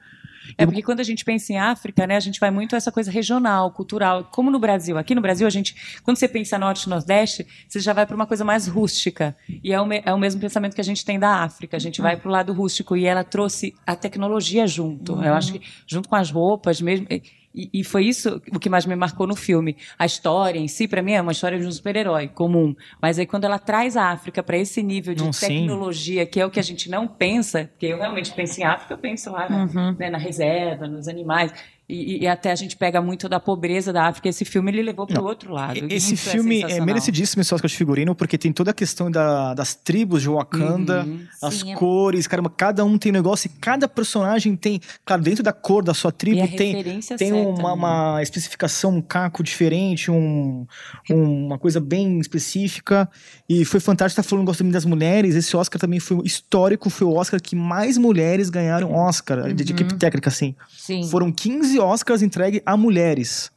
É 0.57 0.65
porque 0.67 0.83
quando 0.83 1.01
a 1.01 1.05
gente 1.05 1.25
pensa 1.25 1.53
em 1.53 1.59
África, 1.59 2.07
né, 2.07 2.17
a 2.17 2.21
gente 2.21 2.39
vai 2.41 2.51
muito 2.51 2.75
a 2.75 2.77
essa 2.77 2.93
coisa 2.93 3.11
regional, 3.11 3.71
cultural. 3.73 4.25
Como 4.25 4.51
no 4.51 4.59
Brasil. 4.59 4.99
Aqui 4.99 5.15
no 5.15 5.21
Brasil, 5.21 5.47
a 5.47 5.51
gente, 5.51 6.01
quando 6.03 6.17
você 6.17 6.29
pensa 6.29 6.59
norte 6.59 6.85
e 6.85 6.89
nordeste, 6.89 7.47
você 7.69 7.81
já 7.81 7.93
vai 7.93 8.07
para 8.07 8.17
uma 8.17 8.27
coisa 8.27 8.45
mais 8.45 8.67
rústica. 8.67 9.37
E 9.63 9.73
é 9.73 9.81
o, 9.81 9.93
é 9.93 10.13
o 10.13 10.19
mesmo 10.19 10.41
pensamento 10.41 10.75
que 10.75 10.81
a 10.81 10.85
gente 10.85 11.05
tem 11.05 11.19
da 11.19 11.43
África. 11.43 11.77
A 11.77 11.81
gente 11.81 12.01
vai 12.01 12.17
para 12.17 12.29
o 12.29 12.33
lado 12.33 12.53
rústico. 12.53 12.97
E 12.97 13.05
ela 13.07 13.25
trouxe 13.25 13.75
a 13.87 13.95
tecnologia 13.95 14.67
junto. 14.67 15.23
Eu 15.23 15.35
acho 15.35 15.53
que 15.53 15.63
junto 15.87 16.09
com 16.09 16.17
as 16.17 16.31
roupas 16.31 16.81
mesmo. 16.81 17.07
E, 17.55 17.69
e 17.73 17.85
foi 17.85 18.05
isso 18.07 18.41
o 18.53 18.59
que 18.59 18.69
mais 18.71 18.87
me 18.87 18.97
marcou 18.97 19.27
no 19.27 19.37
filme. 19.37 19.77
A 19.99 20.07
história 20.07 20.59
em 20.59 20.69
si, 20.69 20.89
para 20.89 21.03
mim, 21.03 21.13
é 21.13 21.21
uma 21.21 21.33
história 21.33 21.59
de 21.59 21.67
um 21.67 21.73
super-herói 21.73 22.29
comum. 22.29 22.75
Mas 23.01 23.19
aí 23.19 23.27
quando 23.27 23.45
ela 23.45 23.59
traz 23.59 23.97
a 23.97 24.07
África 24.11 24.43
para 24.43 24.57
esse 24.57 24.83
nível 24.83 25.15
de 25.15 25.23
Não, 25.25 25.33
sim. 25.33 25.47
tecnologia, 25.49 26.25
que 26.27 26.41
é 26.41 26.47
o 26.47 26.51
que 26.51 26.59
a 26.61 26.63
gente 26.63 26.89
não 26.91 27.07
pensa, 27.07 27.69
porque 27.73 27.87
eu 27.87 27.99
realmente 27.99 28.33
penso 28.33 28.61
em 28.61 28.65
África, 28.65 28.95
eu 28.95 28.99
penso 28.99 29.31
lá 29.31 29.49
né, 29.49 29.69
Uhum. 29.75 29.97
né, 29.99 30.11
na 30.11 30.19
reserva, 30.19 30.87
nos 30.89 31.09
animais. 31.09 31.53
E, 31.89 32.23
e- 32.23 32.27
até 32.27 32.51
a 32.53 32.55
gente 32.55 32.77
pega 32.77 33.03
muito 33.03 33.29
da 33.29 33.39
pobreza 33.41 33.93
da 33.93 34.07
África. 34.07 34.29
Esse 34.29 34.45
filme 34.45 34.71
ele 34.71 34.83
levou 34.83 35.07
para 35.07 35.21
o 35.21 35.25
outro 35.25 35.53
lado. 35.53 35.77
Esse 35.91 36.15
isso 36.15 36.31
filme 36.31 36.57
é, 36.59 36.61
sensacional. 36.61 36.87
merecidíssimo 36.87 37.41
esse 37.43 37.53
Oscar 37.55 37.69
de 37.69 37.77
figurino, 37.77 38.15
porque 38.15 38.39
tem 38.39 38.53
toda 38.53 38.71
a 38.71 38.75
questão 38.75 39.11
da- 39.11 39.53
das 39.53 39.75
tribos 39.75 40.23
de 40.23 40.29
Wakanda, 40.29 41.05
Uhum. 41.05 41.27
as 41.43 41.55
Sim, 41.55 41.73
é- 41.73 41.75
cores, 41.75 42.27
caramba, 42.27 42.49
cada 42.51 42.85
um 42.85 42.97
tem 42.97 43.11
um 43.11 43.15
negócio 43.15 43.49
e 43.49 43.59
cada 43.61 43.87
personagem 43.89 44.57
tem, 44.57 44.81
claro, 45.05 45.23
dentro 45.23 45.43
da 45.43 45.53
cor 45.53 45.83
da 45.83 45.93
sua 45.93 46.11
tribo 46.13 46.47
tem, 46.57 46.83
tem 46.83 47.03
certa, 47.03 47.25
uma, 47.35 47.69
né? 47.69 47.75
uma 47.75 48.23
especificação, 48.23 48.97
um 48.97 49.03
caco 49.03 49.43
diferente, 49.43 50.11
um, 50.11 50.65
um- 51.11 51.47
uma 51.47 51.59
coisa 51.59 51.81
bem 51.81 52.19
específica. 52.21 53.09
E 53.49 53.65
foi 53.65 53.81
fantástico 53.81 54.21
estar 54.21 54.29
falando 54.29 54.47
gosto 54.47 54.63
muito 54.63 54.75
das 54.75 54.85
mulheres. 54.85 55.35
Esse 55.35 55.57
Oscar 55.57 55.81
também 55.81 56.01
foi 56.01 56.25
histórico, 56.25 56.89
foi 56.89 57.07
o 57.07 57.13
Oscar 57.15 57.41
que 57.43 57.55
mais 57.57 57.99
mulheres 57.99 58.49
ganharam 58.51 58.93
Oscar, 58.95 59.53
de, 59.53 59.65
de 59.65 59.73
equipe 59.73 59.95
técnica, 59.95 60.29
assim. 60.31 60.55
sim. 60.71 61.03
Foram 61.11 61.31
15 61.33 61.72
Oscars 61.79 62.23
entregues 62.23 62.63
a 62.65 62.77
mulheres. 62.77 63.51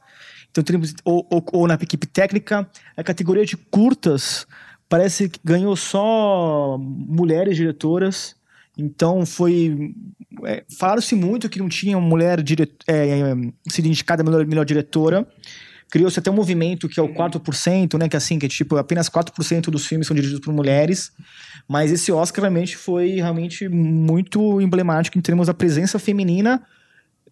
Então, 0.50 0.64
teremos, 0.64 0.94
ou, 1.04 1.26
ou, 1.30 1.44
ou 1.52 1.66
na 1.66 1.74
equipe 1.74 2.06
técnica, 2.06 2.66
a 2.96 3.04
categoria 3.04 3.44
de 3.44 3.58
curtas 3.58 4.46
parece 4.88 5.28
que 5.28 5.38
ganhou 5.44 5.76
só 5.76 6.78
mulheres 6.78 7.56
diretoras. 7.56 8.34
Então, 8.76 9.26
foi. 9.26 9.94
É, 10.44 10.64
Falaram-se 10.78 11.14
muito 11.14 11.48
que 11.48 11.58
não 11.58 11.68
tinha 11.68 11.98
mulher 11.98 12.42
dire, 12.42 12.72
é, 12.86 13.20
é, 13.20 13.34
sido 13.68 13.86
indicada 13.86 14.22
a 14.22 14.24
melhor, 14.24 14.46
melhor 14.46 14.64
diretora. 14.64 15.26
Criou-se 15.90 16.18
até 16.18 16.30
um 16.30 16.34
movimento 16.34 16.88
que 16.88 16.98
é 16.98 17.02
o 17.02 17.14
4%, 17.14 17.98
né? 17.98 18.08
Que 18.08 18.16
é 18.16 18.18
assim, 18.18 18.38
que 18.38 18.46
é 18.46 18.48
tipo, 18.48 18.76
apenas 18.76 19.10
4% 19.10 19.70
dos 19.70 19.86
filmes 19.86 20.06
são 20.06 20.14
dirigidos 20.14 20.44
por 20.44 20.54
mulheres. 20.54 21.12
Mas 21.68 21.92
esse 21.92 22.10
Oscar 22.10 22.42
realmente 22.42 22.76
foi 22.76 23.16
realmente 23.16 23.68
muito 23.68 24.60
emblemático 24.60 25.18
em 25.18 25.20
termos 25.20 25.46
da 25.46 25.54
presença 25.54 25.98
feminina 25.98 26.62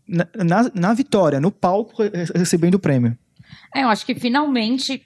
na, 0.06 0.26
na, 0.34 0.70
na 0.74 0.94
vitória, 0.94 1.40
no 1.40 1.50
palco, 1.50 2.02
re- 2.02 2.10
recebendo 2.34 2.74
o 2.74 2.78
prêmio. 2.78 3.16
É, 3.74 3.82
eu 3.84 3.88
acho 3.88 4.04
que 4.06 4.14
finalmente, 4.14 5.02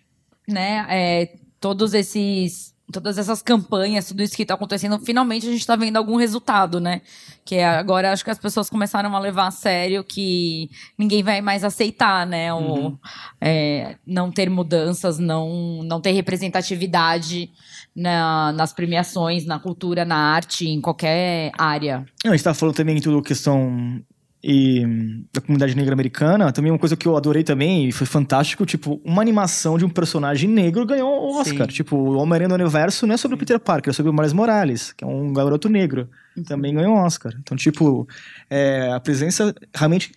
né, 0.49 0.87
é, 0.89 1.35
todos 1.61 1.95
esses. 1.95 2.77
Todas 2.91 3.19
essas 3.19 3.43
campanhas, 3.43 4.09
tudo 4.09 4.23
isso 4.23 4.35
que 4.35 4.41
está 4.41 4.55
acontecendo, 4.55 4.99
finalmente 5.01 5.47
a 5.47 5.51
gente 5.51 5.61
está 5.61 5.77
vendo 5.77 5.99
algum 5.99 6.17
resultado, 6.17 6.81
né? 6.81 7.03
Que 7.45 7.57
é, 7.57 7.67
agora 7.67 8.11
acho 8.11 8.25
que 8.25 8.31
as 8.31 8.39
pessoas 8.39 8.71
começaram 8.71 9.15
a 9.15 9.19
levar 9.19 9.49
a 9.49 9.51
sério 9.51 10.03
que 10.03 10.71
ninguém 10.97 11.23
vai 11.23 11.43
mais 11.43 11.65
aceitar, 11.65 12.27
né? 12.27 12.51
O, 12.55 12.99
é, 13.43 13.97
não 14.07 14.31
ter 14.33 14.49
mudanças, 14.49 15.19
não, 15.19 15.83
não 15.83 16.01
ter 16.01 16.13
representatividade 16.13 17.51
na- 17.95 18.53
nas 18.53 18.73
premiações, 18.73 19.45
na 19.45 19.59
cultura, 19.59 20.07
na 20.07 20.17
arte, 20.17 20.67
em 20.67 20.81
qualquer 20.81 21.53
área. 21.59 22.07
Não, 22.25 22.31
a 22.33 22.35
gente 22.35 22.41
estava 22.41 22.55
falando 22.55 22.75
também 22.75 22.97
em 22.97 23.01
tudo 23.03 23.21
questão 23.21 24.03
e, 24.43 24.85
da 25.33 25.41
comunidade 25.41 25.77
negra 25.77 25.93
americana. 25.93 26.53
Também 26.53 26.71
uma 26.71 26.79
coisa 26.79 26.97
que 26.97 27.07
eu 27.07 27.17
adorei 27.17 27.43
também, 27.43 27.89
e 27.89 27.93
foi 27.93 28.07
fantástico, 28.07 28.65
tipo, 28.65 29.01
uma 29.05 29.23
animação 29.23 29.79
de 29.79 29.85
um 29.85 29.89
personagem 29.89 30.49
negro 30.49 30.87
ganhou 30.87 31.09
o 31.09 31.41
Oscar. 31.41 31.67
Sim. 31.69 31.75
Tipo, 31.75 31.97
o 31.97 32.17
Homem-Aranha 32.17 32.49
do 32.49 32.55
Universo 32.55 33.07
não 33.07 33.15
é 33.15 33.17
sobre 33.17 33.35
o 33.35 33.39
Peter 33.39 33.59
Parker, 33.59 33.91
é 33.91 33.95
sobre 33.95 34.11
o 34.11 34.15
Miles 34.15 34.33
Morales, 34.33 34.93
que 34.93 35.05
é 35.05 35.07
um 35.07 35.33
garoto 35.33 35.69
negro. 35.69 36.09
Também 36.47 36.75
ganhou 36.75 36.95
o 36.95 36.99
Oscar. 36.99 37.33
Então, 37.41 37.57
tipo, 37.57 38.07
é, 38.49 38.93
a 38.93 39.01
presença 39.01 39.55
realmente 39.75 40.13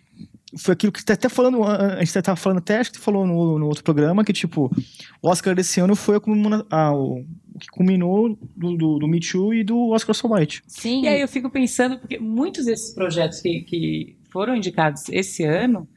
foi 0.58 0.74
aquilo 0.74 0.92
que 0.92 1.04
tá 1.04 1.14
até 1.14 1.30
falando, 1.30 1.64
a 1.64 2.00
gente 2.00 2.16
estava 2.16 2.36
falando 2.36 2.58
até, 2.58 2.78
acho 2.78 2.92
que 2.92 3.00
falou 3.00 3.26
no, 3.26 3.58
no 3.58 3.68
outro 3.68 3.84
programa, 3.84 4.24
que 4.24 4.34
tipo, 4.34 4.72
o 5.22 5.30
Oscar 5.30 5.56
desse 5.56 5.80
ano 5.80 5.96
foi 5.96 6.18
a 6.70 6.94
o, 6.94 7.26
que 7.60 7.68
culminou 7.68 8.38
do, 8.56 8.76
do, 8.76 9.00
do 9.00 9.08
Me 9.08 9.20
Too 9.20 9.54
e 9.54 9.64
do 9.64 9.90
Oscar 9.92 10.16
So 10.16 10.34
White. 10.34 10.64
Sim. 10.68 11.04
E 11.04 11.08
aí 11.08 11.22
eu 11.22 11.28
fico 11.28 11.50
pensando, 11.50 12.00
porque 12.00 12.20
muitos 12.20 12.66
desses 12.66 12.94
projetos 12.94 13.40
que, 13.40 13.62
que 13.62 14.18
foram 14.32 14.56
indicados 14.56 15.08
esse 15.10 15.44
ano, 15.44 15.88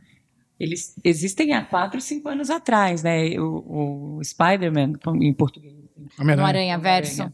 eles 0.58 0.94
existem 1.02 1.52
há 1.52 1.64
quatro, 1.64 2.00
cinco 2.00 2.28
anos 2.28 2.50
atrás, 2.50 3.02
né? 3.02 3.38
O, 3.40 4.18
o 4.18 4.24
Spider-Man, 4.24 4.92
em 5.20 5.32
português. 5.32 5.74
no 5.74 6.08
Homem-Aranha. 6.18 6.46
Aranha 6.46 6.78
Verso. 6.78 7.32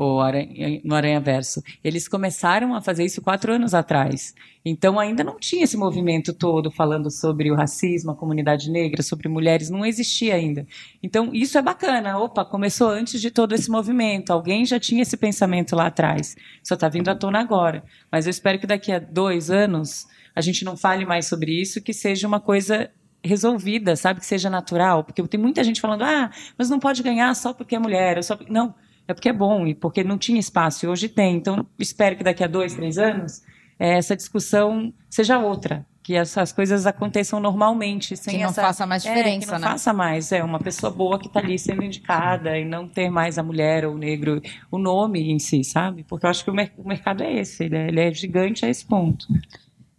O 0.00 0.20
Aranha, 0.20 0.80
no 0.84 0.94
Aranha 0.94 1.18
Verso. 1.18 1.60
Eles 1.82 2.06
começaram 2.06 2.72
a 2.72 2.80
fazer 2.80 3.04
isso 3.04 3.20
quatro 3.20 3.52
anos 3.52 3.74
atrás. 3.74 4.32
Então 4.64 4.96
ainda 4.96 5.24
não 5.24 5.40
tinha 5.40 5.64
esse 5.64 5.76
movimento 5.76 6.32
todo 6.32 6.70
falando 6.70 7.10
sobre 7.10 7.50
o 7.50 7.56
racismo, 7.56 8.12
a 8.12 8.14
comunidade 8.14 8.70
negra, 8.70 9.02
sobre 9.02 9.28
mulheres, 9.28 9.70
não 9.70 9.84
existia 9.84 10.36
ainda. 10.36 10.64
Então 11.02 11.30
isso 11.34 11.58
é 11.58 11.62
bacana. 11.62 12.16
Opa, 12.16 12.44
começou 12.44 12.90
antes 12.90 13.20
de 13.20 13.28
todo 13.28 13.56
esse 13.56 13.68
movimento. 13.68 14.30
Alguém 14.30 14.64
já 14.64 14.78
tinha 14.78 15.02
esse 15.02 15.16
pensamento 15.16 15.74
lá 15.74 15.86
atrás. 15.86 16.36
Só 16.62 16.74
está 16.74 16.88
vindo 16.88 17.08
à 17.08 17.16
tona 17.16 17.40
agora. 17.40 17.82
Mas 18.08 18.24
eu 18.26 18.30
espero 18.30 18.60
que 18.60 18.68
daqui 18.68 18.92
a 18.92 19.00
dois 19.00 19.50
anos 19.50 20.06
a 20.32 20.40
gente 20.40 20.64
não 20.64 20.76
fale 20.76 21.04
mais 21.04 21.26
sobre 21.26 21.60
isso, 21.60 21.82
que 21.82 21.92
seja 21.92 22.28
uma 22.28 22.38
coisa 22.38 22.88
resolvida, 23.24 23.96
sabe? 23.96 24.20
Que 24.20 24.26
seja 24.26 24.48
natural. 24.48 25.02
Porque 25.02 25.26
tem 25.26 25.40
muita 25.40 25.64
gente 25.64 25.80
falando, 25.80 26.02
ah, 26.02 26.30
mas 26.56 26.70
não 26.70 26.78
pode 26.78 27.02
ganhar 27.02 27.34
só 27.34 27.52
porque 27.52 27.74
é 27.74 27.78
mulher. 27.80 28.16
ou 28.16 28.22
Só... 28.22 28.38
Não, 28.48 28.72
é 29.08 29.14
porque 29.14 29.30
é 29.30 29.32
bom 29.32 29.66
e 29.66 29.74
porque 29.74 30.04
não 30.04 30.16
tinha 30.18 30.38
espaço 30.38 30.84
e 30.84 30.88
hoje 30.88 31.08
tem. 31.08 31.34
Então, 31.36 31.66
espero 31.78 32.14
que 32.16 32.22
daqui 32.22 32.44
a 32.44 32.46
dois, 32.46 32.74
três 32.74 32.98
anos, 32.98 33.42
eh, 33.78 33.96
essa 33.98 34.14
discussão 34.14 34.92
seja 35.10 35.38
outra. 35.38 35.84
Que 36.02 36.14
essas 36.14 36.52
coisas 36.52 36.86
aconteçam 36.86 37.38
normalmente, 37.38 38.16
sem 38.16 38.36
Que 38.36 38.40
não 38.42 38.48
essa... 38.48 38.62
faça 38.62 38.86
mais 38.86 39.04
É, 39.04 39.10
diferença, 39.14 39.46
que 39.46 39.52
não 39.52 39.58
né? 39.58 39.66
faça 39.66 39.92
mais. 39.92 40.32
É 40.32 40.42
uma 40.42 40.58
pessoa 40.58 40.90
boa 40.90 41.18
que 41.18 41.26
está 41.26 41.38
ali 41.40 41.58
sendo 41.58 41.82
indicada 41.84 42.56
e 42.58 42.64
não 42.64 42.88
ter 42.88 43.10
mais 43.10 43.36
a 43.38 43.42
mulher 43.42 43.84
ou 43.84 43.94
o 43.94 43.98
negro, 43.98 44.40
o 44.70 44.78
nome 44.78 45.30
em 45.30 45.38
si, 45.38 45.62
sabe? 45.62 46.04
Porque 46.04 46.24
eu 46.24 46.30
acho 46.30 46.42
que 46.44 46.50
o, 46.50 46.54
mer- 46.54 46.72
o 46.78 46.88
mercado 46.88 47.22
é 47.22 47.34
esse, 47.34 47.64
ele 47.64 47.76
é, 47.76 47.88
ele 47.88 48.00
é 48.00 48.10
gigante 48.14 48.64
a 48.64 48.70
esse 48.70 48.86
ponto. 48.86 49.26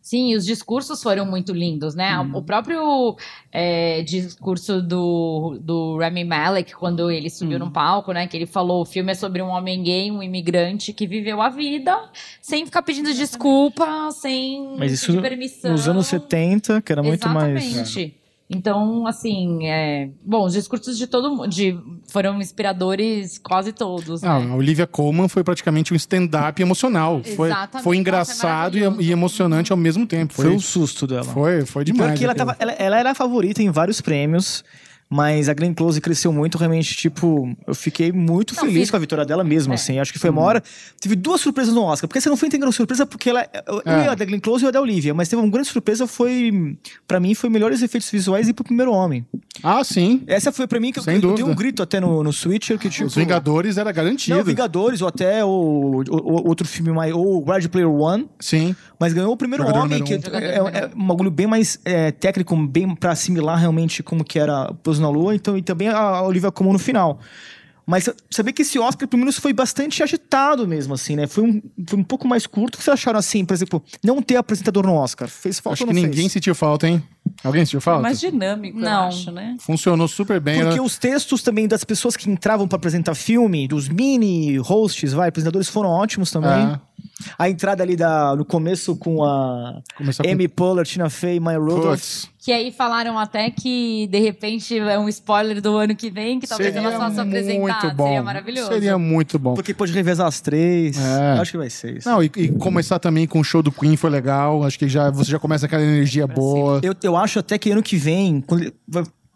Sim, 0.10 0.36
os 0.36 0.44
discursos 0.44 1.04
foram 1.04 1.24
muito 1.24 1.54
lindos, 1.54 1.94
né? 1.94 2.18
Uhum. 2.18 2.38
O 2.38 2.42
próprio 2.42 3.16
é, 3.52 4.02
discurso 4.02 4.82
do, 4.82 5.60
do 5.62 6.00
Rami 6.00 6.24
Malek, 6.24 6.74
quando 6.74 7.12
ele 7.12 7.30
subiu 7.30 7.60
Uhum. 7.60 7.66
no 7.66 7.72
palco, 7.72 8.12
né? 8.12 8.26
Que 8.26 8.36
ele 8.36 8.48
falou: 8.48 8.82
o 8.82 8.86
filme 8.86 9.12
é 9.12 9.14
sobre 9.14 9.40
um 9.40 9.50
homem 9.50 9.84
gay, 9.84 10.10
um 10.10 10.24
imigrante 10.24 10.94
que 10.94 11.06
viveu 11.06 11.40
a 11.40 11.50
vida 11.50 11.96
sem 12.42 12.66
ficar 12.66 12.82
pedindo 12.82 13.14
desculpa, 13.14 14.10
sem 14.10 14.76
Mas 14.80 14.94
isso 14.94 15.22
permissão. 15.22 15.74
Nos 15.74 15.88
anos 15.88 16.08
70, 16.08 16.82
que 16.82 16.92
era 16.92 17.04
muito 17.04 17.30
mais. 17.30 17.64
Exatamente. 17.64 18.19
Então, 18.50 19.06
assim, 19.06 19.68
é... 19.68 20.10
bom, 20.26 20.46
os 20.46 20.54
discursos 20.54 20.98
de 20.98 21.06
todo 21.06 21.30
mundo 21.30 21.48
de... 21.48 21.78
foram 22.12 22.42
inspiradores 22.42 23.38
quase 23.38 23.72
todos. 23.72 24.24
Não, 24.24 24.44
né? 24.44 24.52
a 24.52 24.56
Olivia 24.56 24.88
Colman 24.88 25.28
foi 25.28 25.44
praticamente 25.44 25.94
um 25.94 25.96
stand-up 25.96 26.60
emocional. 26.60 27.22
Foi, 27.36 27.52
foi 27.84 27.98
engraçado 27.98 28.76
e, 28.76 28.82
e 29.06 29.12
emocionante 29.12 29.72
ao 29.72 29.78
mesmo 29.78 30.08
tempo. 30.08 30.34
Foi 30.34 30.46
Foi, 30.46 30.56
o 30.56 30.60
susto 30.60 31.06
dela. 31.06 31.26
foi, 31.26 31.64
foi 31.64 31.84
demais. 31.84 32.18
que 32.18 32.26
ela, 32.26 32.34
tava, 32.34 32.56
ela, 32.58 32.72
ela 32.72 32.98
era 32.98 33.12
a 33.12 33.16
favorita 33.16 33.62
em 33.62 33.70
vários 33.70 34.02
prêmios, 34.02 34.64
mas 35.10 35.50
a 35.50 35.54
Glenn 35.54 35.74
Close 35.74 36.00
cresceu 36.00 36.32
muito, 36.32 36.58
realmente, 36.58 36.96
tipo, 36.96 37.56
eu 37.66 37.74
fiquei 37.74 38.12
muito 38.12 38.54
Não, 38.56 38.62
feliz 38.64 38.78
fiz- 38.82 38.92
com 38.92 38.98
a 38.98 39.00
vitória 39.00 39.26
dela 39.26 39.44
mesmo, 39.44 39.74
É. 39.74 39.76
assim. 39.76 39.98
Acho 40.00 40.14
que 40.14 40.20
foi 40.20 40.30
uma 40.30 40.42
hora. 40.42 40.64
Teve 41.02 41.16
duas 41.16 41.42
surpresas 41.42 41.74
no 41.74 41.82
Oscar, 41.84 42.08
porque 42.08 42.22
você 42.22 42.30
não 42.30 42.38
foi 42.38 42.48
entendendo 42.48 42.72
surpresa, 42.72 43.06
porque 43.06 43.30
ela. 43.30 43.48
Eu 43.68 43.82
É. 43.86 44.04
ia 44.06 44.12
a 44.12 44.16
da 44.16 44.24
Glenn 44.26 44.40
Close 44.40 44.64
e 44.64 44.66
eu 44.66 44.70
a 44.70 44.72
da 44.72 44.80
Olivia, 44.82 45.14
mas 45.14 45.28
teve 45.28 45.42
uma 45.42 45.50
grande 45.52 45.68
surpresa, 45.70 46.06
foi. 46.06 46.78
Pra 47.08 47.20
mim, 47.20 47.34
foi 47.34 47.50
melhores 47.50 47.82
efeitos 47.82 48.10
visuais 48.12 48.48
e 48.48 48.54
pro 48.54 48.64
primeiro 48.64 48.92
homem. 48.94 49.26
Ah, 49.64 49.84
sim. 49.84 50.24
Essa 50.28 50.52
foi 50.52 50.68
pra 50.68 50.80
mim 50.80 50.92
que 50.92 51.00
eu, 51.00 51.04
Sem 51.04 51.16
eu 51.22 51.34
dei 51.36 51.44
um 51.44 51.54
grito 51.54 51.82
até 51.84 52.00
no, 52.00 52.24
no 52.24 52.32
Switcher 52.34 52.78
que, 52.78 52.90
tipo. 52.90 53.06
Os 53.08 53.16
Vingadores 53.16 53.78
era 53.78 53.92
garantido. 53.92 54.38
Não, 54.38 54.44
Vingadores, 54.44 55.02
ou 55.02 55.08
até 55.08 55.44
o, 55.44 56.04
o- 56.10 56.48
outro 56.48 56.68
filme 56.68 56.92
mais. 56.92 57.14
Ou 57.14 57.44
Ready 57.44 57.70
Player 57.70 57.90
One. 57.90 58.28
Sim. 58.40 58.76
Mas 59.00 59.14
ganhou 59.14 59.32
o 59.34 59.38
primeiro 59.38 59.64
Jogador 59.64 59.86
homem, 59.86 60.04
que 60.04 60.16
um. 60.16 60.20
é, 60.36 60.56
é- 60.56 60.90
um 60.96 61.08
bagulho 61.08 61.32
bem 61.32 61.48
mais 61.48 61.80
é, 61.86 62.12
técnico, 62.12 62.56
bem 62.68 62.96
pra 62.96 63.12
assimilar 63.12 63.58
realmente 63.60 64.02
como 64.04 64.24
que 64.24 64.38
era 64.40 64.74
Pouso 64.84 65.02
na 65.02 65.10
Lua, 65.10 65.34
então, 65.36 65.58
e 65.58 65.62
também 65.62 65.88
a 65.90 66.22
Olivia 66.22 66.52
Colman 66.52 66.74
no 66.74 66.80
final. 66.80 67.20
Mas 67.90 68.08
saber 68.30 68.54
que 68.54 68.62
esse 68.62 68.78
Oscar, 68.78 69.08
pelo 69.08 69.20
menos, 69.22 69.40
foi 69.40 69.52
bastante 69.52 70.04
agitado 70.04 70.68
mesmo, 70.68 70.94
assim, 70.94 71.16
né? 71.16 71.26
Foi 71.26 71.44
um, 71.44 71.60
foi 71.88 71.98
um 71.98 72.04
pouco 72.04 72.28
mais 72.28 72.46
curto. 72.46 72.76
O 72.76 72.78
que 72.78 72.84
vocês 72.84 72.94
acharam, 72.94 73.18
assim, 73.18 73.44
por 73.44 73.56
exemplo, 73.56 73.84
não 74.04 74.22
ter 74.22 74.36
apresentador 74.36 74.86
no 74.86 74.94
Oscar? 74.94 75.28
Fez 75.28 75.60
falta 75.60 75.74
Acho 75.74 75.84
ou 75.86 75.88
que 75.88 75.96
ninguém 75.96 76.14
fez? 76.22 76.34
sentiu 76.34 76.54
falta, 76.54 76.88
hein? 76.88 77.02
Alguém 77.44 77.66
sentiu 77.66 77.82
falta? 77.82 78.04
Mais 78.04 78.20
dinâmico, 78.20 78.78
eu 78.78 78.84
Não. 78.84 79.08
acho, 79.08 79.32
né? 79.32 79.58
Funcionou 79.60 80.08
super 80.08 80.40
bem. 80.40 80.62
Porque 80.62 80.76
né? 80.76 80.82
os 80.82 81.00
textos 81.00 81.42
também 81.42 81.68
das 81.68 81.84
pessoas 81.84 82.16
que 82.16 82.30
entravam 82.30 82.68
pra 82.68 82.76
apresentar 82.76 83.16
filme, 83.16 83.68
dos 83.68 83.90
mini 83.90 84.58
hosts, 84.60 85.12
vai, 85.12 85.30
apresentadores, 85.30 85.68
foram 85.68 85.90
ótimos 85.90 86.30
também. 86.30 86.52
É. 86.52 86.80
A 87.38 87.50
entrada 87.50 87.84
ali 87.84 87.96
da, 87.96 88.36
no 88.36 88.46
começo 88.46 88.96
com 88.96 89.24
a 89.24 89.82
Começar 89.98 90.24
com- 90.24 90.30
Amy 90.32 90.48
Poehler, 90.48 90.86
Tina 90.86 91.10
Fey, 91.10 91.40
Maya 91.40 91.60
Rudolph. 91.60 92.26
Que 92.42 92.54
aí 92.54 92.72
falaram 92.72 93.20
até 93.20 93.52
que, 93.52 94.08
de 94.08 94.20
repente, 94.20 94.78
é 94.80 94.98
um 94.98 95.10
spoiler 95.10 95.62
do 95.62 95.76
ano 95.76 95.94
que 95.96 96.10
vem, 96.10 96.40
que 96.40 96.48
talvez 96.48 96.74
ela 96.74 96.90
seria 96.92 96.98
faça 97.00 97.22
apresentar. 97.22 97.60
muito 97.60 97.92
bom. 97.96 98.06
Seria 98.06 98.24
maravilhoso. 98.24 98.68
Seria 98.70 98.98
muito 98.98 99.38
bom. 99.38 99.54
Porque 99.56 99.74
pode 99.74 99.92
revezar 99.92 100.26
as 100.28 100.40
três. 100.40 100.98
É. 100.98 101.34
Acho 101.40 101.52
que 101.52 101.58
vai 101.58 101.70
ser 101.70 101.98
isso. 101.98 102.08
Não, 102.10 102.24
e, 102.24 102.32
e 102.38 102.48
começar 102.54 102.98
também 103.00 103.28
com 103.28 103.40
o 103.42 103.44
show 103.44 103.62
do 103.62 103.72
Queen 103.72 103.98
foi 103.98 104.10
legal. 104.10 104.64
Acho 104.64 104.80
que 104.80 104.88
já, 104.88 105.10
você 105.12 105.30
já 105.32 105.38
começa 105.40 105.66
aquela 105.66 105.84
energia 105.84 106.26
boa. 106.26 106.80
Eu, 106.82 106.96
eu 107.04 107.18
acho 107.18 107.40
até 107.40 107.58
que 107.58 107.72
ano 107.72 107.84
que 107.84 107.98
vem, 107.98 108.40
quando, 108.42 108.72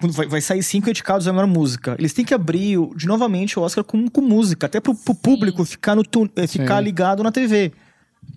quando 0.03 0.11
vai, 0.13 0.27
vai 0.27 0.41
sair 0.41 0.61
cinco 0.61 0.89
indicados 0.89 1.25
da 1.25 1.31
melhor 1.31 1.47
música, 1.47 1.95
eles 1.97 2.11
têm 2.11 2.25
que 2.25 2.33
abrir 2.33 2.77
o- 2.77 2.93
de 2.93 3.07
novamente 3.07 3.57
o 3.57 3.61
Oscar 3.61 3.85
com, 3.85 4.09
com 4.09 4.19
música, 4.19 4.65
até 4.65 4.81
pro, 4.81 4.93
pro 4.93 5.15
público 5.15 5.63
ficar, 5.63 5.95
no 5.95 6.03
eh, 6.35 6.45
ficar 6.45 6.79
Sim. 6.79 6.83
ligado 6.83 7.23
na 7.23 7.31
TV. 7.31 7.71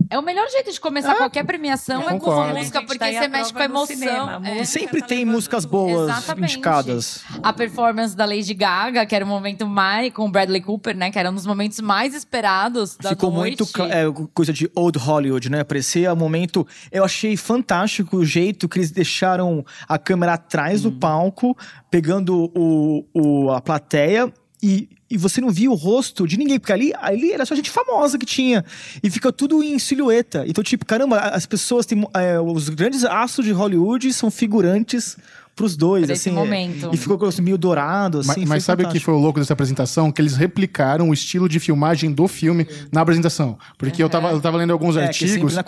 É 0.08 0.16
o 0.16 0.22
melhor 0.22 0.48
jeito 0.48 0.70
de 0.70 0.78
começar 0.80 1.16
qualquer 1.16 1.44
premiação 1.44 2.00
é 2.02 2.04
com 2.12 2.20
concordo. 2.20 2.56
música, 2.56 2.80
porque 2.82 2.96
tá 2.96 3.06
você 3.10 3.26
mexe 3.26 3.52
com 3.52 3.58
a 3.58 3.64
emoção. 3.64 3.86
cinema. 3.96 4.40
A 4.44 4.48
é. 4.50 4.64
Sempre 4.64 5.00
tá 5.00 5.06
tem 5.08 5.18
levando 5.18 5.34
músicas 5.34 5.64
boas 5.64 6.08
Exatamente. 6.08 6.52
indicadas. 6.52 7.24
A 7.42 7.52
performance 7.52 8.14
da 8.16 8.24
Lady 8.24 8.54
Gaga, 8.54 9.04
que 9.04 9.16
era 9.16 9.24
o 9.24 9.28
momento 9.28 9.66
mais. 9.66 10.12
com 10.12 10.24
o 10.26 10.30
Bradley 10.30 10.60
Cooper, 10.60 10.96
né? 10.96 11.10
Que 11.10 11.18
era 11.18 11.28
um 11.28 11.34
dos 11.34 11.44
momentos 11.44 11.80
mais 11.80 12.14
esperados 12.14 12.96
da 12.96 13.08
Ficou 13.10 13.32
noite. 13.32 13.60
muito 13.60 13.82
é, 13.92 14.04
coisa 14.32 14.52
de 14.52 14.70
old 14.76 14.96
Hollywood, 14.96 15.50
né? 15.50 15.64
Parecia 15.64 16.12
um 16.12 16.16
momento. 16.16 16.64
Eu 16.92 17.02
achei 17.04 17.36
fantástico 17.36 18.18
o 18.18 18.24
jeito 18.24 18.68
que 18.68 18.78
eles 18.78 18.92
deixaram 18.92 19.64
a 19.88 19.98
câmera 19.98 20.34
atrás 20.34 20.84
Hum. 20.84 20.90
do 20.90 21.00
palco, 21.00 21.56
pegando 21.90 22.48
o, 22.54 23.04
o- 23.12 23.50
a 23.50 23.60
plateia 23.60 24.32
e. 24.62 24.88
E 25.08 25.16
você 25.16 25.40
não 25.40 25.50
via 25.50 25.70
o 25.70 25.74
rosto 25.74 26.26
de 26.26 26.36
ninguém, 26.36 26.58
porque 26.58 26.72
ali, 26.72 26.92
ali 27.00 27.32
era 27.32 27.46
só 27.46 27.54
gente 27.54 27.70
famosa 27.70 28.18
que 28.18 28.26
tinha. 28.26 28.64
E 29.02 29.08
fica 29.08 29.32
tudo 29.32 29.62
em 29.62 29.78
silhueta. 29.78 30.44
Então, 30.48 30.64
tipo, 30.64 30.84
caramba, 30.84 31.18
as 31.18 31.46
pessoas 31.46 31.86
têm. 31.86 32.04
é, 32.14 32.40
os 32.40 32.68
grandes 32.68 33.04
astros 33.04 33.46
de 33.46 33.52
Hollywood 33.52 34.12
são 34.12 34.30
figurantes 34.32 35.16
pros 35.56 35.74
dois, 35.74 36.10
assim. 36.10 36.30
é. 36.30 36.32
momento. 36.34 36.90
E 36.92 36.96
ficou 36.98 37.26
assim, 37.26 37.40
meio 37.40 37.56
dourado, 37.56 38.18
assim. 38.18 38.40
Mas, 38.40 38.48
mas 38.48 38.64
sabe 38.64 38.84
o 38.84 38.88
que 38.90 39.00
foi 39.00 39.14
o 39.14 39.18
louco 39.18 39.40
dessa 39.40 39.54
apresentação? 39.54 40.12
Que 40.12 40.20
eles 40.20 40.36
replicaram 40.36 41.08
o 41.08 41.14
estilo 41.14 41.48
de 41.48 41.58
filmagem 41.58 42.12
do 42.12 42.28
filme 42.28 42.66
na 42.92 43.00
apresentação. 43.00 43.58
Porque 43.78 44.02
eu, 44.02 44.10
tava, 44.10 44.30
eu 44.32 44.40
tava 44.40 44.58
lendo 44.58 44.72
alguns 44.72 44.96
É, 44.96 45.04
artigos. 45.04 45.54
na. 45.54 45.64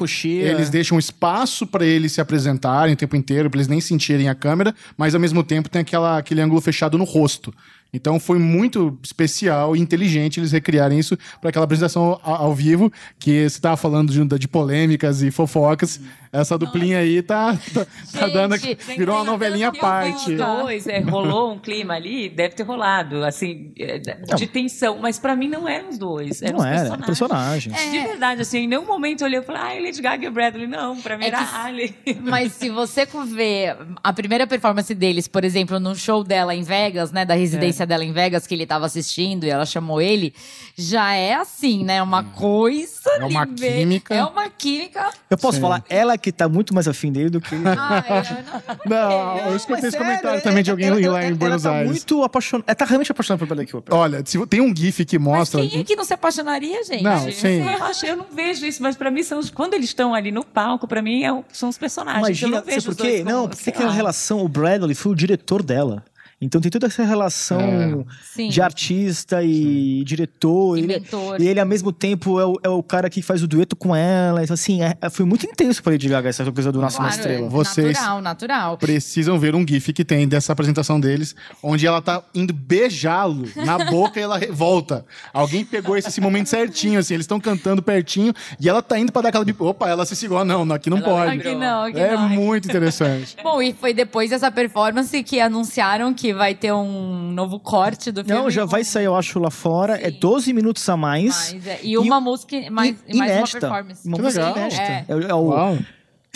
Eles 0.50 0.68
deixam 0.68 0.98
espaço 0.98 1.66
pra 1.66 1.86
eles 1.86 2.12
se 2.12 2.20
apresentarem 2.20 2.92
o 2.92 2.96
tempo 2.96 3.16
inteiro, 3.16 3.48
pra 3.48 3.56
eles 3.58 3.68
nem 3.68 3.80
sentirem 3.80 4.28
a 4.28 4.34
câmera, 4.34 4.74
mas 4.96 5.14
ao 5.14 5.20
mesmo 5.20 5.42
tempo 5.42 5.70
tem 5.70 5.80
aquela, 5.80 6.18
aquele 6.18 6.42
ângulo 6.42 6.60
fechado 6.60 6.98
no 6.98 7.04
rosto. 7.04 7.54
Então 7.92 8.20
foi 8.20 8.38
muito 8.38 8.98
especial 9.02 9.74
e 9.74 9.80
inteligente 9.80 10.38
eles 10.38 10.52
recriarem 10.52 10.98
isso 10.98 11.16
para 11.40 11.48
aquela 11.50 11.64
apresentação 11.64 12.20
ao, 12.22 12.34
ao 12.46 12.54
vivo, 12.54 12.92
que 13.18 13.48
você 13.48 13.60
tava 13.60 13.76
falando 13.76 14.12
de, 14.12 14.38
de 14.38 14.46
polêmicas 14.48 15.22
e 15.22 15.30
fofocas. 15.30 16.00
Essa 16.30 16.58
duplinha 16.58 16.98
aí 16.98 17.22
tá, 17.22 17.56
tá, 17.72 17.86
tá 17.86 18.20
Gente, 18.26 18.32
dando. 18.34 18.58
tem 18.60 18.76
Virou 18.98 19.16
uma 19.16 19.24
novelinha 19.24 19.68
à 19.68 19.72
parte. 19.72 20.32
Os 20.32 20.36
dois, 20.36 20.86
é, 20.86 21.00
rolou 21.00 21.54
um 21.54 21.58
clima 21.58 21.94
ali, 21.94 22.28
deve 22.28 22.54
ter 22.54 22.64
rolado, 22.64 23.24
assim, 23.24 23.72
é, 23.78 23.98
de 23.98 24.46
tensão. 24.46 24.98
Mas 24.98 25.18
pra 25.18 25.34
mim 25.34 25.48
não 25.48 25.66
eram 25.66 25.88
os 25.88 25.96
dois, 25.96 26.42
eram 26.42 26.58
Não 26.58 26.60
os 26.60 26.66
era, 26.66 26.98
personagens. 26.98 27.72
personagens. 27.72 27.90
De 27.90 27.98
verdade, 28.06 28.42
assim, 28.42 28.58
em 28.58 28.68
nenhum 28.68 28.84
momento 28.84 29.22
eu 29.22 29.26
olhei 29.26 29.38
e 29.40 29.42
falei, 29.42 29.62
ai, 29.62 29.80
Lady 29.82 30.02
Gaga 30.02 30.26
e 30.26 30.30
Bradley. 30.30 30.66
Não, 30.66 31.00
pra 31.00 31.16
mim 31.16 31.24
É 31.24 31.28
era 31.28 31.38
que- 31.38 31.54
Ali. 31.56 31.96
Mas 32.20 32.52
se 32.52 32.68
você 32.68 33.06
ver 33.26 33.74
a 34.04 34.12
primeira 34.12 34.46
performance 34.46 34.94
deles, 34.94 35.26
por 35.26 35.44
exemplo, 35.44 35.80
no 35.80 35.96
show 35.96 36.22
dela 36.22 36.54
em 36.54 36.62
Vegas, 36.62 37.10
né, 37.10 37.24
da 37.24 37.34
residência 37.34 37.77
dela 37.86 38.04
em 38.04 38.12
Vegas, 38.12 38.46
que 38.46 38.54
ele 38.54 38.66
tava 38.66 38.86
assistindo 38.86 39.44
e 39.44 39.50
ela 39.50 39.64
chamou 39.66 40.00
ele, 40.00 40.34
já 40.76 41.12
é 41.14 41.34
assim, 41.34 41.84
né, 41.84 42.02
uma 42.02 42.22
coisa 42.24 43.10
É 43.18 43.24
uma 43.24 43.46
química. 43.46 44.14
É 44.14 44.24
uma 44.24 44.48
química. 44.48 45.10
Eu 45.30 45.36
posso 45.38 45.56
Sim. 45.56 45.62
falar, 45.62 45.84
ela 45.88 46.16
que 46.18 46.30
tá 46.32 46.48
muito 46.48 46.74
mais 46.74 46.86
afim 46.88 47.10
dele 47.12 47.30
do 47.30 47.40
que 47.40 47.54
ele. 47.54 47.64
Ai, 47.66 48.04
eu 48.86 48.96
não- 48.98 49.08
Não, 49.08 49.38
eu 49.50 49.56
escutei 49.56 49.76
Mas 49.76 49.84
esse 49.84 49.90
sério, 49.92 50.06
comentário 50.06 50.38
é- 50.38 50.40
também 50.40 50.62
de 50.62 50.70
alguém 50.70 50.86
ela- 50.88 50.96
lá 50.96 51.02
ela- 51.02 51.22
em 51.24 51.26
ela 51.28 51.36
Buenos 51.36 51.62
tá 51.62 51.70
Aires. 51.72 51.90
muito 51.90 52.22
apaixonada. 52.22 52.64
Ela 52.68 52.74
tá 52.74 52.84
realmente 52.84 53.12
apaixonada 53.12 53.38
por 53.38 53.46
Bradley 53.46 53.66
Cooper. 53.70 53.94
Olha, 53.94 54.22
se- 54.24 54.46
tem 54.46 54.60
um 54.60 54.74
GIF 54.74 55.04
que 55.04 55.18
Mas 55.18 55.26
mostra. 55.38 55.60
quem 55.66 55.80
é 55.80 55.84
que 55.84 55.96
não 55.96 56.04
se 56.04 56.14
apaixonaria, 56.14 56.82
gente? 56.84 57.02
Não, 57.02 57.30
sim. 57.30 57.62
Eu, 57.62 57.84
acho, 57.84 58.06
eu 58.06 58.16
não 58.16 58.26
vejo 58.32 58.64
isso, 58.66 58.82
mas 58.82 58.96
pra 58.96 59.10
mim 59.10 59.22
são 59.22 59.38
os, 59.38 59.50
quando 59.50 59.74
eles 59.74 59.86
estão 59.90 60.14
ali 60.14 60.30
no 60.32 60.44
palco, 60.44 60.86
pra 60.86 61.00
mim 61.02 61.24
é 61.24 61.42
são 61.52 61.68
os 61.68 61.78
personagens. 61.78 62.22
eu 62.22 62.48
Imagina, 62.48 62.56
não 62.58 62.64
vejo 62.64 62.86
por 62.94 62.96
quê? 62.96 63.22
Não, 63.24 63.48
porque 63.48 63.70
aquela 63.70 63.92
relação, 63.92 64.40
o 64.44 64.48
Bradley 64.48 64.94
foi 64.94 65.12
o 65.12 65.14
diretor 65.14 65.62
dela. 65.62 66.04
Então 66.40 66.60
tem 66.60 66.70
toda 66.70 66.86
essa 66.86 67.02
relação 67.04 68.06
Sim. 68.22 68.48
de 68.48 68.62
artista 68.62 69.42
e 69.42 70.04
diretor. 70.04 70.76
E 70.76 70.80
ele, 70.82 70.86
mentor. 70.86 71.40
e 71.40 71.48
ele, 71.48 71.58
ao 71.58 71.66
mesmo 71.66 71.90
tempo, 71.92 72.38
é 72.38 72.46
o, 72.46 72.54
é 72.62 72.68
o 72.68 72.82
cara 72.82 73.10
que 73.10 73.20
faz 73.22 73.42
o 73.42 73.48
dueto 73.48 73.74
com 73.74 73.94
ela. 73.94 74.42
Então, 74.44 74.54
assim, 74.54 74.80
é- 74.82 74.96
é- 75.00 75.10
foi 75.10 75.24
muito 75.26 75.44
intenso 75.46 75.82
pra 75.82 75.92
Lady 75.92 76.08
Gaga 76.08 76.28
essa 76.28 76.50
coisa 76.52 76.70
do 76.70 76.80
Nasce 76.80 76.96
uma 76.98 77.08
Claro, 77.08 77.20
Estrela. 77.20 77.46
é 77.46 77.50
Vocês- 77.50 77.92
Natural, 77.96 78.22
natural. 78.22 78.78
Precisam 78.78 79.36
ver 79.38 79.54
um 79.56 79.66
GIF 79.66 79.92
que 79.92 80.04
tem 80.04 80.28
dessa 80.28 80.52
apresentação 80.52 81.00
deles, 81.00 81.34
onde 81.62 81.86
ela 81.86 82.00
tá 82.00 82.22
indo 82.34 82.52
beijá-lo 82.52 83.48
na 83.56 83.78
boca 83.90 84.20
e 84.20 84.22
ela 84.22 84.38
volta. 84.50 85.04
Alguém 85.32 85.64
pegou 85.64 85.96
esse, 85.96 86.08
esse 86.08 86.20
momento 86.20 86.48
certinho, 86.48 87.00
assim, 87.00 87.14
eles 87.14 87.24
estão 87.24 87.40
cantando 87.40 87.82
pertinho 87.82 88.32
e 88.60 88.68
ela 88.68 88.80
tá 88.80 88.98
indo 88.98 89.10
pra 89.12 89.22
dar 89.22 89.28
aquela. 89.30 89.44
Opa, 89.58 89.88
ela 89.88 90.06
se 90.06 90.14
segurou. 90.14 90.44
Não, 90.44 90.64
não, 90.64 90.76
aqui 90.76 90.88
não 90.88 90.98
Ela 90.98 91.06
pode. 91.08 91.40
Aqui 91.40 91.54
não, 91.56 91.82
aqui 91.84 91.98
É 91.98 92.12
não. 92.14 92.28
muito 92.28 92.68
interessante. 92.68 93.36
Bom, 93.42 93.60
e 93.60 93.72
foi 93.72 93.92
depois 93.92 94.30
dessa 94.30 94.50
performance 94.52 95.20
que 95.24 95.40
anunciaram 95.40 96.14
que 96.14 96.27
vai 96.32 96.54
ter 96.54 96.72
um 96.72 97.30
novo 97.32 97.58
corte 97.60 98.10
do 98.12 98.24
filme. 98.24 98.40
Não, 98.40 98.50
já 98.50 98.64
vai 98.64 98.84
sair, 98.84 99.04
eu 99.06 99.16
acho, 99.16 99.38
lá 99.38 99.50
fora. 99.50 99.98
É 100.00 100.10
12 100.10 100.52
minutos 100.52 100.88
a 100.88 100.96
mais. 100.96 101.52
Mas, 101.54 101.66
é, 101.66 101.80
e 101.82 101.96
uma 101.98 102.20
música, 102.20 102.56
mais, 102.70 102.96
I- 103.06 103.16
mais 103.16 103.32
uma 103.38 103.60
performance. 103.60 104.06
Uma 104.08 104.16
Que 104.16 104.22
música 104.22 104.50
inédita. 104.50 104.82
É. 104.82 105.04
É, 105.08 105.30
é 105.30 105.34
o 105.34 105.42
Uau. 105.48 105.78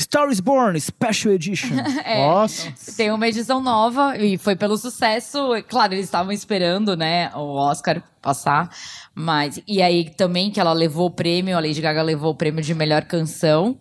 Star 0.00 0.28
is 0.30 0.40
Born 0.40 0.80
Special 0.80 1.34
Edition. 1.34 1.74
Nossa. 2.16 2.72
Tem 2.96 3.10
uma 3.12 3.28
edição 3.28 3.60
nova 3.60 4.16
e 4.16 4.38
foi 4.38 4.56
pelo 4.56 4.76
sucesso. 4.78 5.38
Claro, 5.68 5.92
eles 5.94 6.06
estavam 6.06 6.32
esperando, 6.32 6.96
né, 6.96 7.30
o 7.34 7.54
Oscar 7.56 8.02
passar. 8.20 8.70
Mas. 9.14 9.60
E 9.68 9.82
aí 9.82 10.08
também 10.10 10.50
que 10.50 10.58
ela 10.58 10.72
levou 10.72 11.06
o 11.06 11.10
prêmio, 11.10 11.56
a 11.56 11.60
Lady 11.60 11.80
Gaga 11.80 12.02
levou 12.02 12.32
o 12.32 12.34
prêmio 12.34 12.62
de 12.62 12.74
melhor 12.74 13.02
canção. 13.02 13.76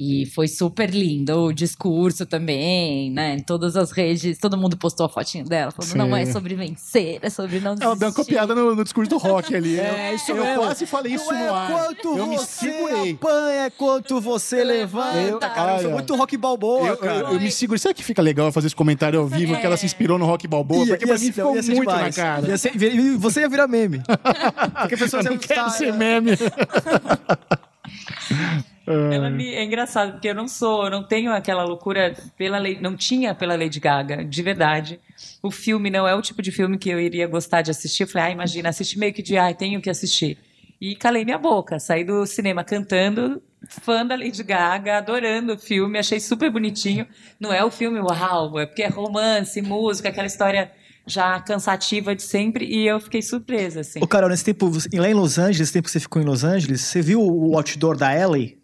E 0.00 0.26
foi 0.26 0.46
super 0.46 0.88
lindo 0.90 1.36
o 1.46 1.52
discurso 1.52 2.24
também, 2.24 3.10
né? 3.10 3.34
Em 3.34 3.40
todas 3.40 3.74
as 3.74 3.90
redes, 3.90 4.38
todo 4.38 4.56
mundo 4.56 4.76
postou 4.76 5.06
a 5.06 5.08
fotinha 5.08 5.42
dela, 5.42 5.72
falando: 5.72 5.96
não 5.96 6.16
é 6.16 6.24
Sim. 6.24 6.32
sobre 6.34 6.54
vencer, 6.54 7.18
é 7.20 7.28
sobre 7.28 7.58
não 7.58 7.74
desistir. 7.74 7.84
Ela 7.84 7.96
deu 7.96 8.08
uma 8.08 8.14
copiada 8.14 8.54
no, 8.54 8.76
no 8.76 8.84
discurso 8.84 9.10
do 9.10 9.18
rock 9.18 9.56
ali. 9.56 9.76
É, 9.80 10.12
eu, 10.12 10.14
isso 10.14 10.30
eu 10.30 10.44
mesmo. 10.44 10.62
quase 10.62 10.86
falei 10.86 11.14
isso 11.14 11.32
não 11.32 11.36
é 11.40 11.46
no 11.48 11.52
ar. 11.54 11.70
quanto 11.72 12.16
eu 12.16 12.26
me 12.28 12.36
você 12.36 13.10
apanha, 13.12 13.62
é 13.64 13.70
quanto 13.70 14.20
você 14.20 14.62
levanta. 14.62 15.18
Eu- 15.18 15.38
cara, 15.40 15.78
eu 15.78 15.82
sou 15.82 15.90
muito 15.90 16.14
rock 16.14 16.36
balboa, 16.36 16.86
Eu, 16.86 16.96
cara. 16.96 17.18
eu- 17.18 17.32
eu 17.32 17.40
me 17.40 17.50
seguro. 17.50 17.76
Será 17.76 17.92
que 17.92 18.04
fica 18.04 18.22
legal 18.22 18.52
fazer 18.52 18.68
esse 18.68 18.76
comentário 18.76 19.18
ao 19.18 19.26
vivo 19.26 19.58
que 19.58 19.66
ela 19.66 19.76
se 19.76 19.84
inspirou 19.84 20.16
no 20.16 20.26
rock 20.26 20.46
balboa? 20.46 20.86
Porque 20.86 21.08
pra 21.08 21.18
mim 21.18 21.32
ficou 21.32 21.56
ia 21.56 21.62
muito 21.62 21.80
demais. 21.80 22.16
na 22.16 22.22
cara. 22.22 22.46
Ia 22.46 22.56
ser- 22.56 22.72
você 23.18 23.40
ia 23.40 23.48
virar 23.48 23.66
meme. 23.66 24.00
Porque 24.80 24.94
a 24.94 24.98
pessoa 24.98 25.22
Eu 25.22 25.24
não 25.24 25.32
ia 25.32 25.38
quero 25.40 25.64
gostar, 25.64 25.76
ser 25.76 25.92
né? 25.92 26.20
meme. 26.20 26.38
Ela 28.92 29.30
me, 29.30 29.54
é 29.54 29.64
engraçado, 29.64 30.12
porque 30.12 30.28
eu 30.28 30.34
não 30.34 30.48
sou, 30.48 30.84
eu 30.84 30.90
não 30.90 31.02
tenho 31.02 31.32
aquela 31.32 31.64
loucura 31.64 32.16
pela 32.36 32.58
lei, 32.58 32.78
não 32.80 32.96
tinha 32.96 33.34
pela 33.34 33.56
Lady 33.56 33.78
Gaga, 33.78 34.24
de 34.24 34.42
verdade. 34.42 35.00
O 35.42 35.50
filme 35.50 35.90
não 35.90 36.06
é 36.06 36.14
o 36.14 36.22
tipo 36.22 36.40
de 36.40 36.50
filme 36.50 36.78
que 36.78 36.88
eu 36.88 37.00
iria 37.00 37.26
gostar 37.26 37.62
de 37.62 37.70
assistir. 37.70 38.04
Eu 38.04 38.08
falei, 38.08 38.28
ah, 38.28 38.30
imagina, 38.32 38.68
assistir 38.68 38.98
meio 38.98 39.12
que 39.12 39.22
de, 39.22 39.36
ai, 39.36 39.54
tenho 39.54 39.80
que 39.80 39.90
assistir. 39.90 40.38
E 40.80 40.94
calei 40.94 41.24
minha 41.24 41.38
boca, 41.38 41.78
saí 41.78 42.04
do 42.04 42.24
cinema 42.24 42.62
cantando, 42.62 43.42
fã 43.68 44.06
da 44.06 44.14
Lady 44.14 44.42
Gaga, 44.42 44.98
adorando 44.98 45.54
o 45.54 45.58
filme, 45.58 45.98
achei 45.98 46.20
super 46.20 46.50
bonitinho. 46.50 47.06
Não 47.38 47.52
é 47.52 47.64
o 47.64 47.70
filme 47.70 47.98
uau, 48.00 48.58
é 48.58 48.66
porque 48.66 48.82
é 48.82 48.88
romance, 48.88 49.60
música, 49.60 50.08
aquela 50.08 50.26
história 50.26 50.70
já 51.04 51.40
cansativa 51.40 52.14
de 52.14 52.22
sempre, 52.22 52.66
e 52.66 52.86
eu 52.86 53.00
fiquei 53.00 53.22
surpresa, 53.22 53.80
assim. 53.80 53.98
Ô, 54.02 54.06
Carol, 54.06 54.28
nesse 54.28 54.44
tempo, 54.44 54.70
lá 54.94 55.08
em 55.08 55.14
Los 55.14 55.38
Angeles, 55.38 55.60
esse 55.60 55.72
tempo 55.72 55.86
que 55.86 55.90
você 55.90 56.00
ficou 56.00 56.20
em 56.20 56.24
Los 56.24 56.44
Angeles, 56.44 56.82
você 56.82 57.00
viu 57.00 57.20
o 57.22 57.56
outdoor 57.56 57.96
da 57.96 58.14
Ellie? 58.14 58.57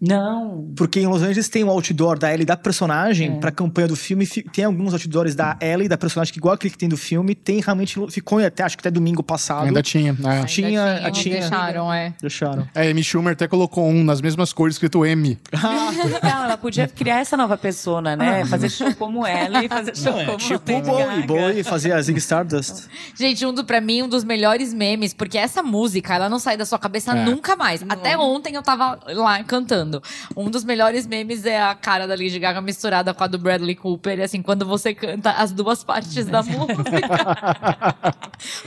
Não, 0.00 0.72
Porque 0.76 0.98
em 1.00 1.06
Los 1.06 1.20
Angeles 1.22 1.48
tem 1.48 1.62
um 1.62 1.68
outdoor 1.70 2.18
da 2.18 2.32
Ellie 2.32 2.46
da 2.46 2.56
personagem 2.56 3.32
É. 3.32 3.36
pra 3.38 3.50
campanha 3.50 3.88
do 3.88 3.96
filme. 3.96 4.24
fi- 4.24 4.42
Tem 4.42 4.64
alguns 4.64 4.94
outdoors 4.94 5.34
da 5.34 5.56
Ellie, 5.60 5.88
da 5.88 5.98
personagem, 5.98 6.32
que 6.32 6.38
igual 6.38 6.54
aquele 6.54 6.70
que 6.72 6.78
tem 6.78 6.88
do 6.88 6.96
filme, 6.96 7.34
tem 7.34 7.60
realmente. 7.60 7.98
Ficou 8.10 8.38
até, 8.38 8.62
acho 8.62 8.76
que 8.78 8.80
até 8.80 8.90
domingo 8.90 9.22
passado. 9.22 9.66
Ainda 9.66 9.82
tinha. 9.82 10.12
né? 10.18 10.36
Ainda 10.36 10.46
tinha- 10.46 11.00
não 11.02 11.10
tinha. 11.12 11.40
deixaram, 11.40 11.92
é. 11.92 12.14
Deixaram. 12.20 12.66
É, 12.74 12.90
Amy 12.90 13.02
Schumer 13.04 13.32
até 13.34 13.46
colocou 13.46 13.86
um 13.86 14.02
nas 14.02 14.20
mesmas 14.22 14.52
cores 14.52 14.76
escrito 14.76 15.04
M. 15.04 15.38
Legal, 16.10 16.44
ela 16.44 16.56
podia 16.56 16.88
criar 16.88 17.20
essa 17.20 17.36
nova 17.36 17.56
persona, 17.58 18.16
né? 18.16 18.44
Fazer 18.46 18.70
show 18.70 18.94
como 18.94 19.26
ela 19.26 19.62
e 19.64 19.68
fazer 19.68 19.94
show 19.96 20.12
como 20.24 20.38
tipo 20.38 20.72
o 20.76 20.80
Bowie. 20.82 21.22
Bowie 21.26 21.62
fazia 21.64 21.96
a 21.96 22.02
Zig 22.02 22.18
Stardust. 22.18 22.86
Gente, 23.14 23.44
um 23.44 23.52
do, 23.52 23.64
pra 23.64 23.80
mim, 23.80 24.02
um 24.02 24.08
dos 24.08 24.24
melhores 24.24 24.72
memes, 24.72 25.12
porque 25.12 25.36
essa 25.36 25.62
música, 25.62 26.14
ela 26.14 26.28
não 26.28 26.38
sai 26.38 26.56
da 26.56 26.64
sua 26.64 26.78
cabeça 26.78 27.12
É. 27.12 27.24
nunca 27.24 27.54
mais. 27.54 27.84
Até 27.88 28.16
ontem 28.16 28.54
eu 28.54 28.62
tava 28.62 28.98
lá 29.08 29.42
cantando. 29.44 29.89
Um 30.36 30.50
dos 30.50 30.64
melhores 30.64 31.06
memes 31.06 31.44
é 31.44 31.60
a 31.60 31.74
cara 31.74 32.06
da 32.06 32.14
Lady 32.14 32.38
Gaga 32.38 32.60
misturada 32.60 33.12
com 33.14 33.24
a 33.24 33.26
do 33.26 33.38
Bradley 33.38 33.74
Cooper. 33.74 34.18
E 34.18 34.22
assim, 34.22 34.42
quando 34.42 34.64
você 34.66 34.94
canta 34.94 35.32
as 35.32 35.52
duas 35.52 35.82
partes 35.82 36.26
da 36.26 36.42
música. 36.44 37.96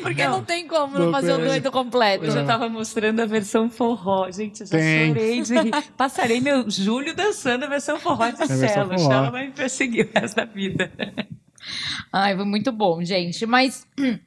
porque 0.02 0.28
não, 0.28 0.44
tem 0.44 0.68
como 0.68 0.98
não 0.98 1.06
Não 1.06 1.12
fazer 1.12 1.34
o 1.34 1.38
doido 1.38 1.72
completo. 1.72 2.26
Eu 2.26 2.32
já 2.32 2.44
tava 2.46 2.68
mostrando 2.70 3.20
a 3.22 3.26
versão 3.26 3.70
forró. 3.70 4.30
Gente, 4.32 4.62
eu 4.62 4.68
já 4.68 4.78
Tem. 4.78 5.08
chorei 5.10 5.42
de 5.42 5.54
rir. 5.60 5.72
Passarei 5.98 6.42
meu 6.42 6.70
julho 6.70 7.16
dançando 7.16 7.66
a 7.66 7.68
versão 7.68 8.00
forró 8.00 8.30
de 8.30 8.48
Celo. 8.48 8.98
forró. 8.98 9.14
Ela 9.14 9.30
vai 9.30 9.46
me 9.48 9.52
perseguir 9.54 10.08
o 10.08 10.20
resto 10.20 10.36
da 10.36 10.46
vida. 10.46 10.92
Ai, 12.12 12.36
foi 12.36 12.46
muito 12.46 12.72
bom, 12.72 13.04
gente. 13.04 13.46
Mas. 13.46 13.88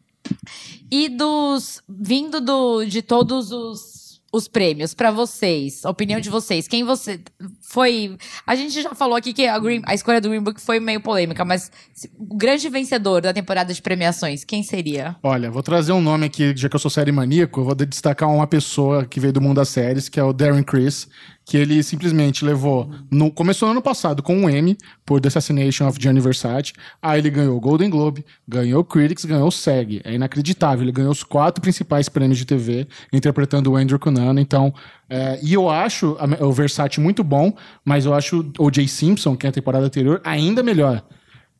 E 0.91 1.09
dos. 1.09 1.81
Vindo 1.89 2.41
do, 2.41 2.85
de 2.85 3.01
todos 3.03 3.53
os, 3.53 3.96
os 4.37 4.47
prêmios, 4.49 4.95
pra 4.95 5.11
vocês, 5.11 5.84
a 5.84 5.91
opinião 5.91 6.20
de 6.20 6.30
vocês, 6.30 6.68
quem 6.68 6.84
você. 6.84 7.20
Foi. 7.69 8.17
A 8.47 8.55
gente 8.55 8.81
já 8.81 8.95
falou 8.95 9.17
aqui 9.17 9.33
que 9.33 9.47
a, 9.47 9.59
Green- 9.59 9.83
a 9.85 9.93
escolha 9.95 10.21
do 10.21 10.29
Green 10.29 10.41
Book 10.41 10.61
foi 10.61 10.79
meio 10.79 11.01
polêmica, 11.01 11.45
mas 11.45 11.71
o 12.17 12.37
grande 12.37 12.69
vencedor 12.69 13.21
da 13.21 13.33
temporada 13.33 13.75
de 13.75 13.83
premiações, 13.83 14.45
quem 14.45 14.62
seria? 14.62 15.17
Olha, 15.23 15.51
vou 15.51 15.62
trazer 15.62 15.93
um 15.93 16.01
nome 16.01 16.27
aqui, 16.27 16.55
já 16.57 16.69
que 16.69 16.77
eu 16.77 16.81
sou 16.81 16.91
série 16.91 17.11
maníaco, 17.11 17.61
eu 17.61 17.64
vou 17.64 17.75
destacar 17.75 18.29
uma 18.33 18.47
pessoa 18.47 19.05
que 19.05 19.19
veio 19.19 19.33
do 19.33 19.41
mundo 19.41 19.57
das 19.57 19.69
séries, 19.69 20.09
que 20.09 20.21
é 20.21 20.23
o 20.23 20.33
Darren 20.33 20.62
Criss, 20.62 21.09
que 21.45 21.57
ele 21.57 21.83
simplesmente 21.83 22.45
levou. 22.45 22.91
No, 23.11 23.31
começou 23.31 23.67
no 23.69 23.73
ano 23.73 23.83
passado 23.83 24.23
com 24.23 24.37
um 24.37 24.49
M 24.51 24.77
por 25.05 25.21
The 25.21 25.29
Assassination 25.29 25.87
of 25.87 25.99
Gianni 26.01 26.21
Versace. 26.21 26.73
Aí 27.01 27.21
ele 27.21 27.31
ganhou 27.31 27.57
o 27.57 27.61
Golden 27.61 27.89
Globe, 27.89 28.25
ganhou 28.49 28.81
o 28.81 28.85
Critics, 28.85 29.25
ganhou 29.25 29.47
o 29.47 29.53
SEG. 29.53 30.01
É 30.05 30.12
inacreditável. 30.12 30.83
Ele 30.85 30.91
ganhou 30.91 31.12
os 31.12 31.23
quatro 31.23 31.62
principais 31.62 32.09
prêmios 32.09 32.39
de 32.39 32.45
TV, 32.45 32.89
interpretando 33.12 33.71
o 33.71 33.77
Andrew 33.77 33.97
Cunanan. 33.97 34.41
Então, 34.41 34.75
é, 35.09 35.39
e 35.41 35.55
eu 35.55 35.71
acho 35.71 36.17
o 36.41 36.53
Versace 36.53 36.99
muito 36.99 37.23
bom, 37.23 37.56
mas 37.85 38.07
eu 38.07 38.15
acho 38.15 38.51
o 38.59 38.73
Jay 38.73 38.89
Simpson, 38.89 39.37
que 39.37 39.47
é 39.47 39.51
a 39.51 39.53
temporada 39.53 39.87
anterior, 39.87 40.21
ainda 40.25 40.63
melhor. 40.63 41.03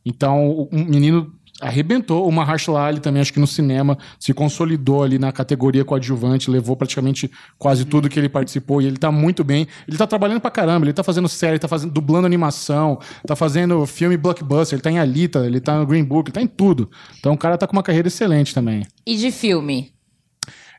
Então, 0.05 0.69
um 0.73 0.85
menino 0.85 1.33
arrebentou. 1.61 2.27
O 2.27 2.33
Mahershala 2.33 2.83
Ali 2.83 3.01
também, 3.01 3.21
acho 3.21 3.33
que 3.33 3.41
no 3.41 3.47
cinema, 3.47 3.97
se 4.19 4.33
consolidou 4.35 5.03
ali 5.03 5.19
na 5.19 5.33
categoria 5.33 5.85
coadjuvante, 5.85 6.51
levou 6.51 6.77
praticamente 6.77 7.31
quase 7.59 7.85
tudo 7.85 8.09
que 8.09 8.19
ele 8.19 8.29
participou 8.29 8.81
e 8.81 8.87
ele 8.87 8.97
tá 8.97 9.11
muito 9.11 9.43
bem. 9.43 9.67
Ele 9.89 9.97
tá 9.97 10.07
trabalhando 10.07 10.41
pra 10.41 10.51
caramba, 10.51 10.87
ele 10.87 10.93
tá 10.93 11.03
fazendo 11.03 11.29
série, 11.29 11.59
tá 11.59 11.69
fazendo, 11.69 11.93
dublando 11.93 12.27
animação, 12.27 12.99
tá 13.27 13.35
fazendo 13.35 13.87
filme 13.87 14.17
blockbuster, 14.17 14.77
ele 14.77 14.83
tá 14.83 14.91
em 14.91 14.99
Alita, 14.99 15.47
ele 15.47 15.61
tá 15.61 15.79
no 15.79 15.87
Green 15.87 16.05
Book, 16.05 16.29
ele 16.29 16.35
tá 16.35 16.43
em 16.43 16.47
tudo. 16.47 16.91
Então 17.19 17.33
o 17.33 17.39
cara 17.39 17.57
tá 17.57 17.67
com 17.67 17.75
uma 17.75 17.83
carreira 17.83 18.09
excelente 18.09 18.55
também. 18.55 18.83
E 19.07 19.17
de 19.17 19.31
filme? 19.31 19.96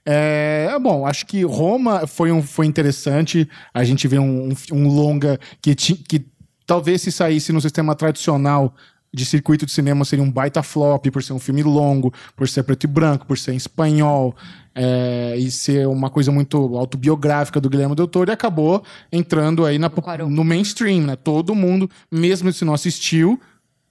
É, 0.10 0.74
bom, 0.80 1.06
acho 1.06 1.26
que 1.26 1.44
Roma 1.44 2.08
foi, 2.08 2.32
um, 2.32 2.42
foi 2.42 2.66
interessante. 2.66 3.48
A 3.74 3.84
gente 3.84 4.08
vê 4.08 4.18
um, 4.18 4.54
um, 4.72 4.88
longa 4.88 5.38
que, 5.62 5.76
ti, 5.76 5.96
que 5.96 6.26
talvez 6.66 7.02
se 7.02 7.12
saísse 7.12 7.52
no 7.52 7.60
sistema 7.60 7.94
tradicional 7.94 8.74
de 9.14 9.26
circuito 9.26 9.66
de 9.66 9.72
cinema 9.74 10.06
seria 10.06 10.24
um 10.24 10.32
baita 10.32 10.64
flop, 10.64 11.08
por 11.12 11.22
ser 11.22 11.34
um 11.34 11.40
filme 11.40 11.62
longo, 11.62 12.14
por 12.38 12.48
ser 12.48 12.64
preto 12.64 12.86
e 12.86 12.88
branco, 12.88 13.26
por 13.26 13.38
ser 13.38 13.52
em 13.52 13.58
espanhol, 13.58 14.34
é, 14.74 15.36
e 15.38 15.52
ser 15.52 15.88
uma 15.88 16.10
coisa 16.10 16.32
muito 16.32 16.78
autobiográfica 16.78 17.60
do 17.60 17.70
Guilherme 17.70 17.96
Del 17.96 18.08
Toro, 18.08 18.32
e 18.32 18.34
acabou 18.34 18.84
entrando 19.12 19.66
aí 19.66 19.78
na, 19.78 19.92
no 20.30 20.44
mainstream, 20.44 21.02
né? 21.02 21.16
Todo 21.18 21.54
mundo, 21.54 21.90
mesmo 22.10 22.52
se 22.54 22.64
não 22.64 22.74
assistiu, 22.74 23.42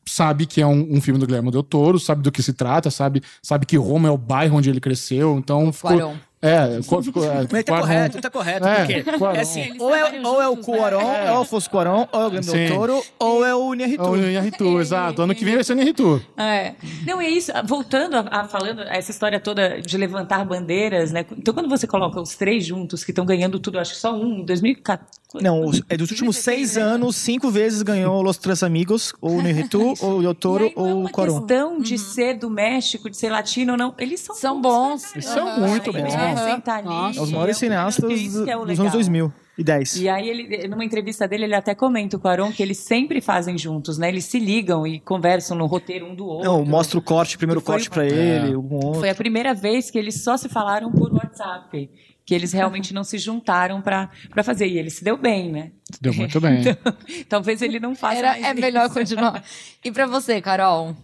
sabe 0.06 0.46
que 0.46 0.60
é 0.60 0.66
um, 0.66 0.96
um 0.96 1.00
filme 1.00 1.18
do 1.18 1.26
Guilherme 1.26 1.50
Del 1.50 1.62
Toro, 1.62 1.98
sabe 1.98 2.22
do 2.22 2.30
que 2.30 2.42
se 2.42 2.52
trata, 2.52 2.90
sabe, 2.90 3.22
sabe 3.42 3.66
que 3.66 3.76
Roma 3.76 4.08
é 4.08 4.10
o 4.10 4.16
bairro 4.18 4.56
onde 4.56 4.70
ele 4.70 4.80
cresceu, 4.80 5.36
então 5.38 5.72
ficou, 5.72 6.16
é, 6.40 6.82
ficou, 6.82 7.02
ficou, 7.02 7.24
é, 7.24 7.46
Mas 7.50 7.64
tá 7.64 7.80
correto, 7.80 8.20
tá 8.20 8.30
correto. 8.30 8.66
É, 8.66 9.02
porque 9.02 9.24
é 9.36 9.40
assim, 9.40 9.72
ou 9.80 9.94
é, 9.94 10.20
ou 10.22 10.40
é 10.40 10.48
o 10.48 10.54
né? 10.54 10.62
Cuarón, 10.62 11.00
é. 11.00 11.32
o 11.32 11.40
Afonso 11.40 11.68
Cuarón, 11.68 12.06
ou 12.12 12.20
é 12.20 12.26
o 12.26 12.30
Guilherme 12.30 12.50
Sim. 12.50 12.66
Del 12.66 12.76
Toro, 12.76 13.02
ou 13.18 13.44
é 13.44 13.54
o 13.54 13.74
Inharitu. 13.74 14.02
É 14.04 14.08
o 14.08 14.16
Inharitu, 14.16 14.78
exato. 14.80 15.22
Ano 15.22 15.34
que 15.34 15.44
vem 15.44 15.54
vai 15.54 15.64
ser 15.64 15.72
o 15.72 15.76
Inharitu. 15.76 16.22
É. 16.36 16.74
Não, 17.04 17.20
é 17.20 17.28
isso. 17.28 17.50
Voltando 17.64 18.16
a, 18.16 18.20
a 18.20 18.44
falando 18.44 18.82
essa 18.82 19.10
história 19.10 19.40
toda 19.40 19.80
de 19.80 19.96
levantar 19.96 20.44
bandeiras, 20.44 21.10
né? 21.10 21.24
Então, 21.36 21.54
quando 21.54 21.68
você 21.68 21.86
coloca 21.86 22.20
os 22.20 22.34
três 22.36 22.64
juntos 22.64 23.02
que 23.02 23.10
estão 23.10 23.24
ganhando 23.24 23.58
tudo, 23.58 23.78
acho 23.78 23.94
que 23.94 23.98
só 23.98 24.14
um, 24.14 24.40
em 24.40 24.44
2014. 24.44 25.15
Não, 25.34 25.64
os- 25.64 25.82
é 25.88 25.96
dos 25.96 26.10
últimos 26.10 26.36
seis 26.36 26.76
anos, 26.76 27.16
cinco 27.16 27.50
vezes 27.50 27.82
ganhou 27.82 28.22
Los 28.22 28.38
Tres 28.38 28.62
Amigos, 28.62 29.12
ou 29.20 29.36
o 29.36 29.40
Inharitu, 29.40 29.92
ou 30.00 30.18
o 30.18 30.22
Del 30.22 30.30
E 30.30 30.34
Toro, 30.34 30.66
é 30.66 30.72
ou 30.76 30.86
o 30.86 31.00
uma 31.00 31.10
Cuarón. 31.10 31.40
questão 31.40 31.78
de 31.80 31.98
ser 31.98 32.38
do 32.38 32.48
México, 32.48 33.10
de 33.10 33.16
ser 33.16 33.28
latino 33.30 33.72
ou 33.72 33.78
não. 33.78 33.94
Eles 33.98 34.20
são, 34.20 34.34
São 34.34 34.60
bons. 34.60 35.12
Eles 35.14 35.26
são 35.26 35.58
muito 35.60 35.90
Eles 35.90 36.02
bons. 36.02 36.14
merecem 36.16 36.58
estar 36.58 36.76
ali. 36.76 36.86
Nossa. 36.86 37.18
É 37.18 37.22
os 37.22 37.30
maiores 37.32 37.56
É 37.56 37.58
cineastas 37.58 38.04
é 38.48 38.56
dos 38.56 38.80
anos 38.80 38.92
2010. 38.92 39.96
E 39.96 40.08
aí, 40.08 40.28
ele, 40.28 40.68
numa 40.68 40.84
entrevista 40.84 41.26
dele, 41.26 41.44
ele 41.44 41.54
até 41.54 41.74
comenta 41.74 42.16
o 42.16 42.20
Quaron 42.20 42.52
que 42.52 42.62
eles 42.62 42.78
sempre 42.78 43.20
fazem 43.20 43.58
juntos, 43.58 43.98
né? 43.98 44.08
Eles 44.08 44.24
se 44.26 44.38
ligam 44.38 44.86
e 44.86 45.00
conversam 45.00 45.56
no 45.56 45.66
roteiro 45.66 46.06
um 46.06 46.14
do 46.14 46.24
outro. 46.26 46.50
Não, 46.50 46.64
mostra 46.64 46.98
o 46.98 47.02
corte, 47.02 47.36
primeiro 47.36 47.60
corte 47.60 47.90
pra 47.90 48.04
ele, 48.06 48.54
um 48.56 48.72
outro. 48.74 49.00
Foi 49.00 49.10
a 49.10 49.14
primeira 49.14 49.54
vez 49.54 49.90
que 49.90 49.98
eles 49.98 50.22
só 50.22 50.36
se 50.36 50.48
falaram 50.48 50.92
por 50.92 51.12
WhatsApp. 51.12 51.90
Que 52.26 52.34
eles 52.34 52.52
realmente 52.52 52.92
não 52.92 53.04
se 53.04 53.16
juntaram 53.18 53.80
pra 53.80 54.10
pra 54.28 54.42
fazer. 54.42 54.66
E 54.66 54.76
ele 54.78 54.90
se 54.90 55.02
deu 55.02 55.16
bem, 55.16 55.50
né? 55.50 55.70
Deu 56.00 56.12
muito 56.12 56.40
bem. 56.40 56.62
Talvez 57.28 57.62
ele 57.62 57.78
não 57.80 57.94
faça 57.94 58.18
Era, 58.18 58.28
mais 58.32 58.44
é 58.44 58.50
isso. 58.50 58.60
melhor 58.60 58.90
continuar. 58.90 59.42
E 59.82 59.90
pra 59.92 60.06
você, 60.06 60.40
Carol? 60.42 60.94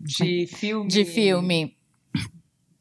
de 0.00 0.46
filme. 0.46 0.88
De 0.88 1.04
filme. 1.04 1.76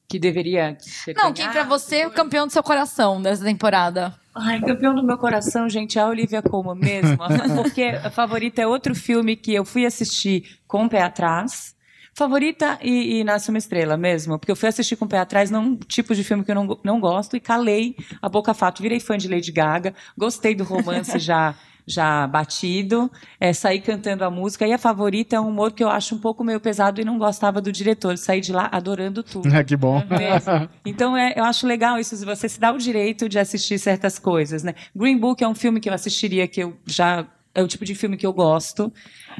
Que 0.10 0.18
deveria 0.18 0.78
ter 1.04 1.14
Não, 1.16 1.34
quem 1.34 1.44
pra 1.46 1.54
ganhado, 1.54 1.70
você 1.70 1.98
é 1.98 2.08
o 2.08 2.12
campeão 2.12 2.48
do 2.48 2.54
seu 2.54 2.64
coração 2.64 3.22
dessa 3.22 3.44
temporada? 3.44 4.16
Ai, 4.34 4.62
campeão 4.62 4.96
do 4.96 5.04
meu 5.04 5.18
coração, 5.18 5.68
gente, 5.68 6.00
é 6.00 6.02
a 6.02 6.08
Olivia 6.08 6.42
Colman 6.42 6.76
mesmo. 6.76 7.18
Porque 7.62 7.84
a 7.84 8.10
Favorita 8.10 8.62
é 8.62 8.68
outro 8.68 8.96
filme 8.96 9.36
que 9.36 9.54
eu 9.54 9.66
fui 9.66 9.86
assistir 9.86 10.60
com 10.66 10.86
o 10.86 10.90
pé 10.90 11.02
atrás. 11.02 11.76
Favorita 12.18 12.80
e, 12.82 13.20
e 13.20 13.24
Nasce 13.24 13.50
uma 13.50 13.60
Estrela 13.60 13.96
mesmo. 13.96 14.40
Porque 14.40 14.52
eu 14.52 14.56
fui 14.56 14.68
assistir 14.68 14.96
com 14.96 15.06
o 15.06 15.08
pé 15.08 15.20
atrás 15.20 15.52
num 15.52 15.76
tipo 15.76 16.16
de 16.16 16.24
filme 16.24 16.44
que 16.44 16.50
eu 16.50 16.56
não, 16.56 16.80
não 16.84 17.00
gosto 17.00 17.38
e 17.38 17.40
calei 17.40 17.96
a 18.20 18.28
boca 18.28 18.56
fato. 18.56 18.82
Virei 18.82 19.00
fã 19.00 19.16
de 19.16 19.28
Lady 19.28 19.52
Gaga. 19.52 19.94
Gostei 20.18 20.56
do 20.56 20.64
romance 20.64 21.20
já 21.20 21.54
já 21.90 22.28
batido, 22.28 23.10
é, 23.40 23.54
saí 23.54 23.80
cantando 23.80 24.26
a 24.26 24.30
música. 24.30 24.68
E 24.68 24.74
a 24.74 24.78
favorita 24.78 25.36
é 25.36 25.40
um 25.40 25.48
humor 25.48 25.72
que 25.72 25.82
eu 25.82 25.90
acho 25.90 26.16
um 26.16 26.18
pouco 26.18 26.44
meio 26.44 26.60
pesado 26.60 27.00
e 27.00 27.06
não 27.06 27.20
gostava 27.20 27.62
do 27.62 27.72
diretor. 27.72 28.18
Saí 28.18 28.42
de 28.42 28.52
lá 28.52 28.68
adorando 28.72 29.24
tudo. 29.24 29.48
É, 29.56 29.64
que 29.64 29.78
bom. 29.78 30.04
Mesmo. 30.10 30.68
Então 30.86 31.16
é, 31.16 31.34
eu 31.36 31.44
acho 31.44 31.68
legal 31.68 32.00
isso, 32.00 32.26
você 32.26 32.50
se 32.50 32.60
dá 32.60 32.72
o 32.72 32.78
direito 32.78 33.30
de 33.30 33.38
assistir 33.38 33.78
certas 33.78 34.18
coisas, 34.18 34.64
né? 34.64 34.74
Green 34.96 35.18
Book 35.18 35.44
é 35.44 35.48
um 35.48 35.54
filme 35.54 35.80
que 35.80 35.88
eu 35.88 35.94
assistiria 35.94 36.48
que 36.48 36.64
eu 36.64 36.76
já 36.86 37.28
é 37.58 37.64
o 37.64 37.68
tipo 37.68 37.84
de 37.84 37.96
filme 37.96 38.16
que 38.16 38.26
eu 38.26 38.32
gosto. 38.32 38.94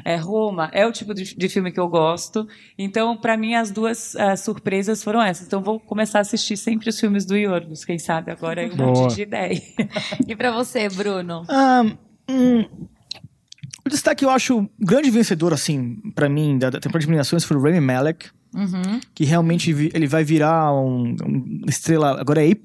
É, 0.04 0.16
Roma 0.16 0.68
é 0.72 0.84
o 0.84 0.90
tipo 0.90 1.14
de, 1.14 1.36
de 1.36 1.48
filme 1.48 1.70
que 1.70 1.78
eu 1.78 1.88
gosto. 1.88 2.48
Então, 2.76 3.16
para 3.16 3.36
mim, 3.36 3.54
as 3.54 3.70
duas 3.70 4.14
uh, 4.14 4.36
surpresas 4.36 5.04
foram 5.04 5.22
essas. 5.22 5.46
Então, 5.46 5.62
vou 5.62 5.78
começar 5.78 6.18
a 6.18 6.22
assistir 6.22 6.56
sempre 6.56 6.88
os 6.88 6.98
filmes 6.98 7.24
do 7.24 7.36
Yorgos, 7.36 7.84
quem 7.84 7.96
sabe 7.96 8.32
agora 8.32 8.60
é 8.62 8.66
um 8.66 8.76
Boa. 8.76 8.88
monte 8.90 9.14
de 9.14 9.22
ideia. 9.22 9.62
E 10.26 10.34
pra 10.34 10.50
você, 10.50 10.88
Bruno? 10.88 11.44
Ah, 11.48 11.82
hum, 12.28 12.64
o 13.86 13.88
destaque 13.88 14.24
eu 14.24 14.30
acho 14.30 14.58
o 14.58 14.68
grande 14.78 15.10
vencedor, 15.10 15.52
assim, 15.52 15.96
pra 16.14 16.28
mim, 16.28 16.58
da, 16.58 16.70
da 16.70 16.80
temporada 16.80 17.00
de 17.00 17.06
eliminações 17.06 17.44
foi 17.44 17.56
o 17.56 17.62
Rami 17.62 17.80
Malek, 17.80 18.30
Uhum. 18.54 19.00
que 19.14 19.24
realmente 19.24 19.72
vi- 19.72 19.90
ele 19.94 20.06
vai 20.06 20.24
virar 20.24 20.72
um, 20.74 21.14
um 21.24 21.60
estrela, 21.66 22.18
agora 22.20 22.44
é 22.44 22.50
A+, 22.50 22.56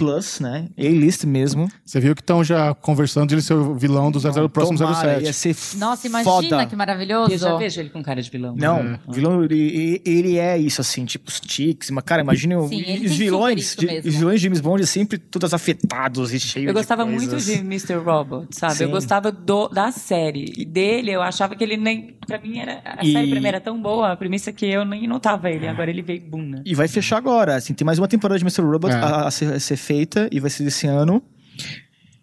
né? 0.42 0.68
A-list 0.78 1.26
mesmo. 1.26 1.70
Você 1.86 2.00
viu 2.00 2.16
que 2.16 2.22
estão 2.22 2.44
já 2.44 2.74
conversando 2.74 3.28
de 3.30 3.36
ele 3.36 3.42
ser 3.42 3.54
o 3.54 3.76
vilão 3.76 4.10
do 4.12 4.20
00 4.20 4.48
próximo 4.50 4.78
Tomara, 4.78 4.96
07. 5.20 5.26
Ia 5.26 5.34
ser 5.34 5.56
Nossa, 5.78 6.08
imagina 6.08 6.32
foda. 6.32 6.66
que 6.66 6.76
maravilhoso. 6.76 7.32
Eu 7.34 7.38
já 7.38 7.56
vejo 7.58 7.80
ele 7.82 7.90
com 7.90 8.02
cara 8.02 8.22
de 8.22 8.30
vilão. 8.30 8.56
Não, 8.58 8.98
vilão, 9.10 9.44
ele, 9.44 10.02
ele 10.06 10.38
é 10.38 10.58
isso, 10.58 10.82
assim, 10.82 11.06
tipo 11.06 11.30
os 11.30 11.40
tics, 11.40 11.90
mas, 11.90 12.04
cara, 12.04 12.22
imagina 12.22 12.56
Sim, 12.68 13.06
os 13.06 13.12
vilões, 13.18 13.76
de- 13.76 14.00
os 14.08 14.16
vilões 14.16 14.40
de 14.40 14.46
James 14.48 14.62
Bond 14.62 14.86
sempre 14.88 15.18
todos 15.18 15.54
afetados 15.54 16.34
e 16.34 16.40
cheios 16.40 16.68
Eu 16.68 16.74
de 16.74 16.80
gostava 16.80 17.06
muito 17.06 17.30
coisas. 17.30 17.46
de 17.46 17.60
Mr. 17.62 17.96
Robot, 17.96 18.48
sabe? 18.52 18.74
Eu 18.84 18.88
Sim. 18.88 18.92
gostava 18.92 19.32
do- 19.32 19.68
da 19.70 19.92
série. 19.92 20.54
E 20.58 20.66
dele, 20.66 21.12
eu 21.12 21.22
achava 21.22 21.56
que 21.56 21.64
ele 21.64 21.78
nem. 21.78 22.16
Pra 22.26 22.40
mim, 22.40 22.58
era, 22.60 22.82
a 22.86 23.04
E- 23.06 23.12
série 23.12 23.30
pra 23.32 23.42
mim 23.42 23.48
era 23.48 23.60
tão 23.60 23.82
boa, 23.82 24.12
a 24.14 24.16
premissa 24.16 24.52
que 24.54 24.66
eu 24.66 24.86
nem 24.86 25.08
notava 25.08 25.50
ele. 25.50 25.73
Agora 25.74 25.90
ele 25.90 26.02
veio 26.02 26.22
bum, 26.22 26.42
né? 26.42 26.62
E 26.66 26.74
vai 26.76 26.88
fechar 26.88 27.18
agora, 27.18 27.56
assim, 27.56 27.74
tem 27.74 27.86
mais 27.86 28.00
uma 28.00 28.08
temporada 28.08 28.38
de 28.38 28.44
Mr. 28.44 28.62
Robot 28.62 28.94
É. 28.94 28.96
a, 28.98 29.28
a 29.28 29.32
ser, 29.32 29.54
a 29.54 29.60
ser 29.60 29.76
feita 29.78 30.30
e 30.32 30.40
vai 30.40 30.50
ser 30.50 30.64
desse 30.64 30.88
ano. 30.88 31.22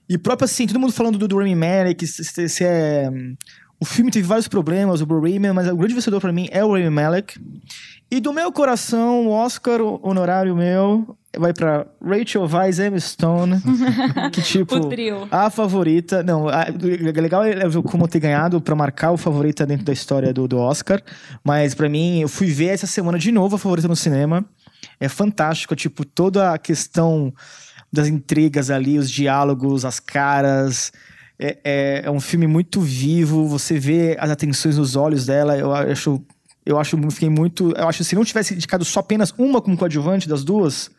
E 0.08 0.18
próprio 0.18 0.44
assim, 0.44 0.66
todo 0.66 0.80
mundo 0.80 0.92
falando 0.92 1.18
do, 1.18 1.28
do 1.28 1.36
Rami 1.38 1.54
Malek, 1.54 2.06
se, 2.06 2.24
se- 2.24 2.48
se 2.48 2.64
é... 2.64 3.08
O 3.78 3.84
filme 3.84 4.10
teve 4.10 4.26
vários 4.26 4.46
problemas, 4.48 5.00
o 5.00 5.06
Blue 5.06 5.20
Rayman, 5.22 5.52
mas 5.54 5.66
o 5.68 5.76
grande 5.76 5.94
vencedor 5.94 6.20
pra 6.20 6.32
mim 6.32 6.48
é 6.50 6.62
o 6.64 6.72
Rami 6.72 6.90
Malek. 6.90 7.38
E 8.10 8.20
do 8.20 8.32
meu 8.32 8.50
coração, 8.50 9.26
o 9.26 9.30
Oscar 9.30 9.80
honorário 9.80 10.56
meu 10.56 11.16
vai 11.38 11.52
pra 11.52 11.86
Rachel 12.04 12.44
Weisz 12.44 12.80
Emma 12.80 12.98
Stone, 12.98 13.62
que 14.32 14.42
tipo... 14.42 14.74
A 15.30 15.48
favorita, 15.48 16.22
não, 16.22 16.48
a, 16.48 16.66
legal 17.00 17.44
é 17.44 17.60
como 17.84 18.08
ter 18.08 18.18
ganhado 18.18 18.60
pra 18.60 18.74
marcar 18.74 19.12
o 19.12 19.16
favorita 19.16 19.64
dentro 19.64 19.84
da 19.84 19.92
história 19.92 20.32
do, 20.32 20.48
do 20.48 20.58
Oscar, 20.58 21.00
mas 21.44 21.72
pra 21.72 21.88
mim, 21.88 22.20
eu 22.20 22.28
fui 22.28 22.48
ver 22.48 22.68
essa 22.70 22.86
semana 22.86 23.16
de 23.16 23.30
novo 23.30 23.54
a 23.54 23.58
favorita 23.58 23.86
no 23.86 23.94
cinema. 23.94 24.44
É 24.98 25.08
fantástico, 25.08 25.76
tipo, 25.76 26.04
toda 26.04 26.52
a 26.52 26.58
questão 26.58 27.32
das 27.92 28.08
intrigas 28.08 28.70
ali, 28.70 28.98
os 28.98 29.10
diálogos, 29.10 29.84
as 29.84 30.00
caras. 30.00 30.92
É, 31.38 31.58
é, 31.64 32.02
é 32.04 32.10
um 32.10 32.20
filme 32.20 32.46
muito 32.46 32.80
vivo, 32.80 33.46
você 33.46 33.78
vê 33.78 34.16
as 34.20 34.30
atenções 34.30 34.76
nos 34.76 34.96
olhos 34.96 35.26
dela, 35.26 35.56
eu 35.56 35.72
acho. 35.72 36.20
Eu 36.70 36.78
acho, 36.78 36.96
fiquei 37.10 37.28
muito. 37.28 37.72
Eu 37.76 37.88
acho 37.88 37.98
que 37.98 38.04
se 38.04 38.14
não 38.14 38.24
tivesse 38.24 38.54
indicado 38.54 38.84
só 38.84 39.00
apenas 39.00 39.34
uma 39.36 39.60
como 39.60 39.76
coadjuvante 39.76 40.28
das 40.28 40.44
duas, 40.44 40.90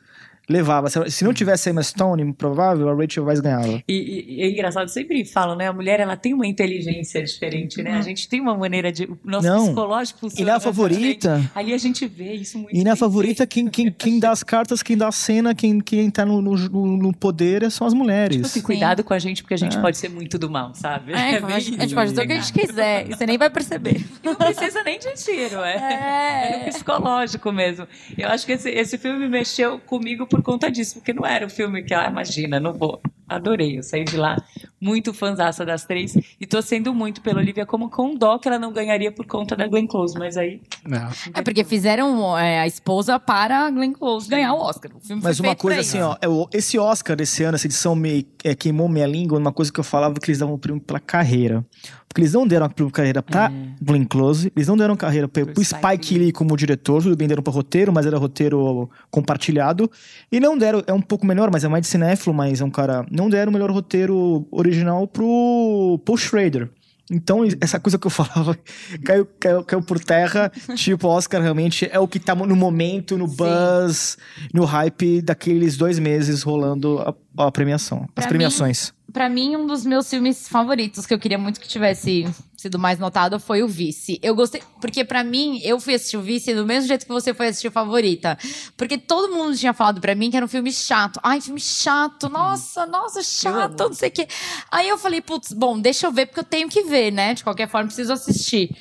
levava. 0.51 0.89
Se- 1.09 1.23
não 1.23 1.33
tivesse 1.33 1.69
a 1.69 1.71
Emma 1.71 1.83
Stone, 1.83 2.33
provável, 2.33 2.89
a 2.89 2.93
Rachel 2.95 3.23
Weisz 3.25 3.39
ganhava. 3.39 3.67
E, 3.67 3.83
e- 3.87 4.35
e 4.37 4.41
é 4.43 4.49
engraçado, 4.51 4.87
sempre 4.89 5.23
falam, 5.25 5.55
né? 5.55 5.67
A 5.67 5.73
mulher, 5.73 5.99
ela 5.99 6.15
tem 6.15 6.33
uma 6.33 6.45
inteligência 6.47 7.23
diferente, 7.23 7.81
né? 7.81 7.91
A 7.97 8.01
gente 8.01 8.27
tem 8.27 8.39
uma 8.41 8.55
maneira 8.57 8.91
de... 8.91 9.05
O 9.05 9.17
nosso 9.23 9.47
Não. 9.47 9.65
psicológico 9.65 10.19
E 10.19 10.29
funciona 10.29 10.53
na 10.53 10.59
favorita. 10.59 11.29
diferente. 11.35 11.51
Ali 11.55 11.73
a 11.73 11.77
gente 11.77 12.05
vê 12.07 12.33
isso 12.33 12.57
muito 12.57 12.75
E 12.75 12.83
na 12.83 12.95
favorita, 12.95 13.45
quem, 13.47 13.67
quem, 13.67 13.91
quem 13.91 14.19
dá 14.19 14.31
as 14.31 14.43
cartas, 14.43 14.83
quem 14.83 14.97
dá 14.97 15.07
a 15.07 15.11
cena, 15.11 15.55
quem, 15.55 15.79
quem 15.79 16.09
tá 16.09 16.25
no, 16.25 16.41
no, 16.41 16.55
no 16.97 17.13
poder 17.15 17.69
são 17.71 17.87
as 17.87 17.93
mulheres. 17.93 18.35
Tipo 18.37 18.47
assim, 18.47 18.61
cuidado 18.61 19.03
com 19.03 19.13
a 19.13 19.19
gente, 19.19 19.41
porque 19.43 19.53
a 19.53 19.57
gente 19.57 19.77
É. 19.77 19.81
pode 19.81 19.97
ser 19.97 20.09
muito 20.09 20.37
do 20.37 20.49
mal, 20.49 20.73
sabe? 20.75 21.13
É, 21.13 21.37
a 21.37 21.59
gente 21.59 21.79
a 21.79 21.83
gente 21.83 21.95
pode 21.95 22.09
dizer 22.11 22.23
o 22.23 22.27
que 22.27 22.33
a 22.33 22.39
gente 22.39 22.53
quiser. 22.53 23.09
E 23.09 23.15
você 23.15 23.25
nem 23.25 23.37
vai 23.37 23.49
perceber. 23.49 24.03
Não 24.23 24.35
precisa 24.35 24.83
nem 24.83 24.99
de 24.99 25.13
tiro, 25.15 25.59
é. 25.61 25.75
É. 25.75 26.67
É 26.67 26.69
psicológico 26.69 27.51
mesmo. 27.51 27.87
Eu 28.17 28.27
acho 28.29 28.45
que 28.45 28.51
esse, 28.53 28.69
esse 28.69 28.97
filme 28.97 29.27
mexeu 29.29 29.79
comigo 29.79 30.25
por 30.27 30.40
conta 30.41 30.71
disso, 30.71 30.95
porque 30.95 31.13
não 31.13 31.25
era 31.25 31.45
um 31.45 31.49
filme 31.49 31.83
que, 31.83 31.93
ah, 31.93 32.07
imagina, 32.09 32.59
não 32.59 32.73
vou. 32.73 33.01
Adorei, 33.35 33.77
eu 33.77 33.83
saí 33.83 34.03
de 34.03 34.17
lá 34.17 34.37
muito 34.79 35.13
fãzaça 35.13 35.63
das 35.63 35.85
três 35.85 36.17
e 36.39 36.45
torcendo 36.45 36.93
muito 36.93 37.21
pela 37.21 37.39
Olivia, 37.39 37.65
como 37.65 37.89
com 37.89 38.15
dó 38.15 38.39
que 38.39 38.47
ela 38.47 38.57
não 38.57 38.73
ganharia 38.73 39.11
por 39.11 39.25
conta 39.27 39.55
da 39.55 39.67
Glenn 39.67 39.87
Close, 39.87 40.17
mas 40.17 40.35
aí... 40.37 40.59
É. 40.89 41.39
É 41.39 41.41
porque 41.43 41.63
fizeram 41.63 42.37
é, 42.37 42.59
a 42.59 42.67
esposa 42.67 43.19
para 43.19 43.67
a 43.67 43.71
Glenn 43.71 43.93
Close 43.93 44.27
ganhar 44.27 44.53
o 44.53 44.57
Oscar. 44.57 44.91
O 44.95 44.99
filme 44.99 45.21
Mas 45.23 45.37
foi 45.37 45.47
uma 45.47 45.55
coisa 45.55 45.81
assim, 45.81 46.01
ó, 46.01 46.15
é 46.15 46.57
esse 46.57 46.79
Oscar 46.79 47.15
desse 47.15 47.43
ano, 47.43 47.55
essa 47.55 47.67
edição 47.67 47.95
me 47.95 48.27
é, 48.43 48.55
queimou 48.55 48.89
minha 48.89 49.05
língua, 49.05 49.37
uma 49.37 49.53
coisa 49.53 49.71
que 49.71 49.79
eu 49.79 49.83
falava 49.83 50.15
que 50.15 50.29
eles 50.29 50.39
davam 50.39 50.57
prêmio 50.57 50.81
pela 50.81 50.99
carreira. 50.99 51.65
Porque 52.07 52.19
eles 52.19 52.33
não 52.33 52.45
deram 52.45 52.67
prêmio 52.67 52.91
carreira 52.91 53.23
pra 53.23 53.49
Glenn 53.81 54.03
Close, 54.03 54.51
eles 54.53 54.67
não 54.67 54.75
deram 54.75 54.97
carreira 54.97 55.29
pra, 55.29 55.45
pro 55.45 55.63
Spike 55.63 55.91
Spike 55.91 56.17
Lee 56.17 56.31
como 56.31 56.57
diretor, 56.57 57.01
tudo 57.01 57.15
bem, 57.15 57.27
deram 57.27 57.43
pra 57.43 57.53
roteiro, 57.53 57.91
mas 57.91 58.05
era 58.05 58.17
roteiro 58.17 58.89
compartilhado. 59.09 59.89
E 60.31 60.39
não 60.39 60.57
deram, 60.57 60.83
é 60.87 60.93
um 60.93 61.01
pouco 61.01 61.25
melhor, 61.25 61.49
mas 61.51 61.63
é 61.63 61.67
mais 61.67 61.81
de 61.83 61.87
cinéfilo, 61.87 62.33
mas 62.33 62.61
é 62.61 62.65
um 62.65 62.69
cara. 62.69 63.05
Não 63.09 63.20
deram 63.29 63.49
o 63.49 63.53
melhor 63.53 63.71
roteiro 63.71 64.47
original 64.51 65.07
pro 65.07 65.99
Paul 66.05 66.17
Schrader. 66.17 66.69
Então, 67.11 67.41
essa 67.59 67.77
coisa 67.77 67.99
que 67.99 68.07
eu 68.07 68.11
falava 68.11 68.57
caiu, 69.03 69.27
caiu, 69.37 69.63
caiu 69.63 69.81
por 69.81 69.99
terra. 69.99 70.49
tipo, 70.75 71.07
Oscar 71.09 71.41
realmente 71.41 71.87
é 71.91 71.99
o 71.99 72.07
que 72.07 72.19
tá 72.19 72.33
no 72.33 72.55
momento, 72.55 73.17
no 73.17 73.27
buzz, 73.27 74.17
no 74.53 74.63
hype 74.63 75.21
daqueles 75.21 75.75
dois 75.75 75.99
meses 75.99 76.41
rolando 76.41 76.99
a, 76.99 77.13
a 77.37 77.51
premiação. 77.51 78.07
Pra 78.13 78.23
as 78.23 78.27
premiações. 78.27 78.93
Pra 79.11 79.27
mim, 79.27 79.57
um 79.57 79.67
dos 79.67 79.85
meus 79.85 80.09
filmes 80.09 80.47
favoritos, 80.47 81.05
que 81.05 81.13
eu 81.13 81.19
queria 81.19 81.37
muito 81.37 81.59
que 81.59 81.67
tivesse 81.67 82.25
sido 82.55 82.79
mais 82.79 82.97
notado, 82.97 83.39
foi 83.39 83.61
o 83.61 83.67
Vice. 83.67 84.17
Eu 84.23 84.33
gostei, 84.33 84.63
porque 84.79 85.03
pra 85.03 85.21
mim, 85.21 85.59
eu 85.63 85.79
fui 85.81 85.95
assistir 85.95 86.15
o 86.15 86.21
Vice 86.21 86.53
do 86.53 86.65
mesmo 86.65 86.87
jeito 86.87 87.05
que 87.05 87.11
você 87.11 87.33
foi 87.33 87.47
assistir 87.47 87.67
o 87.67 87.71
Favorita. 87.71 88.37
Porque 88.77 88.97
todo 88.97 89.33
mundo 89.33 89.57
tinha 89.57 89.73
falado 89.73 89.99
pra 89.99 90.15
mim 90.15 90.31
que 90.31 90.37
era 90.37 90.45
um 90.45 90.49
filme 90.49 90.71
chato. 90.71 91.19
Ai, 91.21 91.41
filme 91.41 91.59
chato, 91.59 92.29
nossa, 92.29 92.85
nossa, 92.85 93.21
chato, 93.21 93.79
não 93.79 93.93
sei 93.93 94.09
o 94.09 94.11
quê. 94.11 94.27
Aí 94.71 94.87
eu 94.87 94.97
falei, 94.97 95.19
putz, 95.19 95.51
bom, 95.51 95.77
deixa 95.77 96.07
eu 96.07 96.11
ver, 96.11 96.27
porque 96.27 96.39
eu 96.39 96.45
tenho 96.45 96.69
que 96.69 96.83
ver, 96.83 97.11
né? 97.11 97.33
De 97.33 97.43
qualquer 97.43 97.67
forma, 97.67 97.87
preciso 97.87 98.13
assistir. 98.13 98.73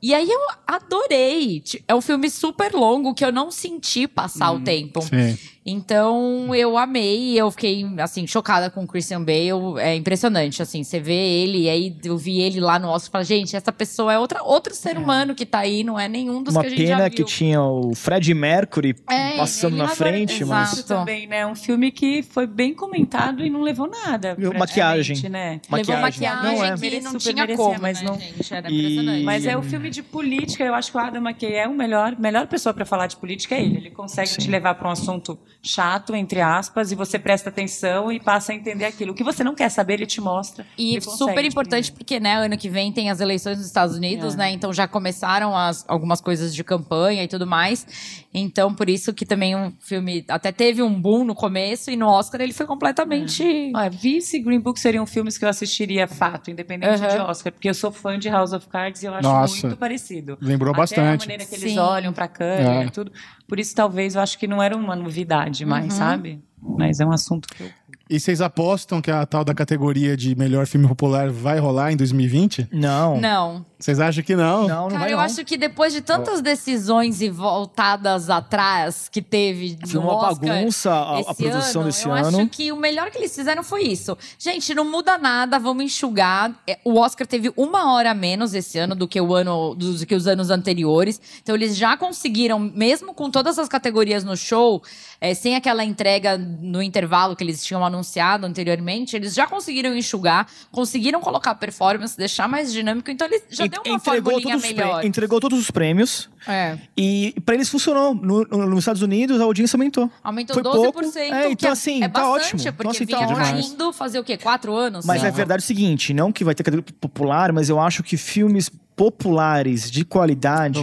E 0.00 0.14
aí 0.14 0.28
eu 0.28 0.40
adorei. 0.66 1.62
É 1.86 1.94
um 1.94 2.00
filme 2.00 2.28
super 2.28 2.72
longo 2.72 3.14
que 3.14 3.24
eu 3.24 3.32
não 3.32 3.50
senti 3.50 4.08
passar 4.08 4.50
o 4.50 4.60
tempo. 4.60 5.00
Sim. 5.02 5.38
Então, 5.64 6.54
eu 6.54 6.76
amei, 6.76 7.38
eu 7.38 7.50
fiquei, 7.50 7.86
assim, 7.98 8.26
chocada 8.26 8.68
com 8.68 8.82
o 8.82 8.86
Christian 8.86 9.22
Bale, 9.22 9.78
é 9.80 9.94
impressionante, 9.94 10.60
assim, 10.60 10.82
você 10.82 10.98
vê 10.98 11.14
ele, 11.14 11.62
e 11.62 11.68
aí 11.68 11.96
eu 12.04 12.18
vi 12.18 12.40
ele 12.40 12.58
lá 12.60 12.78
no 12.80 12.88
Oscar 12.88 13.22
e 13.22 13.26
falei, 13.26 13.40
gente, 13.40 13.54
essa 13.56 13.70
pessoa 13.72 14.12
é 14.12 14.18
outra, 14.18 14.42
outro 14.42 14.74
ser 14.74 14.98
humano 14.98 15.34
que 15.36 15.46
tá 15.46 15.60
aí, 15.60 15.84
não 15.84 15.98
é 15.98 16.08
nenhum 16.08 16.42
dos 16.42 16.54
Uma 16.54 16.62
que 16.62 16.66
a 16.66 16.70
gente 16.70 16.86
já 16.86 16.96
pena 16.96 17.08
viu. 17.08 17.16
que 17.16 17.24
tinha 17.24 17.62
o 17.62 17.94
Fred 17.94 18.34
Mercury 18.34 18.96
É, 19.08 19.36
passando 19.36 19.76
na 19.76 19.84
agora- 19.84 19.96
frente, 19.96 20.44
mas. 20.44 20.72
Exato. 20.72 20.88
Também, 20.88 21.26
né? 21.28 21.46
Um 21.46 21.54
filme 21.54 21.90
que 21.92 22.22
foi 22.22 22.46
bem 22.46 22.74
comentado 22.74 23.44
e 23.44 23.48
não 23.48 23.62
levou 23.62 23.88
nada. 23.88 24.36
Maquiagem. 24.58 25.16
Né? 25.30 25.60
Levou 25.70 25.96
Maquiagem. 25.96 26.02
maquiagem 26.28 26.58
Não 26.58 26.64
é. 26.64 26.76
que 26.76 27.00
não 27.00 27.16
tinha 27.18 27.34
merecia, 27.34 27.56
como, 27.56 27.80
mas 27.80 28.00
né, 28.02 28.08
não- 28.08 28.18
gente? 28.18 28.52
Era 28.54 28.70
E- 28.70 28.78
impressionante. 28.78 29.24
Mas 29.24 29.46
é 29.46 29.56
um 29.56 29.62
filme 29.62 29.90
de 29.90 30.02
política. 30.02 30.64
Eu 30.64 30.74
acho 30.74 30.90
que 30.90 30.96
o 30.96 31.00
Adam 31.00 31.22
McKay 31.22 31.54
é 31.54 31.68
o 31.68 31.74
melhor, 31.74 32.16
melhor 32.18 32.46
pessoa 32.48 32.74
para 32.74 32.84
falar 32.84 33.06
de 33.06 33.16
política. 33.16 33.54
É 33.54 33.62
ele. 33.62 33.76
Ele 33.76 33.90
consegue 33.90 34.30
te 34.36 34.50
levar 34.50 34.74
para 34.74 34.88
um 34.88 34.92
assunto 34.92 35.38
chato, 35.62 36.14
entre 36.16 36.40
aspas, 36.40 36.90
e 36.90 36.94
você 36.96 37.18
presta 37.18 37.48
atenção 37.48 38.10
e 38.10 38.18
passa 38.18 38.50
a 38.52 38.54
entender 38.54 38.84
aquilo. 38.84 39.12
O 39.12 39.14
que 39.14 39.22
você 39.22 39.44
não 39.44 39.54
quer 39.54 39.68
saber, 39.68 39.94
ele 39.94 40.06
te 40.06 40.20
mostra. 40.20 40.66
E 40.76 41.00
super 41.00 41.40
te 41.42 41.48
importante 41.48 41.84
prender. 41.92 41.98
porque, 41.98 42.18
né, 42.20 42.34
ano 42.46 42.58
que 42.58 42.68
vem 42.68 42.92
tem 42.92 43.10
as 43.10 43.20
eleições 43.20 43.58
nos 43.58 43.66
Estados 43.68 43.96
Unidos, 43.96 44.34
É. 44.34 44.38
né? 44.38 44.50
Então 44.50 44.72
já 44.72 44.88
começaram 44.88 45.56
as, 45.56 45.84
algumas 45.88 46.20
coisas 46.20 46.52
de 46.54 46.64
campanha 46.64 47.22
e 47.22 47.28
tudo 47.28 47.46
mais. 47.46 47.86
Então, 48.34 48.74
por 48.74 48.88
isso 48.88 49.12
que 49.12 49.24
também 49.26 49.54
um 49.54 49.72
filme 49.78 50.24
até 50.28 50.50
teve 50.50 50.82
um 50.82 51.00
boom 51.00 51.22
no 51.24 51.34
começo 51.34 51.90
e 51.90 51.96
no 51.96 52.08
Oscar 52.08 52.40
ele 52.40 52.52
foi 52.52 52.66
completamente. 52.66 53.70
Olha, 53.74 53.90
Vice 53.90 54.38
e 54.38 54.40
Green 54.40 54.58
Book 54.58 54.80
seriam 54.80 55.06
filmes 55.06 55.38
que 55.38 55.44
eu 55.44 55.48
assistiria 55.48 56.08
fato, 56.08 56.50
independente 56.50 57.00
Uhum. 57.02 57.08
de 57.08 57.18
Oscar, 57.18 57.52
porque 57.52 57.68
eu 57.68 57.74
sou 57.74 57.92
fã 57.92 58.18
de 58.18 58.28
House 58.28 58.52
of 58.52 58.66
Cards 58.68 59.02
e 59.02 59.06
eu 59.06 59.14
acho 59.14 59.22
Nossa. 59.28 59.66
muito 59.66 59.78
parecido. 59.78 60.36
Lembrou 60.40 60.70
Até 60.72 60.80
bastante. 60.80 61.22
a 61.24 61.28
maneira 61.28 61.44
que 61.44 61.54
eles 61.54 61.72
Sim. 61.72 61.78
olham 61.78 62.12
pra 62.12 62.26
câmera 62.26 62.82
É. 62.82 62.86
e 62.86 62.90
tudo. 62.90 63.12
Por 63.52 63.60
isso, 63.60 63.74
talvez, 63.74 64.14
eu 64.14 64.22
acho 64.22 64.38
que 64.38 64.46
não 64.46 64.62
era 64.62 64.74
uma 64.74 64.96
novidade 64.96 65.66
mais, 65.66 65.92
Uhum. 65.92 65.98
sabe? 65.98 66.42
Mas 66.58 67.00
é 67.00 67.04
um 67.04 67.12
assunto 67.12 67.46
que 67.54 67.62
eu... 67.62 67.68
E 68.14 68.20
vocês 68.20 68.42
apostam 68.42 69.00
que 69.00 69.10
a 69.10 69.24
tal 69.24 69.42
da 69.42 69.54
categoria 69.54 70.14
de 70.16 70.34
melhor 70.36 70.66
filme 70.66 70.86
popular 70.86 71.30
vai 71.30 71.58
rolar 71.58 71.92
em 71.92 71.96
2020? 71.96 72.68
Não. 72.70 73.18
Não. 73.18 73.64
Vocês 73.78 73.98
acham 73.98 74.22
que 74.22 74.36
não? 74.36 74.68
Não, 74.68 74.82
não 74.82 74.88
Cara, 74.90 75.00
vai 75.00 75.12
eu 75.12 75.16
não. 75.16 75.24
acho 75.24 75.42
que 75.44 75.56
depois 75.56 75.92
de 75.94 76.02
tantas 76.02 76.40
decisões 76.42 77.20
e 77.22 77.30
voltadas 77.30 78.28
atrás 78.30 79.08
que 79.10 79.20
teve 79.22 79.76
Foi 79.86 79.94
no 80.00 80.02
uma 80.06 80.14
Oscar 80.14 80.48
bagunça 80.54 80.92
a- 80.92 81.18
a 81.20 81.34
produção 81.34 81.80
ano, 81.80 81.90
desse 81.90 82.06
eu 82.06 82.12
ano. 82.12 82.38
acho 82.38 82.46
que 82.48 82.70
o 82.70 82.76
melhor 82.76 83.10
que 83.10 83.16
eles 83.18 83.34
fizeram 83.34 83.64
foi 83.64 83.82
isso. 83.84 84.16
Gente, 84.38 84.72
não 84.74 84.84
muda 84.88 85.16
nada, 85.18 85.58
vamos 85.58 85.82
enxugar. 85.84 86.52
É, 86.68 86.78
O 86.84 86.98
Oscar 86.98 87.26
teve 87.26 87.50
uma 87.56 87.92
hora 87.94 88.10
a 88.10 88.14
menos 88.14 88.52
esse 88.54 88.78
ano 88.78 88.94
do 88.94 89.08
que 89.08 89.20
o 89.20 89.34
ano 89.34 89.74
do 89.74 90.06
que 90.06 90.14
os 90.14 90.26
anos 90.28 90.50
anteriores. 90.50 91.20
Então 91.42 91.54
eles 91.56 91.74
já 91.76 91.96
conseguiram, 91.96 92.58
mesmo 92.60 93.14
com 93.14 93.30
todas 93.30 93.58
as 93.58 93.68
categorias 93.68 94.22
no 94.22 94.36
show, 94.36 94.82
é, 95.20 95.32
sem 95.34 95.56
aquela 95.56 95.82
entrega 95.84 96.36
no 96.38 96.82
intervalo 96.82 97.34
que 97.34 97.42
eles 97.42 97.64
tinham 97.64 97.84
anunciado 97.84 98.01
anteriormente, 98.46 99.14
eles 99.16 99.34
já 99.34 99.46
conseguiram 99.46 99.96
enxugar, 99.96 100.46
conseguiram 100.70 101.20
colocar 101.20 101.54
performance, 101.54 102.16
deixar 102.16 102.48
mais 102.48 102.72
dinâmico. 102.72 103.10
Então 103.10 103.26
eles 103.26 103.42
já 103.50 103.66
deu 103.66 103.82
uma 103.86 103.96
entregou 103.96 104.32
formulinha 104.32 104.58
todos, 104.58 104.70
melhor. 104.70 105.04
entregou 105.04 105.40
todos 105.40 105.58
os 105.58 105.70
prêmios 105.70 106.28
É. 106.46 106.78
e 106.96 107.34
pra 107.44 107.54
eles 107.54 107.68
funcionou. 107.68 108.14
No- 108.14 108.44
no- 108.44 108.66
nos 108.68 108.78
Estados 108.80 109.02
Unidos 109.02 109.40
a 109.40 109.44
audiência 109.44 109.76
aumentou. 109.76 110.10
Aumentou 110.22 110.54
Foi 110.54 110.62
12%. 110.62 110.82
pouco. 110.92 111.18
É, 111.18 111.50
então, 111.50 111.68
é, 111.68 111.72
assim, 111.72 112.02
é 112.02 112.08
tá 112.08 112.20
bastante, 112.20 112.56
ótimo. 112.56 112.72
porque 112.72 112.82
Então, 112.82 112.90
assim, 112.90 113.06
tá 113.06 113.18
vinha 113.26 113.36
caindo 113.36 113.92
fazer 113.92 114.18
o 114.18 114.24
quê? 114.24 114.36
Quatro 114.36 114.74
anos? 114.74 115.04
Mas 115.06 115.22
Não. 115.22 115.28
é 115.28 115.30
verdade 115.30 115.62
o 115.62 115.66
seguinte, 115.66 116.12
não 116.14 116.32
que 116.32 116.44
vai 116.44 116.54
ter 116.54 116.62
categoria 116.62 116.94
popular, 117.00 117.52
mas 117.52 117.68
eu 117.68 117.78
acho 117.80 118.02
que 118.02 118.16
filmes 118.16 118.70
populares 118.94 119.90
de 119.90 120.04
qualidade 120.04 120.80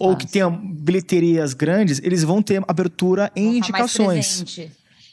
ou 0.00 0.16
que 0.16 0.26
tenham 0.26 0.50
bilheterias 0.50 1.52
grandes, 1.54 2.00
eles 2.02 2.22
vão 2.24 2.42
ter 2.42 2.62
abertura 2.66 3.30
em 3.36 3.44
mais 3.44 3.56
indicações. 3.58 4.70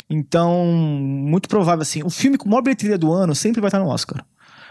Então, 0.10 0.66
muito 0.66 1.50
provável 1.50 1.82
assim, 1.82 2.02
o 2.04 2.10
filme 2.10 2.38
com 2.38 2.48
maior 2.48 2.62
bilheteria 2.62 2.98
do 2.98 3.12
ano 3.12 3.36
sempre 3.36 3.60
vai 3.60 3.68
estar 3.68 3.80
no 3.80 3.88
Oscar. 3.88 4.26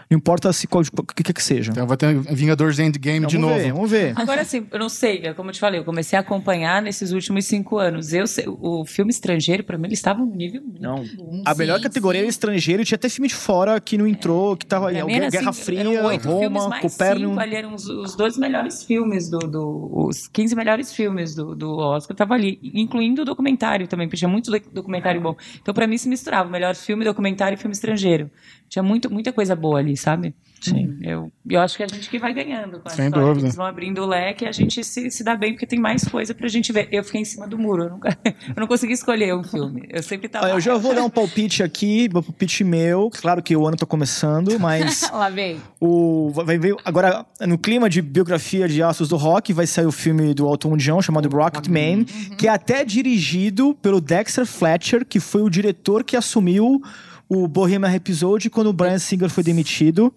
Não 0.09 0.17
importa 0.17 0.53
se 0.53 0.67
qual, 0.67 0.81
o 0.83 1.03
que 1.03 1.21
quer 1.23 1.33
que 1.33 1.43
seja. 1.43 1.71
Então 1.71 1.85
vai 1.85 1.97
ter 1.97 2.17
Vingadores 2.33 2.79
Endgame 2.79 3.19
Vamos 3.19 3.31
de 3.31 3.37
novo. 3.37 3.55
ver, 3.55 3.73
vamos 3.73 3.91
ver. 3.91 4.13
Agora 4.15 4.45
sim, 4.45 4.65
eu 4.71 4.79
não 4.79 4.87
sei, 4.87 5.19
é 5.25 5.33
como 5.33 5.49
eu 5.49 5.53
te 5.53 5.59
falei, 5.59 5.79
eu 5.81 5.83
comecei 5.83 6.15
a 6.17 6.21
acompanhar 6.21 6.81
nesses 6.81 7.11
últimos 7.11 7.45
cinco 7.45 7.77
anos. 7.77 8.13
Eu 8.13 8.23
o 8.61 8.85
filme 8.85 9.11
estrangeiro, 9.11 9.63
pra 9.65 9.77
mim, 9.77 9.85
ele 9.87 9.93
estava 9.95 10.19
num 10.19 10.33
nível 10.33 10.61
Não. 10.79 11.03
bom. 11.15 11.41
A 11.45 11.53
melhor 11.53 11.77
Sim, 11.77 11.83
categoria 11.83 12.19
sim. 12.21 12.23
era 12.25 12.29
estrangeiro, 12.29 12.85
tinha 12.85 12.95
até 12.95 13.09
filme 13.09 13.27
de 13.27 13.35
fora 13.35 13.79
que 13.81 13.97
não 13.97 14.07
entrou, 14.07 14.55
que 14.55 14.65
tava 14.65 14.91
era 14.93 15.05
Guerra 15.29 15.49
assim, 15.49 15.61
Fria, 15.63 15.79
eram 15.81 16.05
oito 16.05 16.27
Roma, 16.29 16.79
Copérnico. 16.79 17.29
cinco, 17.31 17.39
ali 17.41 17.55
eram 17.55 17.73
os, 17.73 17.89
os 17.89 18.15
dois 18.15 18.37
melhores 18.37 18.83
filmes 18.85 19.29
do, 19.29 19.39
do- 19.39 19.91
os 20.07 20.27
15 20.29 20.55
melhores 20.55 20.93
filmes 20.93 21.35
do, 21.35 21.53
do 21.53 21.75
Oscar 21.77 22.15
tava 22.15 22.33
ali, 22.33 22.57
incluindo 22.73 23.23
o 23.23 23.25
documentário 23.25 23.87
também, 23.87 24.07
porque 24.07 24.17
tinha 24.17 24.29
muito 24.29 24.49
doc- 24.51 24.63
documentário 24.71 25.19
bom. 25.19 25.35
Então 25.61 25.73
pra 25.73 25.85
mim 25.85 25.97
se 25.97 26.07
misturava, 26.07 26.49
melhor 26.49 26.75
filme, 26.75 27.03
documentário 27.03 27.55
e 27.55 27.57
filme 27.57 27.73
estrangeiro. 27.73 28.31
Tinha 28.69 28.83
muito, 28.83 29.09
muita 29.11 29.33
coisa 29.33 29.55
boa 29.55 29.79
ali, 29.79 29.96
sabe? 29.97 30.33
Sim. 30.59 30.97
Eu, 31.03 31.31
eu 31.47 31.61
acho 31.61 31.77
que 31.77 31.83
a 31.83 31.87
gente 31.87 32.09
que 32.09 32.17
vai 32.17 32.33
ganhando 32.33 32.79
com 32.79 32.87
a 32.87 32.91
Sem 32.91 33.05
história. 33.05 33.27
dúvida. 33.27 33.45
Eles 33.45 33.55
vão 33.55 33.65
abrindo 33.67 34.01
o 34.01 34.07
leque 34.07 34.43
e 34.43 34.47
a 34.47 34.51
gente 34.51 34.83
se, 34.83 35.11
se 35.11 35.23
dá 35.23 35.35
bem 35.35 35.53
porque 35.53 35.67
tem 35.67 35.79
mais 35.79 36.03
coisa 36.05 36.33
pra 36.33 36.47
gente 36.47 36.73
ver. 36.73 36.89
Eu 36.91 37.03
fiquei 37.03 37.21
em 37.21 37.25
cima 37.25 37.47
do 37.47 37.59
muro, 37.59 37.83
eu, 37.83 37.89
nunca, 37.91 38.17
eu 38.25 38.55
não 38.59 38.65
consegui 38.65 38.93
escolher 38.93 39.35
um 39.35 39.43
filme. 39.43 39.87
Eu 39.87 40.01
sempre 40.01 40.27
tava 40.27 40.45
Olha, 40.45 40.53
eu 40.53 40.59
já 40.59 40.75
vou 40.75 40.95
dar 40.95 41.03
um 41.03 41.11
palpite 41.11 41.61
aqui, 41.61 42.09
um 42.09 42.23
palpite 42.23 42.63
meu. 42.63 43.11
Claro 43.21 43.43
que 43.43 43.55
o 43.55 43.67
ano 43.67 43.77
tá 43.77 43.85
começando, 43.85 44.57
mas 44.59 45.07
Lá 45.11 45.29
vem. 45.29 45.61
o 45.79 46.31
vai 46.33 46.57
ver 46.57 46.75
agora 46.83 47.23
no 47.41 47.57
clima 47.59 47.87
de 47.87 48.01
biografia 48.01 48.67
de 48.67 48.81
astros 48.81 49.09
do 49.09 49.15
rock 49.15 49.53
vai 49.53 49.67
sair 49.67 49.85
o 49.85 49.91
filme 49.91 50.33
do 50.33 50.49
Elton 50.49 50.75
John 50.77 51.01
chamado 51.03 51.29
Rocketman, 51.29 52.03
que 52.35 52.47
é 52.47 52.49
até 52.49 52.83
dirigido 52.83 53.75
pelo 53.75 54.01
Dexter 54.01 54.45
Fletcher, 54.45 55.05
que 55.05 55.19
foi 55.19 55.43
o 55.43 55.49
diretor 55.51 56.03
que 56.03 56.17
assumiu 56.17 56.81
o 57.29 57.47
Bohemian 57.47 57.89
Rhapsody 57.89 58.49
quando 58.49 58.67
o 58.67 58.73
Brian 58.73 58.99
Singer 58.99 59.29
foi 59.29 59.43
demitido. 59.43 60.13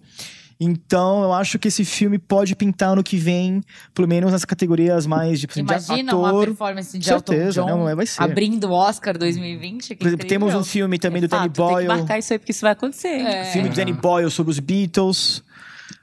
Então, 0.63 1.23
eu 1.23 1.33
acho 1.33 1.57
que 1.57 1.69
esse 1.69 1.83
filme 1.83 2.19
pode 2.19 2.55
pintar 2.55 2.95
no 2.95 3.03
que 3.03 3.17
vem, 3.17 3.63
pelo 3.95 4.07
menos 4.07 4.31
nas 4.31 4.45
categorias 4.45 5.07
mais 5.07 5.39
de, 5.39 5.47
de 5.47 5.59
Imagina 5.59 6.15
uma 6.15 6.29
ator. 6.29 6.45
performance 6.45 6.99
de 6.99 7.03
Certeza, 7.03 7.61
Elton 7.61 7.71
John 7.71 7.85
não, 7.87 7.95
vai 7.95 8.05
ser. 8.05 8.21
abrindo 8.21 8.65
o 8.65 8.71
Oscar 8.71 9.17
2020. 9.17 9.87
que 9.89 9.95
Por 9.95 10.07
exemplo, 10.07 10.27
temos 10.27 10.53
um 10.53 10.63
filme 10.63 10.99
também 10.99 11.19
do 11.19 11.27
Danny 11.27 11.45
Fato, 11.49 11.53
tem 11.55 11.65
que 11.65 11.71
Boyle. 11.73 11.87
marcar 11.87 12.19
isso 12.19 12.31
aí 12.31 12.37
porque 12.37 12.51
isso 12.51 12.61
vai 12.61 12.73
acontecer. 12.73 13.07
É. 13.07 13.45
filme 13.45 13.69
do 13.69 13.75
Danny 13.75 13.93
Boyle 13.93 14.29
sobre 14.29 14.51
os 14.51 14.59
Beatles. 14.59 15.43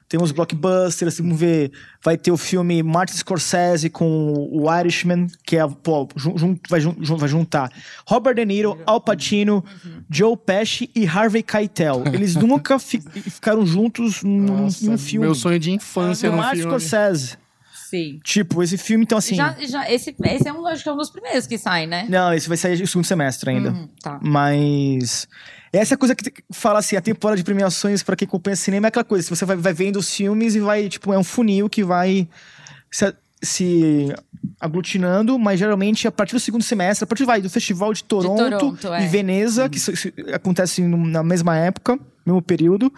Temos 0.09 0.33
blockbusters, 0.33 1.19
vamos 1.19 1.39
ver. 1.39 1.71
Vai 2.03 2.17
ter 2.17 2.31
o 2.31 2.37
filme 2.39 2.83
Martin 2.83 3.15
Scorsese 3.17 3.91
com 3.91 4.33
o 4.51 4.65
Irishman, 4.81 5.27
que 5.45 5.57
é, 5.59 5.67
pô, 5.69 6.09
jun- 6.17 6.59
vai, 6.69 6.81
jun- 6.81 6.97
vai 6.99 7.29
juntar 7.29 7.71
Robert 8.07 8.35
De 8.35 8.45
Niro, 8.47 8.79
Al 8.87 9.01
Pacino, 9.03 9.63
Joe 10.11 10.35
Pesci 10.37 10.91
e 10.95 11.07
Harvey 11.07 11.43
Keitel. 11.43 12.05
Eles 12.13 12.35
nunca 12.37 12.79
fi- 12.79 13.01
ficaram 13.01 13.67
juntos 13.67 14.23
num, 14.23 14.63
Nossa, 14.63 14.87
num 14.89 14.97
filme. 14.97 15.27
Meu 15.27 15.35
sonho 15.35 15.59
de 15.59 15.73
infância 15.73 16.29
o 16.31 16.33
no 16.33 16.39
Martin 16.39 16.61
filme. 16.63 16.71
Scorsese. 16.71 17.37
Sim. 17.91 18.21
Tipo, 18.23 18.63
esse 18.63 18.77
filme, 18.77 19.05
então 19.05 19.17
assim. 19.19 19.35
Já, 19.35 19.57
já, 19.61 19.91
esse, 19.91 20.15
esse 20.25 20.47
é 20.49 20.53
um, 20.53 20.67
acho 20.67 20.83
que 20.83 20.89
é 20.89 20.93
um 20.93 20.97
dos 20.97 21.09
primeiros 21.11 21.47
que 21.47 21.57
sai, 21.57 21.87
né? 21.87 22.07
Não, 22.09 22.33
esse 22.35 22.47
vai 22.49 22.57
sair 22.59 22.79
no 22.79 22.87
segundo 22.87 23.07
semestre 23.07 23.49
ainda. 23.51 23.71
Uhum, 23.71 23.89
tá. 24.03 24.19
Mas. 24.23 25.27
Essa 25.73 25.95
é 25.95 25.97
a 25.97 25.99
coisa 25.99 26.15
que 26.15 26.33
fala 26.51 26.79
assim, 26.79 26.97
a 26.97 27.01
temporada 27.01 27.37
de 27.37 27.45
premiações 27.45 28.03
pra 28.03 28.17
quem 28.17 28.27
acompanha 28.27 28.57
cinema 28.57 28.87
é 28.87 28.89
aquela 28.89 29.05
coisa, 29.05 29.25
se 29.25 29.31
você 29.31 29.45
vai, 29.45 29.57
vai 29.57 29.73
vendo 29.73 29.97
os 29.99 30.13
filmes 30.15 30.55
e 30.55 30.61
vai, 30.61 30.89
tipo, 30.89 31.13
é 31.13 31.19
um 31.19 31.25
funil 31.25 31.69
que 31.69 31.85
vai 31.85 32.29
se, 32.91 33.15
se 33.43 34.15
aglutinando, 34.61 35.39
mas 35.39 35.59
geralmente 35.59 36.07
a 36.09 36.13
partir 36.13 36.35
do 36.35 36.41
segundo 36.41 36.63
semestre, 36.63 37.05
a 37.05 37.07
partir 37.07 37.25
vai, 37.25 37.41
do 37.41 37.51
Festival 37.51 37.93
de 37.93 38.03
Toronto, 38.05 38.49
Toronto, 38.51 38.93
é. 38.95 39.05
e 39.05 39.09
Veneza, 39.09 39.69
que 39.69 39.79
se- 39.79 39.97
se- 39.97 40.15
acontece 40.33 40.83
no- 40.83 41.07
na 41.07 41.23
mesma 41.23 41.57
época, 41.57 41.99
mesmo 42.29 42.43
período, 42.43 42.93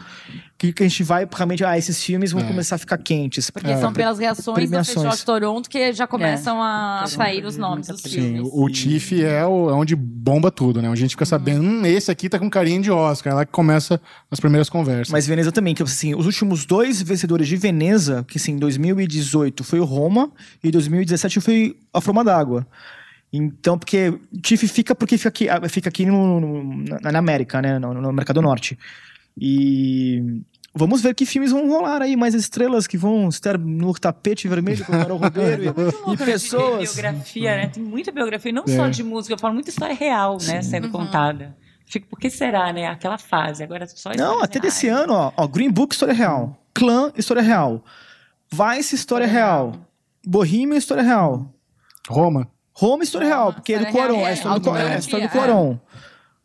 que, 0.59 0.73
que 0.73 0.83
a 0.83 0.89
gente 0.89 1.03
vai 1.03 1.27
realmente, 1.35 1.65
ah, 1.65 1.77
esses 1.79 2.03
filmes 2.05 2.33
vão 2.33 2.43
É. 2.43 2.47
começar 2.47 2.75
a 2.75 2.79
ficar 2.79 2.99
quentes. 2.99 3.49
Porque 3.51 3.75
são 3.79 3.93
pelas 3.93 4.19
reações 4.19 4.55
Premiações. 4.55 4.87
do 4.97 5.03
Festival 5.11 5.17
de 5.17 5.25
Toronto 5.25 5.71
que 5.71 5.93
já 5.93 6.07
começam 6.07 6.63
a 6.63 7.03
É. 7.05 7.07
sair 7.07 7.45
os 7.45 7.57
nomes 7.57 7.89
dos 7.89 8.01
Sim, 8.03 8.09
Sim, 8.09 8.15
filmes. 8.21 8.51
o, 8.53 8.65
o 8.65 8.69
TIFF 8.69 9.25
é, 9.25 9.47
o- 9.47 9.71
é 9.71 9.73
onde 9.73 9.97
bomba 9.97 10.51
tudo, 10.51 10.83
né? 10.83 10.89
Onde 10.91 10.99
a 11.01 11.03
gente 11.03 11.13
fica 11.13 11.25
sabendo, 11.25 11.63
hum, 11.65 11.87
esse 11.87 12.11
aqui 12.11 12.29
tá 12.29 12.39
com 12.39 12.51
carinha 12.51 12.81
de 12.81 12.91
Oscar. 12.91 13.33
É 13.33 13.37
lá 13.37 13.45
que 13.47 13.53
começa 13.53 14.01
as 14.31 14.39
primeiras 14.39 14.69
conversas. 14.69 15.11
Mas 15.11 15.27
Veneza 15.27 15.51
também, 15.51 15.75
que 15.75 15.83
assim, 15.83 16.15
os 16.15 16.27
últimos 16.27 16.67
dois 16.67 17.01
vencedores 17.01 17.49
de 17.49 17.57
Veneza, 17.57 18.25
que 18.29 18.37
assim, 18.37 18.59
2018 18.59 19.65
foi 19.65 19.81
o 19.81 19.85
Roma 19.85 20.31
e 20.63 20.71
2017 20.71 21.41
foi 21.41 21.77
a 21.95 22.01
Forma 22.01 22.23
d'Água. 22.25 22.67
Então, 23.33 23.79
porque 23.79 24.13
TIFF 24.43 24.67
fica 24.67 24.93
porque 24.95 25.17
fica 25.17 25.29
aqui, 25.29 25.49
ah, 25.49 25.61
fica 25.69 25.89
aqui 25.89 26.05
no, 26.05 26.41
no- 26.41 26.85
na, 27.01 27.13
na 27.13 27.19
América, 27.21 27.63
né, 27.63 27.79
no, 27.79 27.95
no 27.95 28.13
mercado 28.13 28.43
norte. 28.43 28.77
E 29.41 30.43
vamos 30.75 31.01
ver 31.01 31.15
que 31.15 31.25
filmes 31.25 31.51
vão 31.51 31.67
rolar 31.69 32.03
aí, 32.03 32.15
mais 32.15 32.35
estrelas 32.35 32.87
que 32.87 32.99
vão 32.99 33.29
estar 33.29 33.57
no 33.59 33.93
tapete 33.95 34.47
vermelho 34.47 34.85
com 34.85 34.93
o 34.93 34.99
Carol 34.99 35.19
Ribeiro 35.25 35.63
e, 35.65 36.13
e 36.13 36.17
De 36.17 36.25
pessoas. 36.25 36.93
biografia, 36.95 37.57
né? 37.57 37.67
Tem 37.69 37.83
muita 37.83 38.13
biografia, 38.13 38.53
não 38.53 38.65
É. 38.69 38.77
só 38.77 38.89
de 38.89 39.03
música, 39.03 39.35
eu 39.35 39.39
falo 39.39 39.55
muita 39.55 39.71
história 39.71 39.95
real, 39.95 40.37
né? 40.47 40.61
Sendo 40.63 40.91
contada. 40.91 41.57
Fico, 41.87 42.07
por 42.07 42.21
que 42.21 42.29
será, 42.31 42.73
né? 42.73 42.87
Aquela 42.87 43.19
fase, 43.19 43.65
agora 43.65 43.87
só 43.89 44.11
Não, 44.17 44.41
até 44.43 44.61
desse 44.61 44.87
reais. 44.87 45.03
ano, 45.05 45.13
ó, 45.15 45.33
ó, 45.37 45.47
Green 45.49 45.71
Book, 45.71 45.93
história 45.93 46.15
real. 46.15 46.57
Clã, 46.73 47.11
história 47.17 47.43
real. 47.43 47.83
Vice, 48.53 48.95
história 48.95 49.27
real. 49.27 49.73
Bohemian, 50.25 50.77
história 50.77 51.03
real. 51.03 51.53
Roma. 52.09 52.49
Roma, 52.73 53.03
história 53.03 53.27
Roma, 53.29 53.41
real, 53.43 53.53
porque 53.55 53.73
é 53.75 53.79
do 53.81 53.85
real, 53.87 54.15
é 54.15 54.27
a 54.27 54.33
história 54.33 54.61
do, 54.61 55.33
Quaron, 55.33 55.79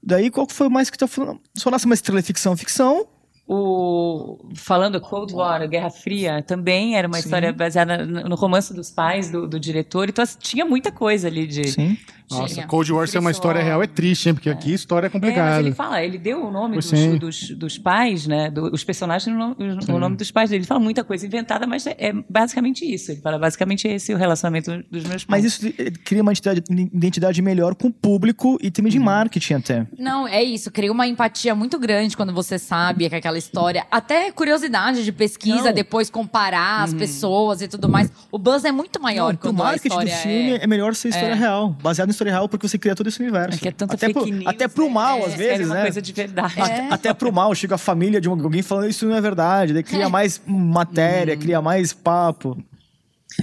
Daí, 0.06 0.30
qual 0.30 0.46
que 0.46 0.54
foi 0.54 0.70
mais 0.70 0.92
que 0.92 0.98
tá 0.98 1.08
falando? 1.08 1.42
Só 1.58 1.72
nasce 1.72 1.86
uma 1.86 1.96
estrela 1.96 2.20
é 2.20 2.22
ficção, 2.22 2.56
ficção. 2.56 3.08
O, 3.48 4.40
falando 4.56 5.00
Cold 5.00 5.34
War, 5.34 5.68
Guerra 5.70 5.90
Fria, 5.92 6.42
também 6.42 6.98
era 6.98 7.08
uma 7.08 7.18
Sim. 7.18 7.26
história 7.26 7.54
baseada 7.54 8.06
no 8.06 8.26
no 8.26 8.36
romance 8.36 8.74
dos 8.74 8.90
pais 8.90 9.30
do, 9.30 9.48
do 9.48 9.60
diretor. 9.60 10.10
Então, 10.10 10.24
assim, 10.24 10.38
tinha 10.40 10.66
muita 10.66 10.92
coisa 10.92 11.28
ali 11.28 11.46
de. 11.46 11.64
Sim. 11.68 11.98
Nossa, 12.32 12.56
Tinha. 12.56 12.66
Cold 12.66 12.92
War 12.92 13.08
ser 13.08 13.20
uma 13.20 13.30
história 13.30 13.62
real 13.62 13.84
é 13.84 13.86
triste, 13.88 14.28
hein? 14.30 14.34
Porque 14.34 14.50
aqui 14.50 14.74
história 14.74 15.06
é 15.06 15.10
É, 15.10 15.12
mas 15.14 15.22
complicada. 15.22 15.60
ele 15.60 15.74
fala, 15.76 16.04
ele 16.04 16.18
deu 16.18 16.44
o 16.44 16.52
nome 16.52 16.78
dos, 16.78 16.90
dos, 17.20 17.50
dos 17.52 17.78
pais, 17.78 18.26
né? 18.26 18.50
do- 18.50 18.74
os 18.74 18.84
personagens, 18.84 19.28
o 19.28 19.38
nome, 19.38 19.56
o 19.90 20.00
nome 20.00 20.16
dos 20.18 20.32
pais 20.32 20.50
dele. 20.50 20.62
Ele 20.62 20.68
fala 20.68 20.80
muita 20.80 21.04
coisa 21.04 21.24
inventada, 21.28 21.68
mas 21.68 21.86
é, 21.86 21.96
é 22.00 22.14
basicamente 22.28 22.84
isso. 22.84 23.12
Ele 23.12 23.22
fala 23.22 23.38
basicamente 23.38 23.88
esse 23.88 24.12
o 24.12 24.18
relacionamento 24.18 24.72
dos 24.90 25.04
meus 25.04 25.24
pais. 25.24 25.28
Mas 25.28 25.46
isso 25.46 25.68
eh, 25.68 25.92
cria 26.04 26.24
uma 26.24 26.32
identidade, 26.32 26.64
identidade 26.72 27.42
melhor 27.44 27.76
com 27.76 27.90
o 27.90 27.94
público 27.94 28.58
e 28.60 28.72
também 28.72 28.92
de 28.92 28.98
marketing 28.98 29.54
até. 29.54 29.88
Não, 29.96 30.28
é 30.28 30.42
isso. 30.44 30.72
Cria 30.72 30.92
uma 30.92 31.06
empatia 31.06 31.54
muito 31.54 31.78
grande 31.78 32.18
quando 32.18 32.34
você 32.34 32.58
sabe 32.58 33.08
que 33.08 33.14
aquela 33.16 33.35
história. 33.38 33.86
Até 33.92 34.32
curiosidade 34.32 35.04
de 35.04 35.12
pesquisa, 35.12 35.66
Não. 35.66 35.74
depois 35.74 36.10
comparar 36.10 36.84
as 36.84 36.94
pessoas 36.94 37.62
e 37.62 37.68
tudo 37.68 37.90
mais. 37.90 38.12
O 38.32 38.38
buzz 38.38 38.66
é 38.66 38.72
muito 38.72 39.02
maior 39.02 39.34
Não, 39.34 39.40
quando 39.40 39.62
a 39.62 39.66
marketing 39.66 40.00
do 40.00 40.08
filme 40.08 40.52
é... 40.52 40.64
é, 40.64 40.68
melhor 40.68 40.96
ser 40.96 41.10
história 41.10 41.34
é. 41.34 41.36
real, 41.36 41.70
baseado 41.70 42.10
em 42.10 42.12
história 42.12 42.32
real, 42.32 42.48
porque 42.50 42.68
você 42.68 42.78
cria 42.78 42.96
todo 42.96 43.08
esse 43.08 43.20
universo. 43.20 43.58
É 43.58 43.62
que 43.62 43.68
é 43.68 43.72
tanta 43.72 43.96
até 43.96 44.08
fake 44.08 44.20
pro, 44.20 44.30
news, 44.30 44.48
Até 44.48 44.68
pro 44.68 44.86
né? 44.86 44.92
mal, 44.92 45.20
É, 45.20 45.26
às 45.26 45.34
vezes, 45.34 45.66
uma 45.66 45.76
né? 45.76 45.82
coisa 45.84 46.02
de 46.02 46.14
verdade. 46.14 46.62
Até, 46.62 46.88
até 46.90 47.14
pro 47.14 47.32
mal, 47.32 47.54
chega 47.56 47.76
a 47.76 47.78
família 47.78 48.22
de 48.22 48.28
alguém 48.28 48.62
falando 48.62 48.90
isso 48.90 49.06
não 49.06 49.16
é 49.16 49.22
verdade, 49.22 49.74
daí 49.74 49.84
cria 49.84 50.10
mais 50.10 50.42
matéria, 50.46 51.36
cria 51.36 51.62
mais 51.62 51.94
papo. 51.94 52.58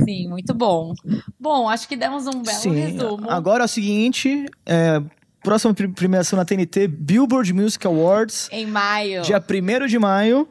Sim, 0.05 0.28
muito 0.28 0.55
bom. 0.55 0.95
Bom, 1.38 1.68
acho 1.68 1.86
que 1.86 1.97
demos 1.97 2.26
um 2.26 2.43
belo 2.43 2.59
Sim. 2.59 2.74
resumo. 2.74 3.30
Agora 3.30 3.64
é 3.64 3.66
o 3.66 3.68
seguinte, 3.68 4.47
é, 4.64 5.03
próxima 5.43 5.74
pre- 5.74 5.88
premiação 5.88 6.36
na 6.36 6.45
TNT, 6.45 6.86
Billboard 6.88 7.53
Music 7.53 7.86
Awards, 7.86 8.49
Em 8.53 8.66
maio. 8.66 9.22
dia 9.22 9.38
1 9.40 9.86
de 9.86 9.99
maio. 9.99 10.49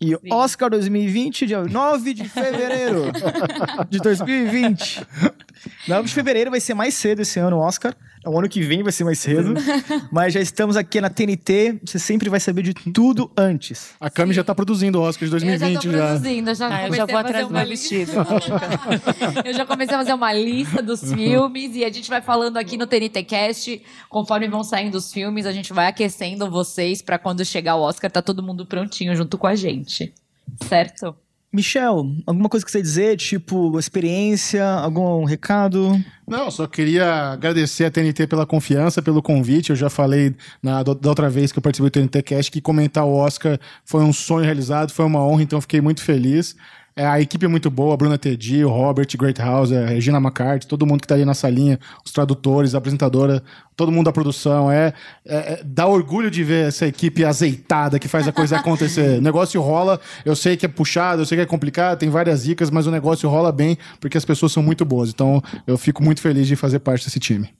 E 0.00 0.12
Oscar 0.32 0.68
2020, 0.70 1.46
dia 1.46 1.62
9 1.62 2.12
de 2.14 2.28
fevereiro 2.28 3.04
de 3.88 3.98
2020. 4.00 5.06
9 5.88 6.08
de 6.08 6.14
fevereiro 6.14 6.50
vai 6.50 6.60
ser 6.60 6.74
mais 6.74 6.94
cedo 6.94 7.20
esse 7.22 7.38
ano 7.38 7.56
o 7.56 7.60
Oscar. 7.60 7.94
O 8.26 8.38
ano 8.38 8.48
que 8.48 8.62
vem 8.62 8.82
vai 8.82 8.90
ser 8.90 9.04
mais 9.04 9.18
cedo. 9.18 9.52
Mas 10.10 10.32
já 10.32 10.40
estamos 10.40 10.78
aqui 10.78 10.98
na 10.98 11.10
TNT. 11.10 11.78
Você 11.84 11.98
sempre 11.98 12.30
vai 12.30 12.40
saber 12.40 12.62
de 12.62 12.72
tudo 12.72 13.30
antes. 13.36 13.90
A 14.00 14.08
Cami 14.08 14.32
já 14.32 14.42
tá 14.42 14.54
produzindo 14.54 14.98
o 14.98 15.02
Oscar 15.02 15.28
de 15.28 15.34
Eu 15.34 15.40
já 15.40 15.46
2020 15.46 15.82
tô 15.82 15.92
já. 15.92 16.06
produzindo, 16.06 16.50
eu 16.50 16.54
já 16.54 16.66
Ah, 16.68 16.70
eu 16.70 16.84
comecei 16.86 16.96
já 16.96 17.04
vou 17.06 17.16
a 17.16 17.22
fazer 17.22 17.28
atrás 17.28 17.46
do 17.46 17.50
uma 17.50 17.60
meu 17.60 17.68
lista. 17.68 17.94
vestido. 17.96 19.44
Eu 19.44 19.52
já 19.52 19.66
comecei 19.66 19.94
a 19.94 19.98
fazer 19.98 20.14
uma 20.14 20.32
lista 20.32 20.82
dos 20.82 21.12
filmes 21.12 21.76
e 21.76 21.84
a 21.84 21.92
gente 21.92 22.08
vai 22.08 22.22
falando 22.22 22.56
aqui 22.56 22.78
no 22.78 22.86
TNT 22.86 23.24
Cast, 23.24 23.82
conforme 24.08 24.48
vão 24.48 24.64
saindo 24.64 24.94
os 24.94 25.12
filmes, 25.12 25.44
a 25.44 25.52
gente 25.52 25.74
vai 25.74 25.86
aquecendo 25.88 26.50
vocês 26.50 27.02
pra 27.02 27.18
quando 27.18 27.44
chegar 27.44 27.76
o 27.76 27.82
Oscar 27.82 28.10
tá 28.10 28.22
todo 28.22 28.42
mundo 28.42 28.64
prontinho 28.64 29.14
junto 29.14 29.36
com 29.36 29.46
a 29.46 29.54
gente. 29.54 30.14
Certo? 30.66 31.14
Michel, 31.54 32.10
alguma 32.26 32.48
coisa 32.48 32.66
que 32.66 32.72
você 32.72 32.82
dizer? 32.82 33.16
Tipo, 33.16 33.78
experiência, 33.78 34.66
algum 34.66 35.24
recado? 35.24 35.96
Não, 36.26 36.50
só 36.50 36.66
queria 36.66 37.32
agradecer 37.32 37.84
a 37.84 37.90
TNT 37.92 38.26
pela 38.26 38.44
confiança, 38.44 39.00
pelo 39.00 39.22
convite. 39.22 39.70
Eu 39.70 39.76
já 39.76 39.88
falei 39.88 40.34
na, 40.60 40.82
da 40.82 41.08
outra 41.08 41.30
vez 41.30 41.52
que 41.52 41.58
eu 41.58 41.62
participei 41.62 41.90
do 41.90 41.92
TNT 41.92 42.22
Cast 42.22 42.50
que 42.50 42.60
comentar 42.60 43.04
o 43.04 43.14
Oscar 43.14 43.56
foi 43.84 44.02
um 44.02 44.12
sonho 44.12 44.44
realizado, 44.44 44.90
foi 44.90 45.04
uma 45.04 45.24
honra, 45.24 45.44
então 45.44 45.60
fiquei 45.60 45.80
muito 45.80 46.02
feliz. 46.02 46.56
É, 46.96 47.04
a 47.04 47.20
equipe 47.20 47.44
é 47.44 47.48
muito 47.48 47.68
boa, 47.70 47.92
a 47.92 47.96
Bruna 47.96 48.16
Tedi, 48.16 48.64
o 48.64 48.68
Robert 48.68 49.08
Greathouse, 49.18 49.74
a 49.76 49.84
Regina 49.84 50.18
McCarthy, 50.18 50.64
todo 50.64 50.86
mundo 50.86 51.00
que 51.00 51.08
tá 51.08 51.16
ali 51.16 51.24
na 51.24 51.34
salinha, 51.34 51.76
os 52.04 52.12
tradutores, 52.12 52.72
a 52.72 52.78
apresentadora, 52.78 53.42
todo 53.74 53.90
mundo 53.90 54.04
da 54.04 54.12
produção. 54.12 54.70
É, 54.70 54.92
é- 55.26 55.54
é- 55.54 55.62
dá 55.64 55.88
orgulho 55.88 56.30
de 56.30 56.44
ver 56.44 56.68
essa 56.68 56.86
equipe 56.86 57.24
azeitada 57.24 57.98
que 57.98 58.06
faz 58.06 58.28
a 58.28 58.32
coisa 58.32 58.58
acontecer. 58.58 59.18
o 59.18 59.20
negócio 59.22 59.60
rola, 59.60 60.00
eu 60.24 60.36
sei 60.36 60.56
que 60.56 60.66
é 60.66 60.68
puxado, 60.68 61.22
eu 61.22 61.26
sei 61.26 61.36
que 61.38 61.42
é 61.42 61.46
complicado, 61.46 61.98
tem 61.98 62.10
várias 62.10 62.44
dicas, 62.44 62.70
mas 62.70 62.86
o 62.86 62.92
negócio 62.92 63.28
rola 63.28 63.50
bem 63.50 63.76
porque 64.00 64.16
as 64.16 64.24
pessoas 64.24 64.52
são 64.52 64.62
muito 64.62 64.84
boas. 64.84 65.10
Então 65.10 65.42
eu 65.66 65.76
fico 65.76 66.00
muito 66.00 66.20
feliz 66.20 66.46
de 66.46 66.54
fazer 66.54 66.78
parte 66.78 67.04
desse 67.06 67.18
time. 67.18 67.50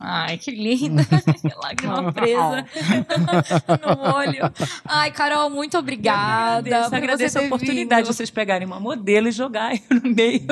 Ai, 0.00 0.38
que 0.38 0.50
linda. 0.52 1.04
Lágrima 1.62 2.12
presa 2.12 2.64
no 3.82 4.14
olho. 4.14 4.52
Ai, 4.84 5.10
Carol, 5.10 5.50
muito 5.50 5.76
obrigada. 5.76 6.58
Agradeço, 6.58 6.90
por 6.90 6.96
agradeço 6.96 7.32
você 7.32 7.38
a 7.38 7.46
oportunidade 7.46 8.02
de 8.02 8.06
vindo. 8.06 8.16
vocês 8.16 8.30
pegarem 8.30 8.66
uma 8.66 8.78
modelo 8.78 9.26
e 9.28 9.32
jogar 9.32 9.74
eu 9.74 10.00
no 10.02 10.14
meio 10.14 10.46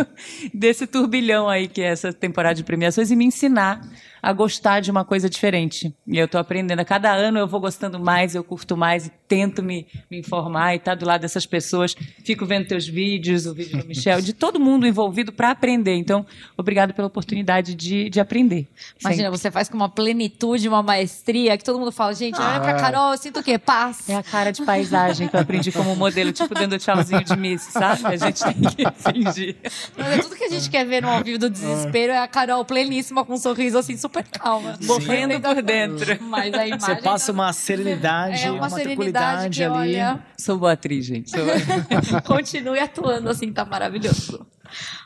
desse 0.53 0.87
turbilhão 0.87 1.49
aí 1.49 1.69
que 1.69 1.81
é 1.81 1.87
essa 1.87 2.13
temporada 2.13 2.57
de 2.57 2.65
premiações 2.65 3.11
e 3.11 3.17
me 3.17 3.25
ensinar 3.25 3.81
a 4.21 4.33
gostar 4.33 4.81
de 4.81 4.91
uma 4.91 5.05
coisa 5.05 5.31
diferente. 5.31 5.95
E 6.05 6.19
eu 6.19 6.27
tô 6.27 6.39
aprendendo. 6.39 6.81
A 6.81 6.85
cada 6.85 7.13
ano 7.13 7.39
eu 7.39 7.47
vou 7.47 7.61
gostando 7.61 8.01
mais, 8.01 8.35
eu 8.35 8.43
curto 8.43 8.77
mais 8.77 9.09
tento 9.29 9.63
me, 9.63 9.87
me 10.11 10.19
informar 10.19 10.75
e 10.75 10.77
estar 10.77 10.95
do 10.95 11.07
lado 11.07 11.23
dessas 11.23 11.47
pessoas. 11.47 11.95
Fico 12.25 12.47
vendo 12.47 12.67
teus 12.67 12.87
vídeos, 12.87 13.47
o 13.47 13.55
vídeo 13.55 13.79
do 13.79 13.87
Michel, 13.87 14.21
de 14.21 14.33
todo 14.33 14.59
mundo 14.59 14.87
envolvido 14.87 15.33
para 15.33 15.51
aprender. 15.51 15.95
Então, 15.95 16.25
obrigado 16.57 16.95
pela 16.95 17.09
oportunidade 17.09 17.75
de, 17.75 18.09
de 18.09 18.21
aprender. 18.21 18.67
Imagina, 19.01 19.25
Sempre. 19.25 19.39
você 19.39 19.51
faz 19.51 19.69
com 19.69 19.77
uma 19.77 19.89
plenitude, 19.89 20.69
uma 20.69 20.83
maestria, 20.83 21.57
que 21.57 21.65
todo 21.65 21.79
mundo 21.79 21.93
fala, 21.93 22.15
gente, 22.15 22.37
olha 22.37 22.57
Ah, 22.57 22.61
pra 22.61 22.71
é. 22.73 22.81
Carol, 22.81 23.13
eu 23.13 23.19
sinto 23.19 23.41
o 23.41 23.43
quê? 23.43 23.59
Paz. 23.59 24.09
É 24.09 24.17
a 24.17 24.23
cara 24.23 24.53
de 24.53 24.63
paisagem 24.65 25.29
que 25.29 25.37
eu 25.37 25.41
aprendi 25.41 25.73
como 25.73 25.95
modelo, 25.97 26.33
tipo 26.33 26.55
dando 26.55 26.79
tchauzinho 26.79 27.25
de 27.25 27.37
miss, 27.37 27.63
sabe? 27.63 28.07
A 28.07 28.17
gente 28.17 28.43
tem 28.43 28.55
que 28.55 29.13
fingir. 29.13 29.57
Mas 29.97 30.07
é 30.07 30.19
tudo 30.19 30.37
que 30.37 30.45
a 30.45 30.49
gente 30.49 30.71
quer 30.71 30.85
ver 30.85 31.03
no 31.03 31.09
ao 31.09 31.23
vivo 31.23 31.39
do 31.39 31.51
desespero 31.51 32.13
é 32.13 32.19
a 32.19 32.29
Carol 32.29 32.65
pleníssima, 32.65 33.25
com 33.25 33.35
um 33.35 33.39
sorriso 33.39 33.79
assim, 33.79 33.97
super 33.97 34.25
calma. 34.25 34.79
Morrendo 34.83 35.41
por 35.41 35.63
dentro. 35.63 36.23
Mas 36.23 36.55
a 36.55 36.67
imagem... 36.67 36.79
Você 36.79 36.97
passa 36.97 37.33
uma 37.33 37.53
serenidade, 37.53 38.45
é 38.45 38.51
uma, 38.51 38.71
serenidade 38.71 39.16
que, 39.51 39.63
ali. 39.63 39.75
olha, 39.75 40.21
Sou 40.39 40.59
boa 40.59 40.73
atriz, 40.73 41.05
gente. 41.05 41.31
Sou... 41.31 41.41
continue 42.25 42.79
atuando 42.79 43.29
assim, 43.29 43.53
tá 43.53 43.65
maravilhoso. 43.65 44.47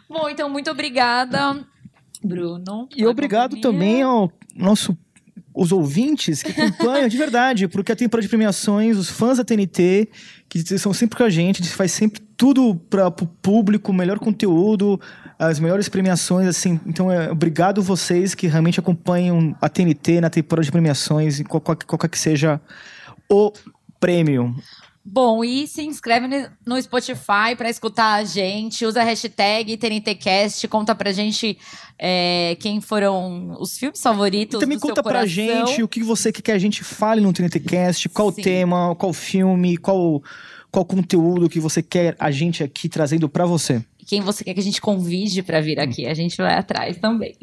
Bom, 0.08 0.28
então, 0.28 0.48
muito 0.48 0.70
obrigada, 0.70 1.64
Bruno. 2.22 2.88
E 2.94 3.06
obrigado 3.06 3.56
companhia. 3.56 3.62
também 3.62 4.02
ao 4.02 4.32
nosso 4.54 4.96
os 5.54 5.72
ouvintes 5.72 6.42
que 6.42 6.52
acompanham 6.52 7.08
de 7.08 7.16
verdade, 7.16 7.68
porque 7.68 7.92
a 7.92 7.96
temporada 7.96 8.22
de 8.22 8.28
premiações, 8.28 8.96
os 8.96 9.11
fãs 9.11 9.38
da 9.38 9.44
TNT, 9.44 10.08
que 10.48 10.78
são 10.78 10.92
sempre 10.92 11.16
com 11.16 11.24
a 11.24 11.30
gente, 11.30 11.61
a 11.61 11.64
gente 11.64 11.74
faz 11.74 11.92
sempre 11.92 12.20
tudo 12.36 12.74
para 12.74 13.08
o 13.08 13.12
público, 13.12 13.90
o 13.90 13.94
melhor 13.94 14.18
conteúdo, 14.18 15.00
as 15.38 15.58
melhores 15.58 15.88
premiações, 15.88 16.46
assim. 16.46 16.80
Então, 16.86 17.11
é, 17.11 17.30
obrigado 17.30 17.82
vocês 17.82 18.34
que 18.34 18.46
realmente 18.46 18.80
acompanham 18.80 19.54
a 19.61 19.68
TNT 19.68 20.20
na 20.20 20.30
temporada 20.30 20.64
de 20.64 20.72
premiações, 20.72 21.42
qualquer, 21.42 21.84
qualquer 21.84 22.08
que 22.08 22.18
seja 22.18 22.61
o 23.28 23.52
prêmio. 24.01 24.57
Bom, 25.03 25.42
e 25.42 25.66
se 25.66 25.82
inscreve 25.82 26.26
no 26.64 26.80
Spotify 26.80 27.57
pra 27.57 27.70
escutar 27.70 28.14
a 28.14 28.24
gente, 28.24 28.84
usa 28.84 29.01
a 29.01 29.05
hashtag 29.05 29.76
TNTcast, 29.76 30.68
conta 30.68 30.94
pra 30.94 31.11
gente 31.11 31.59
é, 31.98 32.57
quem 32.61 32.82
foram 32.82 33.57
os 33.59 33.78
filmes 33.78 34.01
favoritos 34.01 34.57
E 34.57 34.61
também 34.61 34.76
do 34.76 34.80
seu 34.80 34.90
conta 34.90 35.03
pra 35.03 35.24
gente 35.24 35.82
o 35.82 35.88
que 35.88 36.03
você 36.03 36.30
quer 36.30 36.42
que 36.42 36.53
a 36.53 36.59
gente 36.59 36.84
fale 36.84 37.20
no 37.20 37.32
TNTcast, 37.32 38.09
qual 38.11 38.30
Sim. 38.30 38.40
o 38.40 38.44
tema, 38.44 38.94
qual 38.94 39.12
filme, 39.12 39.76
qual 39.78 40.22
qual 40.70 40.84
conteúdo 40.84 41.48
que 41.48 41.59
você 41.59 41.82
quer 41.82 42.14
a 42.18 42.30
gente 42.30 42.62
aqui 42.62 42.88
trazendo 42.88 43.28
pra 43.28 43.44
você. 43.44 43.84
Quem 44.07 44.20
você 44.20 44.44
quer 44.44 44.55
que 44.55 44.61
a 44.61 44.62
gente 44.62 44.80
convide 44.80 45.42
pra 45.42 45.61
vir 45.61 45.80
aqui, 45.80 46.07
a 46.07 46.14
gente 46.14 46.36
vai 46.36 46.55
atrás 46.55 46.96
também. 46.98 47.36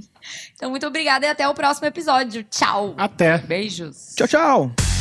Então, 0.55 0.69
muito 0.69 0.85
obrigada 0.87 1.25
e 1.25 1.29
até 1.29 1.47
o 1.47 1.53
próximo 1.53 1.87
episódio. 1.87 2.43
Tchau! 2.43 2.93
Até! 2.97 3.37
Beijos. 3.39 4.13
Tchau, 4.15 4.27
tchau! 4.27 4.96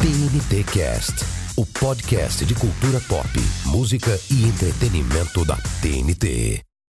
TNT 0.00 0.64
Cast, 0.64 1.24
o 1.56 1.64
podcast 1.64 2.44
de 2.44 2.54
cultura 2.54 3.00
pop, 3.08 3.28
música 3.66 4.18
e 4.30 4.44
entretenimento 4.44 5.44
da 5.44 5.56
TNT. 5.80 6.73